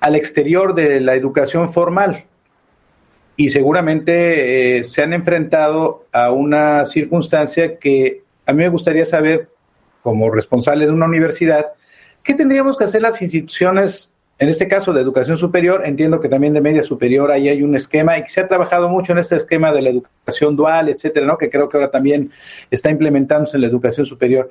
al 0.00 0.16
exterior 0.16 0.74
de 0.74 1.00
la 1.02 1.16
educación 1.16 1.70
formal 1.70 2.24
y 3.36 3.50
seguramente 3.50 4.78
eh, 4.78 4.84
se 4.84 5.02
han 5.02 5.12
enfrentado 5.12 6.06
a 6.12 6.30
una 6.30 6.86
circunstancia 6.86 7.78
que 7.78 8.22
a 8.46 8.54
mí 8.54 8.62
me 8.62 8.70
gustaría 8.70 9.04
saber 9.04 9.50
como 10.02 10.30
responsable 10.30 10.86
de 10.86 10.92
una 10.92 11.06
universidad, 11.06 11.66
¿qué 12.22 12.34
tendríamos 12.34 12.76
que 12.76 12.84
hacer 12.84 13.02
las 13.02 13.20
instituciones, 13.22 14.12
en 14.38 14.48
este 14.48 14.68
caso 14.68 14.92
de 14.92 15.00
educación 15.00 15.36
superior? 15.36 15.82
Entiendo 15.84 16.20
que 16.20 16.28
también 16.28 16.54
de 16.54 16.60
media 16.60 16.82
superior 16.82 17.30
ahí 17.30 17.48
hay 17.48 17.62
un 17.62 17.74
esquema 17.74 18.18
y 18.18 18.24
que 18.24 18.30
se 18.30 18.40
ha 18.40 18.48
trabajado 18.48 18.88
mucho 18.88 19.12
en 19.12 19.18
este 19.18 19.36
esquema 19.36 19.72
de 19.72 19.82
la 19.82 19.90
educación 19.90 20.56
dual, 20.56 20.88
etcétera, 20.88 21.26
¿no? 21.26 21.38
Que 21.38 21.50
creo 21.50 21.68
que 21.68 21.76
ahora 21.76 21.90
también 21.90 22.30
está 22.70 22.90
implementándose 22.90 23.56
en 23.56 23.62
la 23.62 23.68
educación 23.68 24.06
superior. 24.06 24.50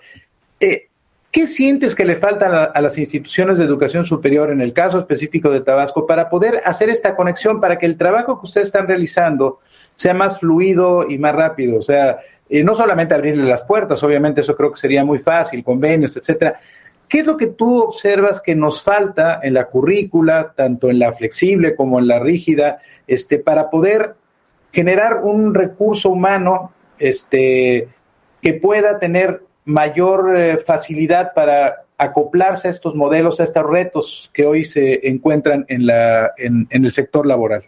Eh, 0.60 0.88
¿Qué 1.32 1.46
sientes 1.46 1.94
que 1.94 2.06
le 2.06 2.16
falta 2.16 2.64
a, 2.64 2.82
las 2.82 2.98
instituciones 2.98 3.58
de 3.58 3.66
educación 3.66 4.06
superior, 4.06 4.50
en 4.50 4.62
el 4.62 4.74
caso 4.74 4.98
específico 5.00 5.52
de 5.52 5.62
Tabasco, 5.62 6.08
para 6.08 6.30
poder 6.30 6.62
hacer 6.66 6.90
esta 6.90 7.16
conexión, 7.16 7.60
para 7.60 7.78
que 7.78 7.86
el 7.86 7.98
trabajo 7.98 8.40
que 8.40 8.48
ustedes 8.48 8.68
están 8.68 8.88
realizando 8.88 9.60
sea 9.98 10.14
más 10.14 10.40
fluido 10.40 11.06
y 11.08 11.18
más 11.18 11.36
rápido? 11.36 11.78
O 11.78 11.82
sea, 11.82 12.20
y 12.50 12.64
no 12.64 12.76
solamente 12.76 13.14
abrirle 13.14 13.44
las 13.44 13.64
puertas, 13.64 14.02
obviamente 14.04 14.42
eso 14.42 14.56
creo 14.56 14.72
que 14.72 14.80
sería 14.80 15.04
muy 15.04 15.20
fácil, 15.20 15.64
convenios, 15.64 16.16
etcétera. 16.16 16.60
¿Qué 17.08 17.20
es 17.20 17.26
lo 17.26 17.38
que 17.38 17.48
tú 17.48 17.84
observas 17.84 18.42
que 18.42 18.56
nos 18.56 18.82
falta 18.82 19.40
en 19.42 19.54
la 19.54 19.66
currícula, 19.66 20.54
tanto 20.56 20.90
en 20.90 21.00
la 21.00 21.14
flexible 21.14 21.76
como 21.76 22.00
en 22.00 22.08
la 22.08 22.20
rígida, 22.20 22.80
este, 23.08 23.40
para 23.40 23.70
poder 23.70 24.16
generar 24.74 25.22
un 25.24 25.54
recurso 25.54 26.10
humano 26.10 26.72
este, 27.00 27.88
que 28.42 28.54
pueda 28.54 29.00
tener 29.00 29.42
mayor 29.64 30.38
eh, 30.38 30.58
facilidad 30.58 31.34
para 31.34 31.84
acoplarse 31.98 32.68
a 32.68 32.72
estos 32.72 32.96
modelos, 32.96 33.40
a 33.40 33.46
estos 33.46 33.66
retos 33.66 34.30
que 34.34 34.46
hoy 34.46 34.66
se 34.66 35.08
encuentran 35.08 35.66
en, 35.70 35.88
la, 35.88 36.32
en 36.38 36.68
el 36.72 36.92
sector 36.92 37.26
laboral? 37.26 37.64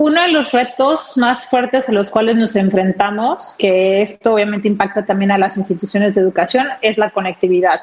Uno 0.00 0.22
de 0.22 0.28
los 0.28 0.52
retos 0.52 1.16
más 1.16 1.44
fuertes 1.46 1.88
a 1.88 1.92
los 1.92 2.08
cuales 2.08 2.36
nos 2.36 2.54
enfrentamos, 2.54 3.56
que 3.58 4.00
esto 4.00 4.34
obviamente 4.34 4.68
impacta 4.68 5.04
también 5.04 5.32
a 5.32 5.38
las 5.38 5.56
instituciones 5.56 6.14
de 6.14 6.20
educación, 6.20 6.68
es 6.82 6.98
la 6.98 7.10
conectividad. 7.10 7.80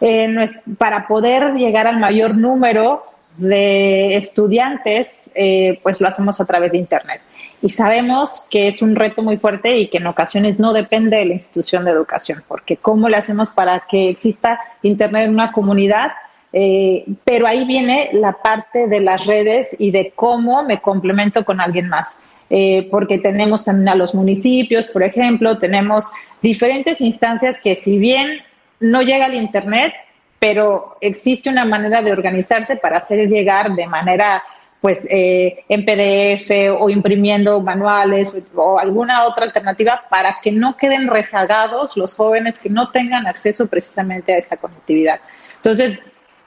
Eh, 0.00 0.32
para 0.78 1.08
poder 1.08 1.54
llegar 1.54 1.88
al 1.88 1.98
mayor 1.98 2.36
número 2.36 3.04
de 3.38 4.14
estudiantes, 4.14 5.32
eh, 5.34 5.80
pues 5.82 6.00
lo 6.00 6.06
hacemos 6.06 6.40
a 6.40 6.44
través 6.44 6.70
de 6.70 6.78
Internet. 6.78 7.20
Y 7.60 7.70
sabemos 7.70 8.46
que 8.48 8.68
es 8.68 8.80
un 8.80 8.94
reto 8.94 9.20
muy 9.20 9.36
fuerte 9.36 9.76
y 9.76 9.88
que 9.88 9.98
en 9.98 10.06
ocasiones 10.06 10.60
no 10.60 10.72
depende 10.72 11.16
de 11.16 11.24
la 11.24 11.34
institución 11.34 11.84
de 11.84 11.90
educación, 11.90 12.44
porque 12.46 12.76
¿cómo 12.76 13.08
le 13.08 13.16
hacemos 13.16 13.50
para 13.50 13.80
que 13.90 14.10
exista 14.10 14.60
Internet 14.82 15.24
en 15.24 15.30
una 15.30 15.50
comunidad? 15.50 16.12
Eh, 16.52 17.04
pero 17.24 17.46
ahí 17.46 17.64
viene 17.64 18.10
la 18.12 18.32
parte 18.32 18.86
de 18.86 19.00
las 19.00 19.24
redes 19.26 19.68
y 19.78 19.90
de 19.90 20.12
cómo 20.14 20.62
me 20.62 20.80
complemento 20.80 21.44
con 21.44 21.60
alguien 21.60 21.88
más. 21.88 22.20
Eh, 22.50 22.88
porque 22.90 23.18
tenemos 23.18 23.64
también 23.64 23.88
a 23.88 23.94
los 23.94 24.14
municipios, 24.14 24.86
por 24.86 25.02
ejemplo, 25.02 25.56
tenemos 25.56 26.10
diferentes 26.42 27.00
instancias 27.00 27.58
que 27.58 27.74
si 27.76 27.96
bien 27.96 28.42
no 28.78 29.00
llega 29.00 29.24
al 29.24 29.34
Internet, 29.34 29.94
pero 30.38 30.98
existe 31.00 31.48
una 31.48 31.64
manera 31.64 32.02
de 32.02 32.12
organizarse 32.12 32.76
para 32.76 32.98
hacer 32.98 33.26
llegar 33.28 33.74
de 33.74 33.86
manera 33.86 34.42
pues 34.82 35.06
eh, 35.08 35.64
en 35.68 35.84
PDF 35.84 36.50
o 36.78 36.90
imprimiendo 36.90 37.60
manuales 37.60 38.34
o, 38.54 38.78
alguna 38.80 39.24
otra 39.26 39.44
alternativa 39.44 40.02
para 40.10 40.38
que 40.42 40.50
no 40.50 40.76
queden 40.76 41.06
rezagados 41.06 41.96
los 41.96 42.16
jóvenes 42.16 42.58
que 42.58 42.68
no 42.68 42.90
tengan 42.90 43.28
acceso 43.28 43.68
precisamente 43.68 44.34
a 44.34 44.38
esta 44.38 44.56
conectividad. 44.56 45.20
Entonces, 45.56 46.00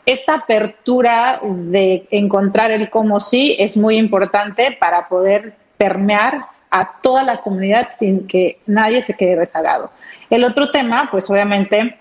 esta 0.06 0.36
apertura 0.36 1.40
de 1.44 2.08
encontrar 2.12 2.72
el 2.72 2.90
cómo 2.90 3.20
sí 3.20 3.56
es 3.60 3.76
muy 3.76 3.98
importante 3.98 4.78
para 4.80 5.08
poder 5.08 5.56
permear 5.78 6.46
a 6.70 7.00
toda 7.02 7.24
la 7.24 7.42
comunidad 7.42 7.90
sin 7.98 8.28
que 8.28 8.60
nadie 8.66 9.02
se 9.04 9.14
quede 9.14 9.36
rezagado. 9.36 9.92
El 10.30 10.44
otro 10.44 10.72
tema, 10.72 11.08
pues 11.12 11.30
obviamente, 11.30 11.98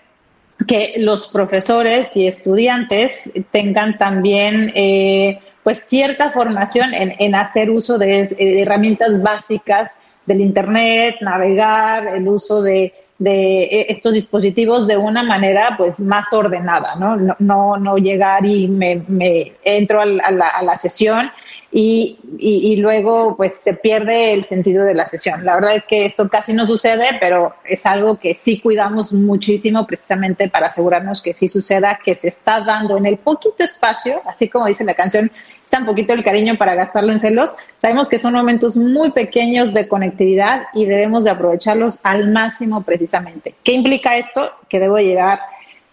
que 0.67 0.95
los 0.99 1.29
profesores 1.29 2.17
y 2.17 2.27
estudiantes 2.27 3.33
tengan 3.51 3.99
también 3.99 4.73
eh, 4.75 5.41
pues 5.63 5.85
cierta 5.87 6.31
formación 6.31 6.93
en, 6.95 7.35
hacer 7.35 7.71
uso 7.71 7.99
de, 7.99 8.29
herramientas 8.39 9.23
básicas 9.23 9.93
del 10.27 10.41
Internet, 10.41 11.17
navegar, 11.21 12.07
el 12.07 12.29
uso 12.29 12.63
de, 12.63 12.93
eh, 13.25 13.87
estos 13.89 14.12
dispositivos 14.12 14.87
de 14.87 14.97
una 14.97 15.23
manera 15.23 15.77
pues 15.77 16.01
más 16.01 16.33
ordenada, 16.33 16.97
¿no? 16.97 17.17
No, 17.39 17.77
no, 17.77 17.97
llegar 17.97 18.45
y 18.45 18.67
me, 18.67 19.53
entro 19.62 20.01
a 20.01 20.07
la, 20.07 20.49
a 20.49 20.62
la 20.62 20.77
sesión 20.77 21.31
y, 21.77 22.19
y, 22.39 22.77
luego 22.77 23.37
pues 23.37 23.55
se 23.55 23.75
pierde 23.75 24.33
el 24.33 24.45
sentido 24.45 24.85
de 24.85 24.95
la 24.95 25.07
sesión. 25.07 25.45
La 25.45 25.57
verdad 25.57 25.75
es 25.75 25.85
que 25.87 26.05
esto 26.05 26.29
casi 26.29 26.53
no 26.53 26.67
sucede, 26.67 27.17
pero 27.19 27.53
es 27.65 27.85
algo 27.85 28.17
que 28.17 28.37
sí 28.37 28.61
cuidamos 28.61 29.12
muchísimo 29.12 29.85
precisamente 29.85 30.49
para 30.49 30.69
asegurarnos 30.69 31.21
que 31.21 31.35
sí 31.35 31.49
suceda, 31.49 31.99
que 32.05 32.15
se 32.15 32.29
está 32.29 32.61
dando 32.61 32.97
en 32.97 33.07
el 33.07 33.17
poquito 33.17 33.65
espacio, 33.65 34.23
así 34.25 34.49
como 34.49 34.67
dice 34.67 34.85
la 34.85 34.95
canción, 34.95 35.33
un 35.79 35.87
poquito 35.87 36.12
el 36.12 36.25
cariño 36.25 36.57
para 36.57 36.75
gastarlo 36.75 37.12
en 37.12 37.20
celos. 37.20 37.57
Sabemos 37.81 38.09
que 38.09 38.18
son 38.18 38.35
momentos 38.35 38.77
muy 38.77 39.11
pequeños 39.11 39.72
de 39.75 39.89
conectividad 39.89 40.66
y 40.75 40.87
debemos 40.87 41.25
de 41.25 41.31
aprovecharlos 41.31 41.99
al 42.03 42.31
máximo 42.31 42.83
precisamente. 42.83 43.55
¿Qué 43.62 43.72
implica 43.72 44.16
esto? 44.16 44.51
Que 44.68 44.81
debo 44.81 44.99
llegar 44.99 45.41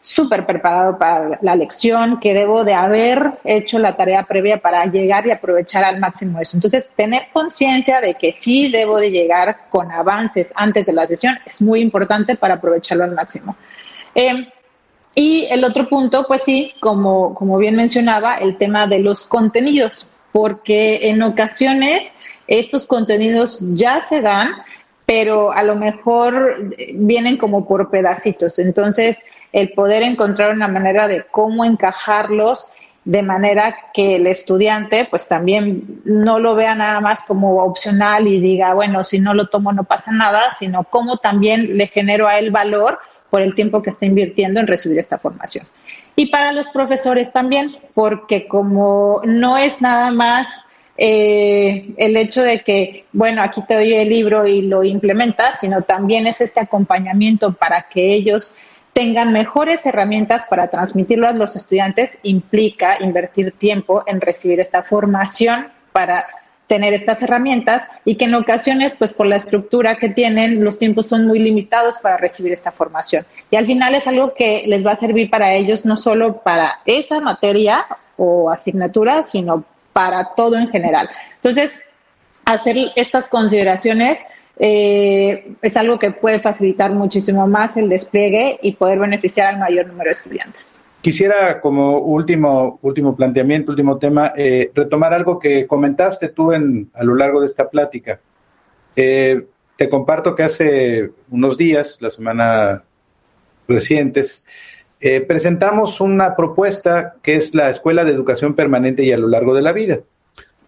súper 0.01 0.45
preparado 0.45 0.97
para 0.97 1.37
la 1.41 1.55
lección, 1.55 2.19
que 2.19 2.33
debo 2.33 2.63
de 2.63 2.73
haber 2.73 3.33
hecho 3.43 3.77
la 3.77 3.95
tarea 3.95 4.23
previa 4.23 4.57
para 4.57 4.85
llegar 4.85 5.27
y 5.27 5.31
aprovechar 5.31 5.83
al 5.83 5.99
máximo 5.99 6.39
eso. 6.39 6.57
Entonces, 6.57 6.87
tener 6.95 7.27
conciencia 7.31 8.01
de 8.01 8.15
que 8.15 8.33
sí 8.33 8.71
debo 8.71 8.99
de 8.99 9.11
llegar 9.11 9.69
con 9.69 9.91
avances 9.91 10.51
antes 10.55 10.85
de 10.87 10.93
la 10.93 11.05
sesión 11.05 11.37
es 11.45 11.61
muy 11.61 11.81
importante 11.81 12.35
para 12.35 12.55
aprovecharlo 12.55 13.03
al 13.03 13.13
máximo. 13.13 13.55
Eh, 14.15 14.47
y 15.15 15.47
el 15.49 15.63
otro 15.63 15.89
punto, 15.89 16.25
pues 16.27 16.43
sí, 16.43 16.73
como, 16.79 17.33
como 17.33 17.57
bien 17.57 17.75
mencionaba, 17.75 18.35
el 18.35 18.57
tema 18.57 18.87
de 18.87 18.99
los 18.99 19.25
contenidos, 19.25 20.07
porque 20.31 21.09
en 21.09 21.21
ocasiones 21.21 22.13
estos 22.47 22.85
contenidos 22.85 23.59
ya 23.73 24.01
se 24.01 24.21
dan, 24.21 24.49
pero 25.05 25.51
a 25.51 25.63
lo 25.63 25.75
mejor 25.75 26.69
vienen 26.93 27.37
como 27.37 27.67
por 27.67 27.89
pedacitos. 27.89 28.59
Entonces, 28.59 29.19
el 29.51 29.73
poder 29.73 30.03
encontrar 30.03 30.53
una 30.53 30.69
manera 30.69 31.07
de 31.07 31.25
cómo 31.29 31.65
encajarlos 31.65 32.69
de 33.03 33.23
manera 33.23 33.75
que 33.93 34.15
el 34.15 34.27
estudiante 34.27 35.07
pues 35.09 35.27
también 35.27 36.01
no 36.05 36.37
lo 36.37 36.55
vea 36.55 36.75
nada 36.75 36.99
más 36.99 37.23
como 37.23 37.57
opcional 37.63 38.27
y 38.27 38.39
diga, 38.39 38.73
bueno, 38.73 39.03
si 39.03 39.19
no 39.19 39.33
lo 39.33 39.45
tomo 39.45 39.73
no 39.73 39.83
pasa 39.83 40.11
nada, 40.11 40.51
sino 40.57 40.83
cómo 40.83 41.17
también 41.17 41.77
le 41.77 41.87
genero 41.87 42.27
a 42.27 42.37
él 42.37 42.51
valor 42.51 42.99
por 43.31 43.41
el 43.41 43.55
tiempo 43.55 43.81
que 43.81 43.89
está 43.89 44.05
invirtiendo 44.05 44.59
en 44.59 44.67
recibir 44.67 44.99
esta 44.99 45.17
formación. 45.17 45.65
Y 46.15 46.27
para 46.27 46.51
los 46.51 46.67
profesores 46.67 47.33
también, 47.33 47.77
porque 47.95 48.47
como 48.47 49.21
no 49.25 49.57
es 49.57 49.81
nada 49.81 50.11
más 50.11 50.47
eh, 50.97 51.93
el 51.97 52.17
hecho 52.17 52.43
de 52.43 52.59
que, 52.59 53.05
bueno, 53.13 53.41
aquí 53.41 53.61
te 53.65 53.75
doy 53.75 53.93
el 53.93 54.09
libro 54.09 54.45
y 54.45 54.61
lo 54.61 54.83
implementas, 54.83 55.61
sino 55.61 55.81
también 55.81 56.27
es 56.27 56.41
este 56.41 56.59
acompañamiento 56.59 57.53
para 57.53 57.87
que 57.89 58.13
ellos 58.13 58.57
tengan 58.93 59.31
mejores 59.31 59.85
herramientas 59.85 60.45
para 60.49 60.67
transmitirlo 60.67 61.27
a 61.27 61.31
los 61.31 61.55
estudiantes 61.55 62.19
implica 62.23 62.97
invertir 62.99 63.53
tiempo 63.53 64.03
en 64.05 64.19
recibir 64.19 64.59
esta 64.59 64.83
formación 64.83 65.67
para 65.93 66.25
tener 66.71 66.93
estas 66.93 67.21
herramientas 67.21 67.83
y 68.05 68.15
que 68.15 68.23
en 68.23 68.33
ocasiones, 68.33 68.95
pues 68.97 69.11
por 69.11 69.27
la 69.27 69.35
estructura 69.35 69.97
que 69.97 70.07
tienen, 70.07 70.63
los 70.63 70.77
tiempos 70.77 71.05
son 71.05 71.27
muy 71.27 71.37
limitados 71.37 71.99
para 71.99 72.15
recibir 72.15 72.53
esta 72.53 72.71
formación. 72.71 73.25
Y 73.49 73.57
al 73.57 73.65
final 73.65 73.93
es 73.93 74.07
algo 74.07 74.33
que 74.33 74.63
les 74.67 74.85
va 74.87 74.93
a 74.93 74.95
servir 74.95 75.29
para 75.29 75.53
ellos, 75.53 75.85
no 75.85 75.97
solo 75.97 76.37
para 76.37 76.79
esa 76.85 77.19
materia 77.19 77.85
o 78.15 78.49
asignatura, 78.49 79.25
sino 79.25 79.65
para 79.91 80.33
todo 80.33 80.55
en 80.55 80.69
general. 80.69 81.09
Entonces, 81.35 81.77
hacer 82.45 82.77
estas 82.95 83.27
consideraciones 83.27 84.19
eh, 84.57 85.53
es 85.61 85.75
algo 85.75 85.99
que 85.99 86.11
puede 86.11 86.39
facilitar 86.39 86.93
muchísimo 86.93 87.47
más 87.47 87.75
el 87.75 87.89
despliegue 87.89 88.59
y 88.61 88.71
poder 88.75 88.97
beneficiar 88.97 89.47
al 89.47 89.59
mayor 89.59 89.87
número 89.87 90.07
de 90.07 90.13
estudiantes. 90.13 90.69
Quisiera 91.01 91.59
como 91.59 91.99
último, 91.99 92.79
último 92.81 93.15
planteamiento, 93.15 93.71
último 93.71 93.97
tema, 93.97 94.33
eh, 94.35 94.71
retomar 94.73 95.13
algo 95.13 95.39
que 95.39 95.65
comentaste 95.65 96.29
tú 96.29 96.53
en, 96.53 96.89
a 96.93 97.03
lo 97.03 97.15
largo 97.15 97.41
de 97.41 97.47
esta 97.47 97.69
plática. 97.69 98.19
Eh, 98.95 99.45
te 99.77 99.89
comparto 99.89 100.35
que 100.35 100.43
hace 100.43 101.11
unos 101.31 101.57
días, 101.57 101.97
la 102.01 102.11
semana 102.11 102.83
recientes, 103.67 104.45
presentamos 105.27 105.99
una 105.99 106.35
propuesta 106.35 107.15
que 107.23 107.35
es 107.35 107.55
la 107.55 107.71
Escuela 107.71 108.03
de 108.03 108.11
Educación 108.11 108.53
Permanente 108.53 109.03
y 109.03 109.11
a 109.11 109.17
lo 109.17 109.27
largo 109.27 109.55
de 109.55 109.63
la 109.63 109.73
vida, 109.73 110.01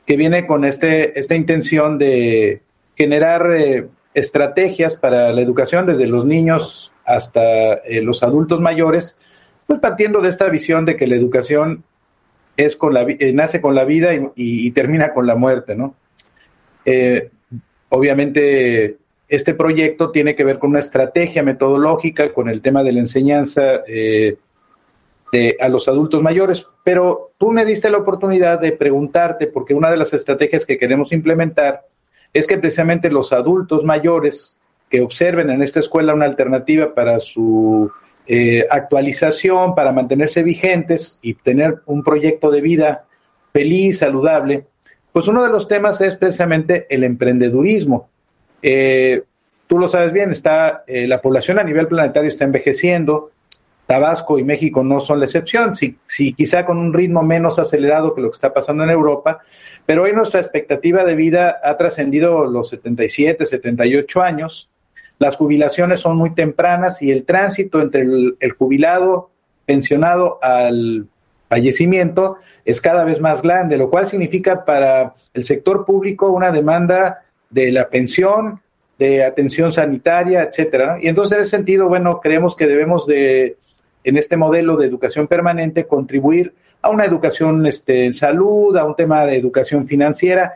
que 0.08 0.18
viene 0.18 0.48
con 0.48 0.66
este, 0.66 1.20
esta 1.20 1.36
intención 1.36 2.00
de 2.00 2.64
generar 2.96 3.52
eh, 3.56 3.88
estrategias 4.14 4.96
para 4.96 5.32
la 5.34 5.42
educación 5.42 5.86
desde 5.86 6.08
los 6.08 6.26
niños 6.26 6.92
hasta 7.06 7.74
eh, 7.76 8.02
los 8.02 8.24
adultos 8.24 8.62
mayores, 8.62 9.18
pues 9.68 9.80
partiendo 9.80 10.22
de 10.22 10.30
esta 10.30 10.50
visión 10.50 10.86
de 10.86 10.96
que 10.96 11.08
la 11.08 11.16
educación 11.16 11.84
es 12.58 12.76
con 12.76 12.94
la, 12.94 13.04
eh, 13.04 13.34
nace 13.34 13.62
con 13.62 13.76
la 13.76 13.84
vida 13.84 14.12
y, 14.36 14.72
termina 14.72 15.14
con 15.14 15.26
la 15.28 15.36
muerte, 15.36 15.76
¿no? 15.76 15.96
obviamente, 17.90 18.98
este 19.30 19.54
proyecto 19.54 20.12
tiene 20.12 20.36
que 20.36 20.44
ver 20.44 20.60
con 20.60 20.72
una 20.72 20.80
estrategia 20.80 21.44
metodológica, 21.44 22.34
con 22.34 22.50
el 22.50 22.62
tema 22.62 22.84
de 22.84 22.92
la 22.92 23.00
enseñanza 23.00 23.84
a 25.60 25.68
los 25.70 25.88
adultos 25.88 26.22
mayores, 26.22 26.68
pero 26.84 27.32
tú 27.38 27.52
me 27.52 27.66
diste 27.66 27.90
la 27.90 28.00
oportunidad 28.00 28.60
de 28.60 28.74
preguntarte, 28.74 29.48
porque 29.48 29.74
una 29.74 29.90
de 29.90 29.98
las 29.98 30.14
estrategias 30.14 30.66
que 30.66 30.78
queremos 30.78 31.14
implementar 31.14 31.86
es 32.34 32.48
que 32.48 32.58
precisamente 32.58 33.12
los 33.12 33.32
adultos 33.32 33.84
mayores 33.84 34.60
que 34.90 35.02
observen 35.02 35.50
en 35.50 35.62
esta 35.62 35.80
escuela 35.80 36.14
una 36.14 36.26
alternativa 36.26 36.94
para 36.94 37.20
su 37.20 37.92
eh, 38.28 38.66
actualización, 38.70 39.76
para 39.76 39.92
mantenerse 39.92 40.44
vigentes 40.44 41.20
y 41.22 41.34
tener 41.34 41.82
un 41.86 42.04
proyecto 42.04 42.52
de 42.52 42.62
vida 42.62 43.06
feliz, 43.52 44.00
saludable, 44.00 44.66
pues 45.12 45.28
uno 45.28 45.44
de 45.44 45.50
los 45.50 45.68
temas 45.68 46.02
es 46.02 46.16
precisamente 46.16 46.88
el 46.90 47.04
emprendedurismo. 47.04 48.10
Eh, 48.62 49.24
tú 49.68 49.78
lo 49.78 49.90
sabes 49.90 50.12
bien, 50.12 50.32
está 50.32 50.84
eh, 50.88 51.08
la 51.08 51.22
población 51.22 51.60
a 51.60 51.64
nivel 51.64 51.88
planetario 51.88 52.30
está 52.30 52.46
envejeciendo, 52.46 53.32
Tabasco 53.86 54.40
y 54.40 54.44
México 54.44 54.84
no 54.84 55.02
son 55.02 55.20
la 55.20 55.26
excepción, 55.26 55.76
si, 55.76 55.98
si 56.08 56.34
quizá 56.34 56.66
con 56.66 56.78
un 56.78 56.94
ritmo 56.94 57.22
menos 57.22 57.60
acelerado 57.60 58.16
que 58.16 58.22
lo 58.22 58.32
que 58.32 58.36
está 58.36 58.54
pasando 58.54 58.84
en 58.84 58.90
Europa, 58.90 59.42
pero 59.86 60.04
hoy 60.04 60.14
nuestra 60.14 60.40
expectativa 60.40 61.04
de 61.04 61.16
vida 61.16 61.60
ha 61.64 61.76
trascendido 61.78 62.46
los 62.46 62.70
77, 62.70 63.46
78 63.46 64.22
años. 64.22 64.70
Las 65.20 65.36
jubilaciones 65.38 66.00
son 66.00 66.18
muy 66.18 66.34
tempranas 66.34 67.02
y 67.02 67.12
el 67.12 67.24
tránsito 67.24 67.82
entre 67.82 68.02
el, 68.02 68.52
jubilado 68.58 69.30
pensionado 69.66 70.40
al 70.42 71.08
fallecimiento 71.48 72.38
es 72.66 72.82
cada 72.82 73.04
vez 73.04 73.20
más 73.20 73.42
grande, 73.42 73.78
lo 73.78 73.90
cual 73.90 74.08
significa 74.08 74.66
para 74.66 75.14
el 75.34 75.46
sector 75.46 75.86
público 75.86 76.32
una 76.32 76.52
demanda 76.52 77.24
de 77.50 77.72
la 77.72 77.90
pensión, 77.90 78.62
de 78.98 79.24
atención 79.24 79.72
sanitaria, 79.72 80.44
etcétera. 80.44 80.98
Y 81.02 81.08
entonces, 81.08 81.38
en 81.38 81.44
ese 81.44 81.58
sentido, 81.58 81.88
bueno, 81.88 82.20
creemos 82.22 82.56
que 82.56 82.68
debemos 82.68 83.06
de, 83.06 83.58
en 84.04 84.18
este 84.18 84.38
modelo 84.38 84.78
de 84.78 84.88
educación 84.88 85.28
permanente, 85.28 85.86
contribuir 85.86 86.54
a 86.82 86.90
una 86.90 87.06
educación 87.06 87.66
este, 87.66 88.06
en 88.06 88.14
salud, 88.14 88.76
a 88.76 88.84
un 88.84 88.96
tema 88.96 89.26
de 89.26 89.38
educación 89.38 89.88
financiera, 89.88 90.56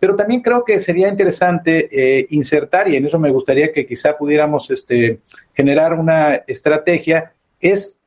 pero 0.00 0.16
también 0.16 0.42
creo 0.42 0.64
que 0.64 0.80
sería 0.80 1.08
interesante 1.08 1.88
eh, 1.90 2.26
insertar, 2.30 2.88
y 2.88 2.96
en 2.96 3.06
eso 3.06 3.18
me 3.18 3.30
gustaría 3.30 3.72
que 3.72 3.86
quizá 3.86 4.16
pudiéramos 4.16 4.70
este, 4.70 5.20
generar 5.54 5.94
una 5.94 6.36
estrategia, 6.46 7.32
es 7.60 7.98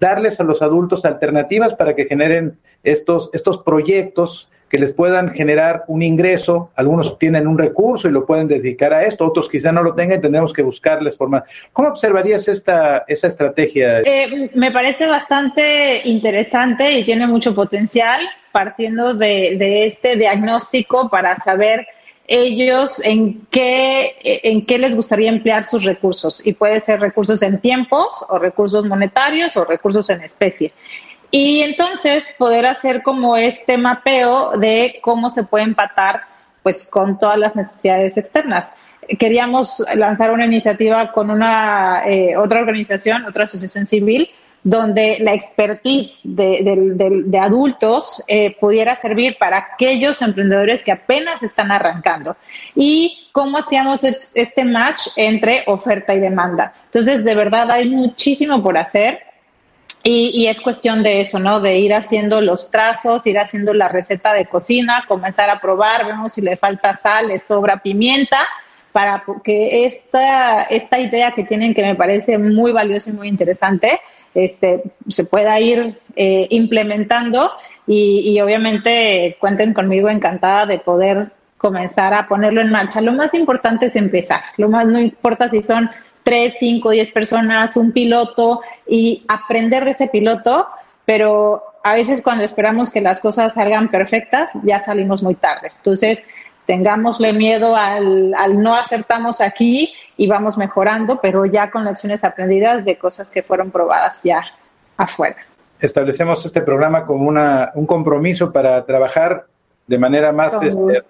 darles 0.00 0.40
a 0.40 0.44
los 0.44 0.62
adultos 0.62 1.04
alternativas 1.04 1.74
para 1.74 1.94
que 1.94 2.06
generen 2.06 2.58
estos, 2.82 3.30
estos 3.32 3.62
proyectos 3.62 4.48
que 4.68 4.78
les 4.78 4.92
puedan 4.92 5.32
generar 5.34 5.84
un 5.88 6.02
ingreso. 6.02 6.70
Algunos 6.76 7.18
tienen 7.18 7.46
un 7.46 7.58
recurso 7.58 8.08
y 8.08 8.12
lo 8.12 8.26
pueden 8.26 8.48
dedicar 8.48 8.92
a 8.92 9.04
esto, 9.04 9.26
otros 9.26 9.48
quizá 9.48 9.72
no 9.72 9.82
lo 9.82 9.94
tengan 9.94 10.18
y 10.18 10.22
tendremos 10.22 10.52
que 10.52 10.62
buscarles 10.62 11.16
forma. 11.16 11.44
¿Cómo 11.72 11.88
observarías 11.88 12.48
esta, 12.48 13.04
esa 13.08 13.28
estrategia? 13.28 14.00
Eh, 14.00 14.50
me 14.54 14.70
parece 14.70 15.06
bastante 15.06 16.02
interesante 16.04 16.92
y 16.92 17.04
tiene 17.04 17.26
mucho 17.26 17.54
potencial 17.54 18.20
partiendo 18.52 19.14
de, 19.14 19.56
de 19.58 19.86
este 19.86 20.16
diagnóstico 20.16 21.08
para 21.08 21.36
saber 21.36 21.86
ellos 22.28 23.00
en 23.04 23.46
qué, 23.50 24.14
en 24.22 24.66
qué 24.66 24.78
les 24.78 24.94
gustaría 24.94 25.30
emplear 25.30 25.64
sus 25.64 25.84
recursos. 25.84 26.46
Y 26.46 26.52
puede 26.52 26.78
ser 26.80 27.00
recursos 27.00 27.42
en 27.42 27.60
tiempos 27.60 28.24
o 28.28 28.38
recursos 28.38 28.84
monetarios 28.84 29.56
o 29.56 29.64
recursos 29.64 30.10
en 30.10 30.22
especie. 30.22 30.72
Y 31.30 31.60
entonces 31.60 32.26
poder 32.38 32.66
hacer 32.66 33.02
como 33.02 33.36
este 33.36 33.76
mapeo 33.76 34.52
de 34.58 34.98
cómo 35.02 35.28
se 35.30 35.44
puede 35.44 35.64
empatar 35.64 36.22
pues 36.62 36.86
con 36.86 37.18
todas 37.18 37.38
las 37.38 37.56
necesidades 37.56 38.16
externas. 38.16 38.72
Queríamos 39.18 39.82
lanzar 39.94 40.32
una 40.32 40.44
iniciativa 40.44 41.12
con 41.12 41.30
una 41.30 42.02
eh, 42.06 42.36
otra 42.36 42.60
organización, 42.60 43.24
otra 43.24 43.44
asociación 43.44 43.86
civil, 43.86 44.28
donde 44.62 45.18
la 45.20 45.32
expertise 45.34 46.20
de, 46.24 47.38
adultos 47.40 48.22
eh, 48.26 48.56
pudiera 48.60 48.96
servir 48.96 49.36
para 49.38 49.58
aquellos 49.58 50.20
emprendedores 50.20 50.82
que 50.82 50.92
apenas 50.92 51.42
están 51.42 51.70
arrancando. 51.70 52.36
Y 52.74 53.28
cómo 53.32 53.58
hacíamos 53.58 54.04
este 54.04 54.64
match 54.64 55.08
entre 55.16 55.62
oferta 55.66 56.14
y 56.14 56.20
demanda. 56.20 56.74
Entonces, 56.86 57.24
de 57.24 57.34
verdad, 57.34 57.70
hay 57.70 57.88
muchísimo 57.88 58.62
por 58.62 58.76
hacer. 58.76 59.20
Y, 60.04 60.46
es 60.46 60.60
cuestión 60.60 61.02
de 61.02 61.20
eso, 61.20 61.38
¿no? 61.38 61.60
De 61.60 61.78
ir 61.78 61.92
haciendo 61.92 62.40
los 62.40 62.70
trazos, 62.70 63.26
ir 63.26 63.38
haciendo 63.38 63.74
la 63.74 63.88
receta 63.88 64.32
de 64.32 64.46
cocina, 64.46 65.04
comenzar 65.06 65.50
a 65.50 65.60
probar, 65.60 66.06
vemos 66.06 66.32
si 66.32 66.40
le 66.40 66.56
falta 66.56 66.96
sal, 66.96 67.28
le 67.28 67.38
sobra 67.38 67.82
pimienta, 67.82 68.38
para 68.92 69.22
que 69.44 69.84
esta, 69.84 70.62
esta 70.62 70.98
idea 70.98 71.32
que 71.32 71.44
tienen, 71.44 71.74
que 71.74 71.82
me 71.82 71.94
parece 71.94 72.38
muy 72.38 72.72
valiosa 72.72 73.10
y 73.10 73.12
muy 73.12 73.28
interesante, 73.28 74.00
este, 74.34 74.82
se 75.08 75.24
pueda 75.24 75.58
ir 75.60 75.98
eh, 76.16 76.46
implementando 76.50 77.52
y, 77.86 78.38
obviamente 78.40 79.36
cuenten 79.40 79.72
conmigo 79.72 80.10
encantada 80.10 80.66
de 80.66 80.78
poder 80.78 81.32
comenzar 81.56 82.12
a 82.14 82.28
ponerlo 82.28 82.60
en 82.60 82.70
marcha. 82.70 83.00
Lo 83.00 83.12
más 83.12 83.34
importante 83.34 83.86
es 83.86 83.96
empezar. 83.96 84.42
Lo 84.58 84.68
más 84.68 84.86
no 84.86 85.00
importa 85.00 85.48
si 85.48 85.62
son 85.62 85.90
tres, 86.22 86.54
cinco, 86.58 86.90
diez 86.90 87.10
personas, 87.10 87.76
un 87.76 87.92
piloto 87.92 88.60
y 88.86 89.24
aprender 89.28 89.84
de 89.84 89.92
ese 89.92 90.08
piloto, 90.08 90.66
pero 91.04 91.62
a 91.82 91.94
veces 91.94 92.22
cuando 92.22 92.44
esperamos 92.44 92.90
que 92.90 93.00
las 93.00 93.20
cosas 93.20 93.54
salgan 93.54 93.90
perfectas, 93.90 94.50
ya 94.62 94.80
salimos 94.80 95.22
muy 95.22 95.34
tarde. 95.34 95.72
Entonces, 95.76 96.26
tengámosle 96.66 97.32
miedo 97.32 97.74
al, 97.76 98.34
al, 98.34 98.62
no 98.62 98.74
acertamos 98.74 99.40
aquí 99.40 99.92
y 100.18 100.26
vamos 100.26 100.58
mejorando, 100.58 101.18
pero 101.20 101.46
ya 101.46 101.70
con 101.70 101.84
lecciones 101.84 102.24
aprendidas 102.24 102.84
de 102.84 102.98
cosas 102.98 103.30
que 103.30 103.42
fueron 103.42 103.70
probadas 103.70 104.20
ya 104.22 104.44
afuera. 104.98 105.36
Establecemos 105.80 106.44
este 106.44 106.60
programa 106.60 107.06
como 107.06 107.26
una, 107.26 107.70
un 107.74 107.86
compromiso 107.86 108.52
para 108.52 108.84
trabajar 108.84 109.46
de 109.86 109.96
manera 109.96 110.32
más 110.32 110.52
este, 110.60 111.02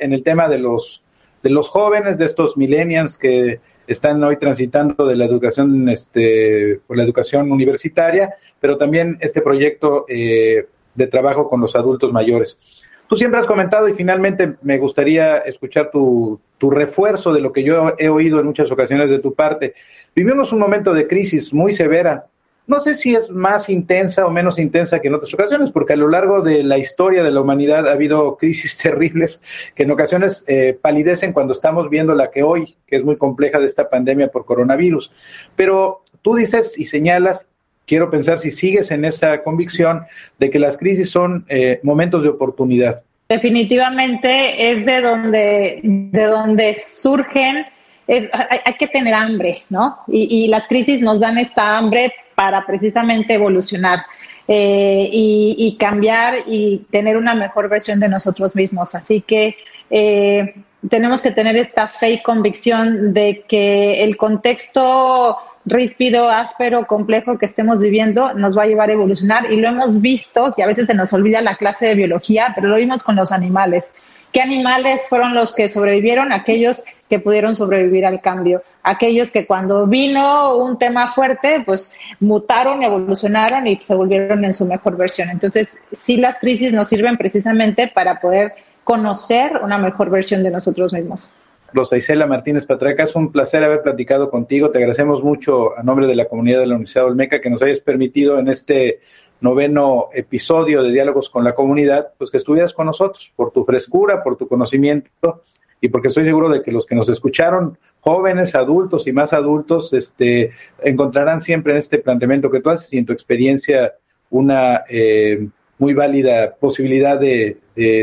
en 0.00 0.12
el 0.12 0.24
tema 0.24 0.48
de 0.48 0.58
los, 0.58 1.02
de 1.42 1.50
los 1.50 1.68
jóvenes, 1.68 2.18
de 2.18 2.24
estos 2.24 2.56
millennials 2.56 3.16
que 3.16 3.60
están 3.86 4.22
hoy 4.22 4.36
transitando 4.36 5.06
de 5.06 5.16
la 5.16 5.24
educación, 5.24 5.88
este, 5.88 6.80
por 6.86 6.96
la 6.96 7.04
educación 7.04 7.50
universitaria, 7.50 8.34
pero 8.60 8.76
también 8.78 9.18
este 9.20 9.40
proyecto 9.40 10.06
eh, 10.08 10.66
de 10.94 11.06
trabajo 11.06 11.48
con 11.48 11.60
los 11.60 11.74
adultos 11.76 12.12
mayores. 12.12 12.84
Tú 13.06 13.16
siempre 13.16 13.40
has 13.40 13.46
comentado 13.46 13.88
y 13.88 13.92
finalmente 13.92 14.54
me 14.62 14.78
gustaría 14.78 15.38
escuchar 15.38 15.90
tu, 15.90 16.40
tu 16.58 16.70
refuerzo 16.70 17.32
de 17.32 17.40
lo 17.40 17.52
que 17.52 17.62
yo 17.62 17.94
he 17.98 18.08
oído 18.08 18.40
en 18.40 18.46
muchas 18.46 18.70
ocasiones 18.70 19.10
de 19.10 19.18
tu 19.18 19.34
parte. 19.34 19.74
Vivimos 20.16 20.52
un 20.52 20.58
momento 20.58 20.94
de 20.94 21.06
crisis 21.06 21.52
muy 21.52 21.72
severa. 21.74 22.26
No 22.66 22.80
sé 22.80 22.94
si 22.94 23.14
es 23.14 23.30
más 23.30 23.68
intensa 23.68 24.26
o 24.26 24.30
menos 24.30 24.58
intensa 24.58 25.00
que 25.00 25.08
en 25.08 25.14
otras 25.14 25.34
ocasiones, 25.34 25.70
porque 25.70 25.92
a 25.92 25.96
lo 25.96 26.08
largo 26.08 26.40
de 26.40 26.62
la 26.62 26.78
historia 26.78 27.22
de 27.22 27.30
la 27.30 27.42
humanidad 27.42 27.86
ha 27.86 27.92
habido 27.92 28.36
crisis 28.36 28.76
terribles 28.82 29.42
que 29.74 29.82
en 29.82 29.90
ocasiones 29.90 30.44
eh, 30.46 30.78
palidecen 30.80 31.32
cuando 31.32 31.52
estamos 31.52 31.90
viendo 31.90 32.14
la 32.14 32.30
que 32.30 32.42
hoy, 32.42 32.74
que 32.86 32.96
es 32.96 33.04
muy 33.04 33.16
compleja 33.16 33.58
de 33.58 33.66
esta 33.66 33.90
pandemia 33.90 34.28
por 34.28 34.46
coronavirus. 34.46 35.12
Pero 35.56 36.04
tú 36.22 36.36
dices 36.36 36.78
y 36.78 36.86
señalas 36.86 37.46
quiero 37.86 38.10
pensar 38.10 38.40
si 38.40 38.50
sigues 38.50 38.90
en 38.90 39.04
esa 39.04 39.42
convicción 39.42 40.06
de 40.38 40.50
que 40.50 40.58
las 40.58 40.76
crisis 40.76 41.10
son 41.10 41.44
eh, 41.48 41.80
momentos 41.82 42.22
de 42.22 42.30
oportunidad. 42.30 43.02
Definitivamente 43.28 44.70
es 44.70 44.84
de 44.84 45.00
donde, 45.00 45.80
de 45.82 46.26
donde 46.26 46.74
surgen, 46.74 47.64
hay, 48.06 48.74
que 48.78 48.86
tener 48.88 49.14
hambre, 49.14 49.64
¿no? 49.70 49.98
Y, 50.08 50.48
las 50.48 50.66
crisis 50.68 51.00
nos 51.00 51.20
dan 51.20 51.38
esta 51.38 51.76
hambre 51.76 52.12
para 52.34 52.64
precisamente 52.66 53.34
evolucionar. 53.34 54.04
Eh, 54.46 55.08
y, 55.10 55.76
cambiar 55.80 56.34
y 56.46 56.86
tener 56.90 57.16
una 57.16 57.34
mejor 57.34 57.70
versión 57.70 57.98
de 57.98 58.08
nosotros 58.08 58.54
mismos. 58.54 58.94
Así 58.94 59.22
que 59.22 59.56
eh, 59.88 60.54
tenemos 60.90 61.22
que 61.22 61.30
tener 61.30 61.56
esta 61.56 61.88
fe 61.88 62.12
y 62.12 62.22
convicción 62.22 63.14
de 63.14 63.44
que 63.48 64.04
el 64.04 64.18
contexto 64.18 65.38
ríspido, 65.64 66.28
áspero, 66.28 66.86
complejo 66.86 67.38
que 67.38 67.46
estemos 67.46 67.80
viviendo 67.80 68.34
nos 68.34 68.56
va 68.56 68.64
a 68.64 68.66
llevar 68.66 68.90
a 68.90 68.92
evolucionar 68.92 69.50
y 69.50 69.56
lo 69.56 69.68
hemos 69.68 70.00
visto, 70.00 70.52
que 70.54 70.62
a 70.62 70.66
veces 70.66 70.86
se 70.86 70.94
nos 70.94 71.12
olvida 71.12 71.40
la 71.40 71.56
clase 71.56 71.86
de 71.86 71.94
biología, 71.94 72.52
pero 72.54 72.68
lo 72.68 72.76
vimos 72.76 73.02
con 73.02 73.16
los 73.16 73.32
animales. 73.32 73.92
¿Qué 74.32 74.42
animales 74.42 75.08
fueron 75.08 75.34
los 75.34 75.54
que 75.54 75.68
sobrevivieron? 75.68 76.32
Aquellos 76.32 76.84
que 77.08 77.18
pudieron 77.18 77.54
sobrevivir 77.54 78.06
al 78.06 78.20
cambio. 78.20 78.62
Aquellos 78.82 79.30
que 79.30 79.46
cuando 79.46 79.86
vino 79.86 80.56
un 80.56 80.78
tema 80.78 81.08
fuerte, 81.08 81.62
pues 81.64 81.92
mutaron, 82.20 82.82
evolucionaron 82.82 83.66
y 83.66 83.76
se 83.80 83.94
volvieron 83.94 84.44
en 84.44 84.54
su 84.54 84.64
mejor 84.64 84.96
versión. 84.96 85.30
Entonces, 85.30 85.76
sí 85.92 86.16
las 86.16 86.38
crisis 86.38 86.72
nos 86.72 86.88
sirven 86.88 87.16
precisamente 87.16 87.88
para 87.88 88.20
poder 88.20 88.52
conocer 88.84 89.60
una 89.62 89.78
mejor 89.78 90.10
versión 90.10 90.42
de 90.42 90.50
nosotros 90.50 90.92
mismos. 90.92 91.32
Rosa 91.72 91.96
Isela 91.96 92.26
Martínez 92.26 92.66
Patraca, 92.66 93.02
es 93.02 93.16
un 93.16 93.32
placer 93.32 93.64
haber 93.64 93.82
platicado 93.82 94.30
contigo. 94.30 94.70
Te 94.70 94.78
agradecemos 94.78 95.24
mucho 95.24 95.76
a 95.76 95.82
nombre 95.82 96.06
de 96.06 96.14
la 96.14 96.26
comunidad 96.26 96.60
de 96.60 96.66
la 96.66 96.74
Universidad 96.74 97.06
Olmeca 97.06 97.40
que 97.40 97.50
nos 97.50 97.62
hayas 97.62 97.80
permitido 97.80 98.38
en 98.38 98.48
este 98.48 99.00
noveno 99.40 100.08
episodio 100.14 100.82
de 100.82 100.92
Diálogos 100.92 101.28
con 101.28 101.42
la 101.42 101.54
Comunidad, 101.54 102.12
pues 102.16 102.30
que 102.30 102.36
estuvieras 102.36 102.72
con 102.72 102.86
nosotros 102.86 103.32
por 103.34 103.50
tu 103.50 103.64
frescura, 103.64 104.22
por 104.22 104.36
tu 104.36 104.46
conocimiento 104.46 105.42
y 105.84 105.88
porque 105.88 106.08
estoy 106.08 106.24
seguro 106.24 106.48
de 106.48 106.62
que 106.62 106.72
los 106.72 106.86
que 106.86 106.94
nos 106.94 107.10
escucharon, 107.10 107.76
jóvenes, 108.00 108.54
adultos 108.54 109.06
y 109.06 109.12
más 109.12 109.34
adultos, 109.34 109.92
este, 109.92 110.52
encontrarán 110.82 111.42
siempre 111.42 111.74
en 111.74 111.78
este 111.78 111.98
planteamiento 111.98 112.50
que 112.50 112.60
tú 112.60 112.70
haces 112.70 112.90
y 112.94 112.98
en 112.98 113.04
tu 113.04 113.12
experiencia 113.12 113.92
una 114.30 114.84
eh, 114.88 115.46
muy 115.78 115.92
válida 115.92 116.54
posibilidad 116.58 117.20
de, 117.20 117.58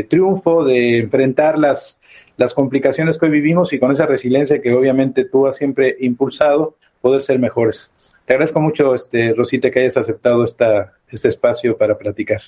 triunfo, 0.08 0.64
de 0.64 0.98
enfrentar 0.98 1.58
las 1.58 1.98
las 2.36 2.54
complicaciones 2.54 3.18
que 3.18 3.26
hoy 3.26 3.32
vivimos 3.32 3.72
y 3.72 3.78
con 3.78 3.92
esa 3.92 4.06
resiliencia 4.06 4.60
que 4.62 4.72
obviamente 4.72 5.24
tú 5.24 5.46
has 5.46 5.56
siempre 5.56 5.96
impulsado, 6.00 6.76
poder 7.00 7.22
ser 7.22 7.38
mejores. 7.38 7.90
Te 8.24 8.34
agradezco 8.34 8.60
mucho, 8.60 8.94
este, 8.94 9.34
Rosita, 9.34 9.70
que 9.70 9.80
hayas 9.80 9.96
aceptado 9.96 10.44
esta, 10.44 10.92
este 11.10 11.28
espacio 11.28 11.76
para 11.76 11.98
platicar. 11.98 12.40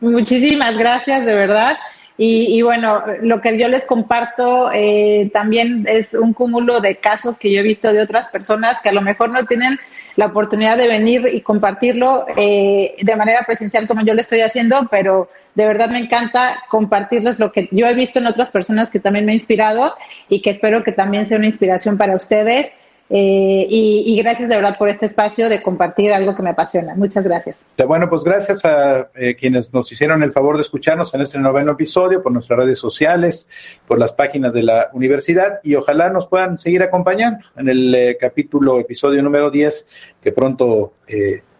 Muchísimas 0.00 0.76
gracias, 0.78 1.26
de 1.26 1.34
verdad. 1.34 1.76
Y, 2.18 2.60
bueno, 2.62 3.02
lo 3.22 3.40
que 3.40 3.58
yo 3.58 3.68
les 3.68 3.86
comparto 3.86 4.70
eh, 4.72 5.30
también 5.32 5.86
es 5.88 6.14
un 6.14 6.34
cúmulo 6.34 6.80
de 6.80 6.96
casos 6.96 7.38
que 7.38 7.50
yo 7.50 7.60
he 7.60 7.64
visto 7.64 7.92
de 7.92 8.02
otras 8.02 8.28
personas 8.28 8.80
que 8.82 8.90
a 8.90 8.92
lo 8.92 9.00
mejor 9.00 9.30
no 9.30 9.44
tienen 9.44 9.78
la 10.16 10.26
oportunidad 10.26 10.76
de 10.76 10.88
venir 10.88 11.28
y 11.32 11.40
compartirlo 11.40 12.26
eh, 12.36 12.94
de 13.00 13.16
manera 13.16 13.44
presencial 13.46 13.88
como 13.88 14.04
yo 14.04 14.14
lo 14.14 14.20
estoy 14.20 14.40
haciendo, 14.42 14.88
pero 14.90 15.30
de 15.54 15.66
verdad 15.66 15.88
me 15.88 15.98
encanta 15.98 16.62
compartirles 16.68 17.38
lo 17.38 17.50
que 17.50 17.68
yo 17.72 17.86
he 17.86 17.94
visto 17.94 18.18
en 18.18 18.26
otras 18.26 18.52
personas 18.52 18.90
que 18.90 19.00
también 19.00 19.24
me 19.24 19.32
ha 19.32 19.36
inspirado 19.36 19.94
y 20.28 20.42
que 20.42 20.50
espero 20.50 20.84
que 20.84 20.92
también 20.92 21.26
sea 21.26 21.38
una 21.38 21.46
inspiración 21.46 21.96
para 21.96 22.14
ustedes. 22.14 22.72
Eh, 23.14 23.66
y, 23.68 24.16
gracias 24.22 24.48
de 24.48 24.56
verdad 24.56 24.78
por 24.78 24.88
este 24.88 25.04
espacio 25.04 25.50
de 25.50 25.62
compartir 25.62 26.14
algo 26.14 26.34
que 26.34 26.42
me 26.42 26.48
apasiona. 26.48 26.94
Muchas 26.94 27.22
gracias. 27.22 27.56
Bueno, 27.86 28.08
pues 28.08 28.24
gracias 28.24 28.64
a 28.64 29.10
eh, 29.14 29.36
quienes 29.38 29.70
nos 29.70 29.92
hicieron 29.92 30.22
el 30.22 30.32
favor 30.32 30.56
de 30.56 30.62
escucharnos 30.62 31.12
en 31.12 31.20
este 31.20 31.38
noveno 31.38 31.72
episodio, 31.72 32.22
por 32.22 32.32
nuestras 32.32 32.60
redes 32.60 32.78
sociales, 32.78 33.50
por 33.86 33.98
las 33.98 34.14
páginas 34.14 34.54
de 34.54 34.62
la 34.62 34.88
universidad 34.94 35.60
y 35.62 35.74
ojalá 35.74 36.08
nos 36.08 36.26
puedan 36.26 36.58
seguir 36.58 36.82
acompañando 36.82 37.44
en 37.54 37.68
el 37.68 37.94
eh, 37.94 38.16
capítulo, 38.18 38.80
episodio 38.80 39.22
número 39.22 39.50
10, 39.50 39.88
que 40.22 40.32
pronto 40.32 40.94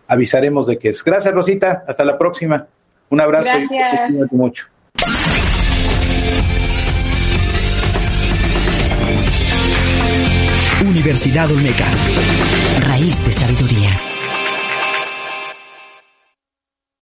avisaremos 0.07 0.67
de 0.67 0.79
que 0.79 0.89
es. 0.89 1.05
Gracias, 1.05 1.35
Rosita. 1.35 1.85
Hasta 1.87 2.03
la 2.03 2.17
próxima. 2.17 2.67
Un 3.11 3.21
abrazo 3.21 3.51
gracias. 3.69 4.11
y 4.11 4.35
mucho. 4.35 4.69
Universidad 10.87 11.51
Olmeca. 11.51 11.87
Raíz 12.87 13.17
de 13.25 13.33
sabiduría. 13.33 14.12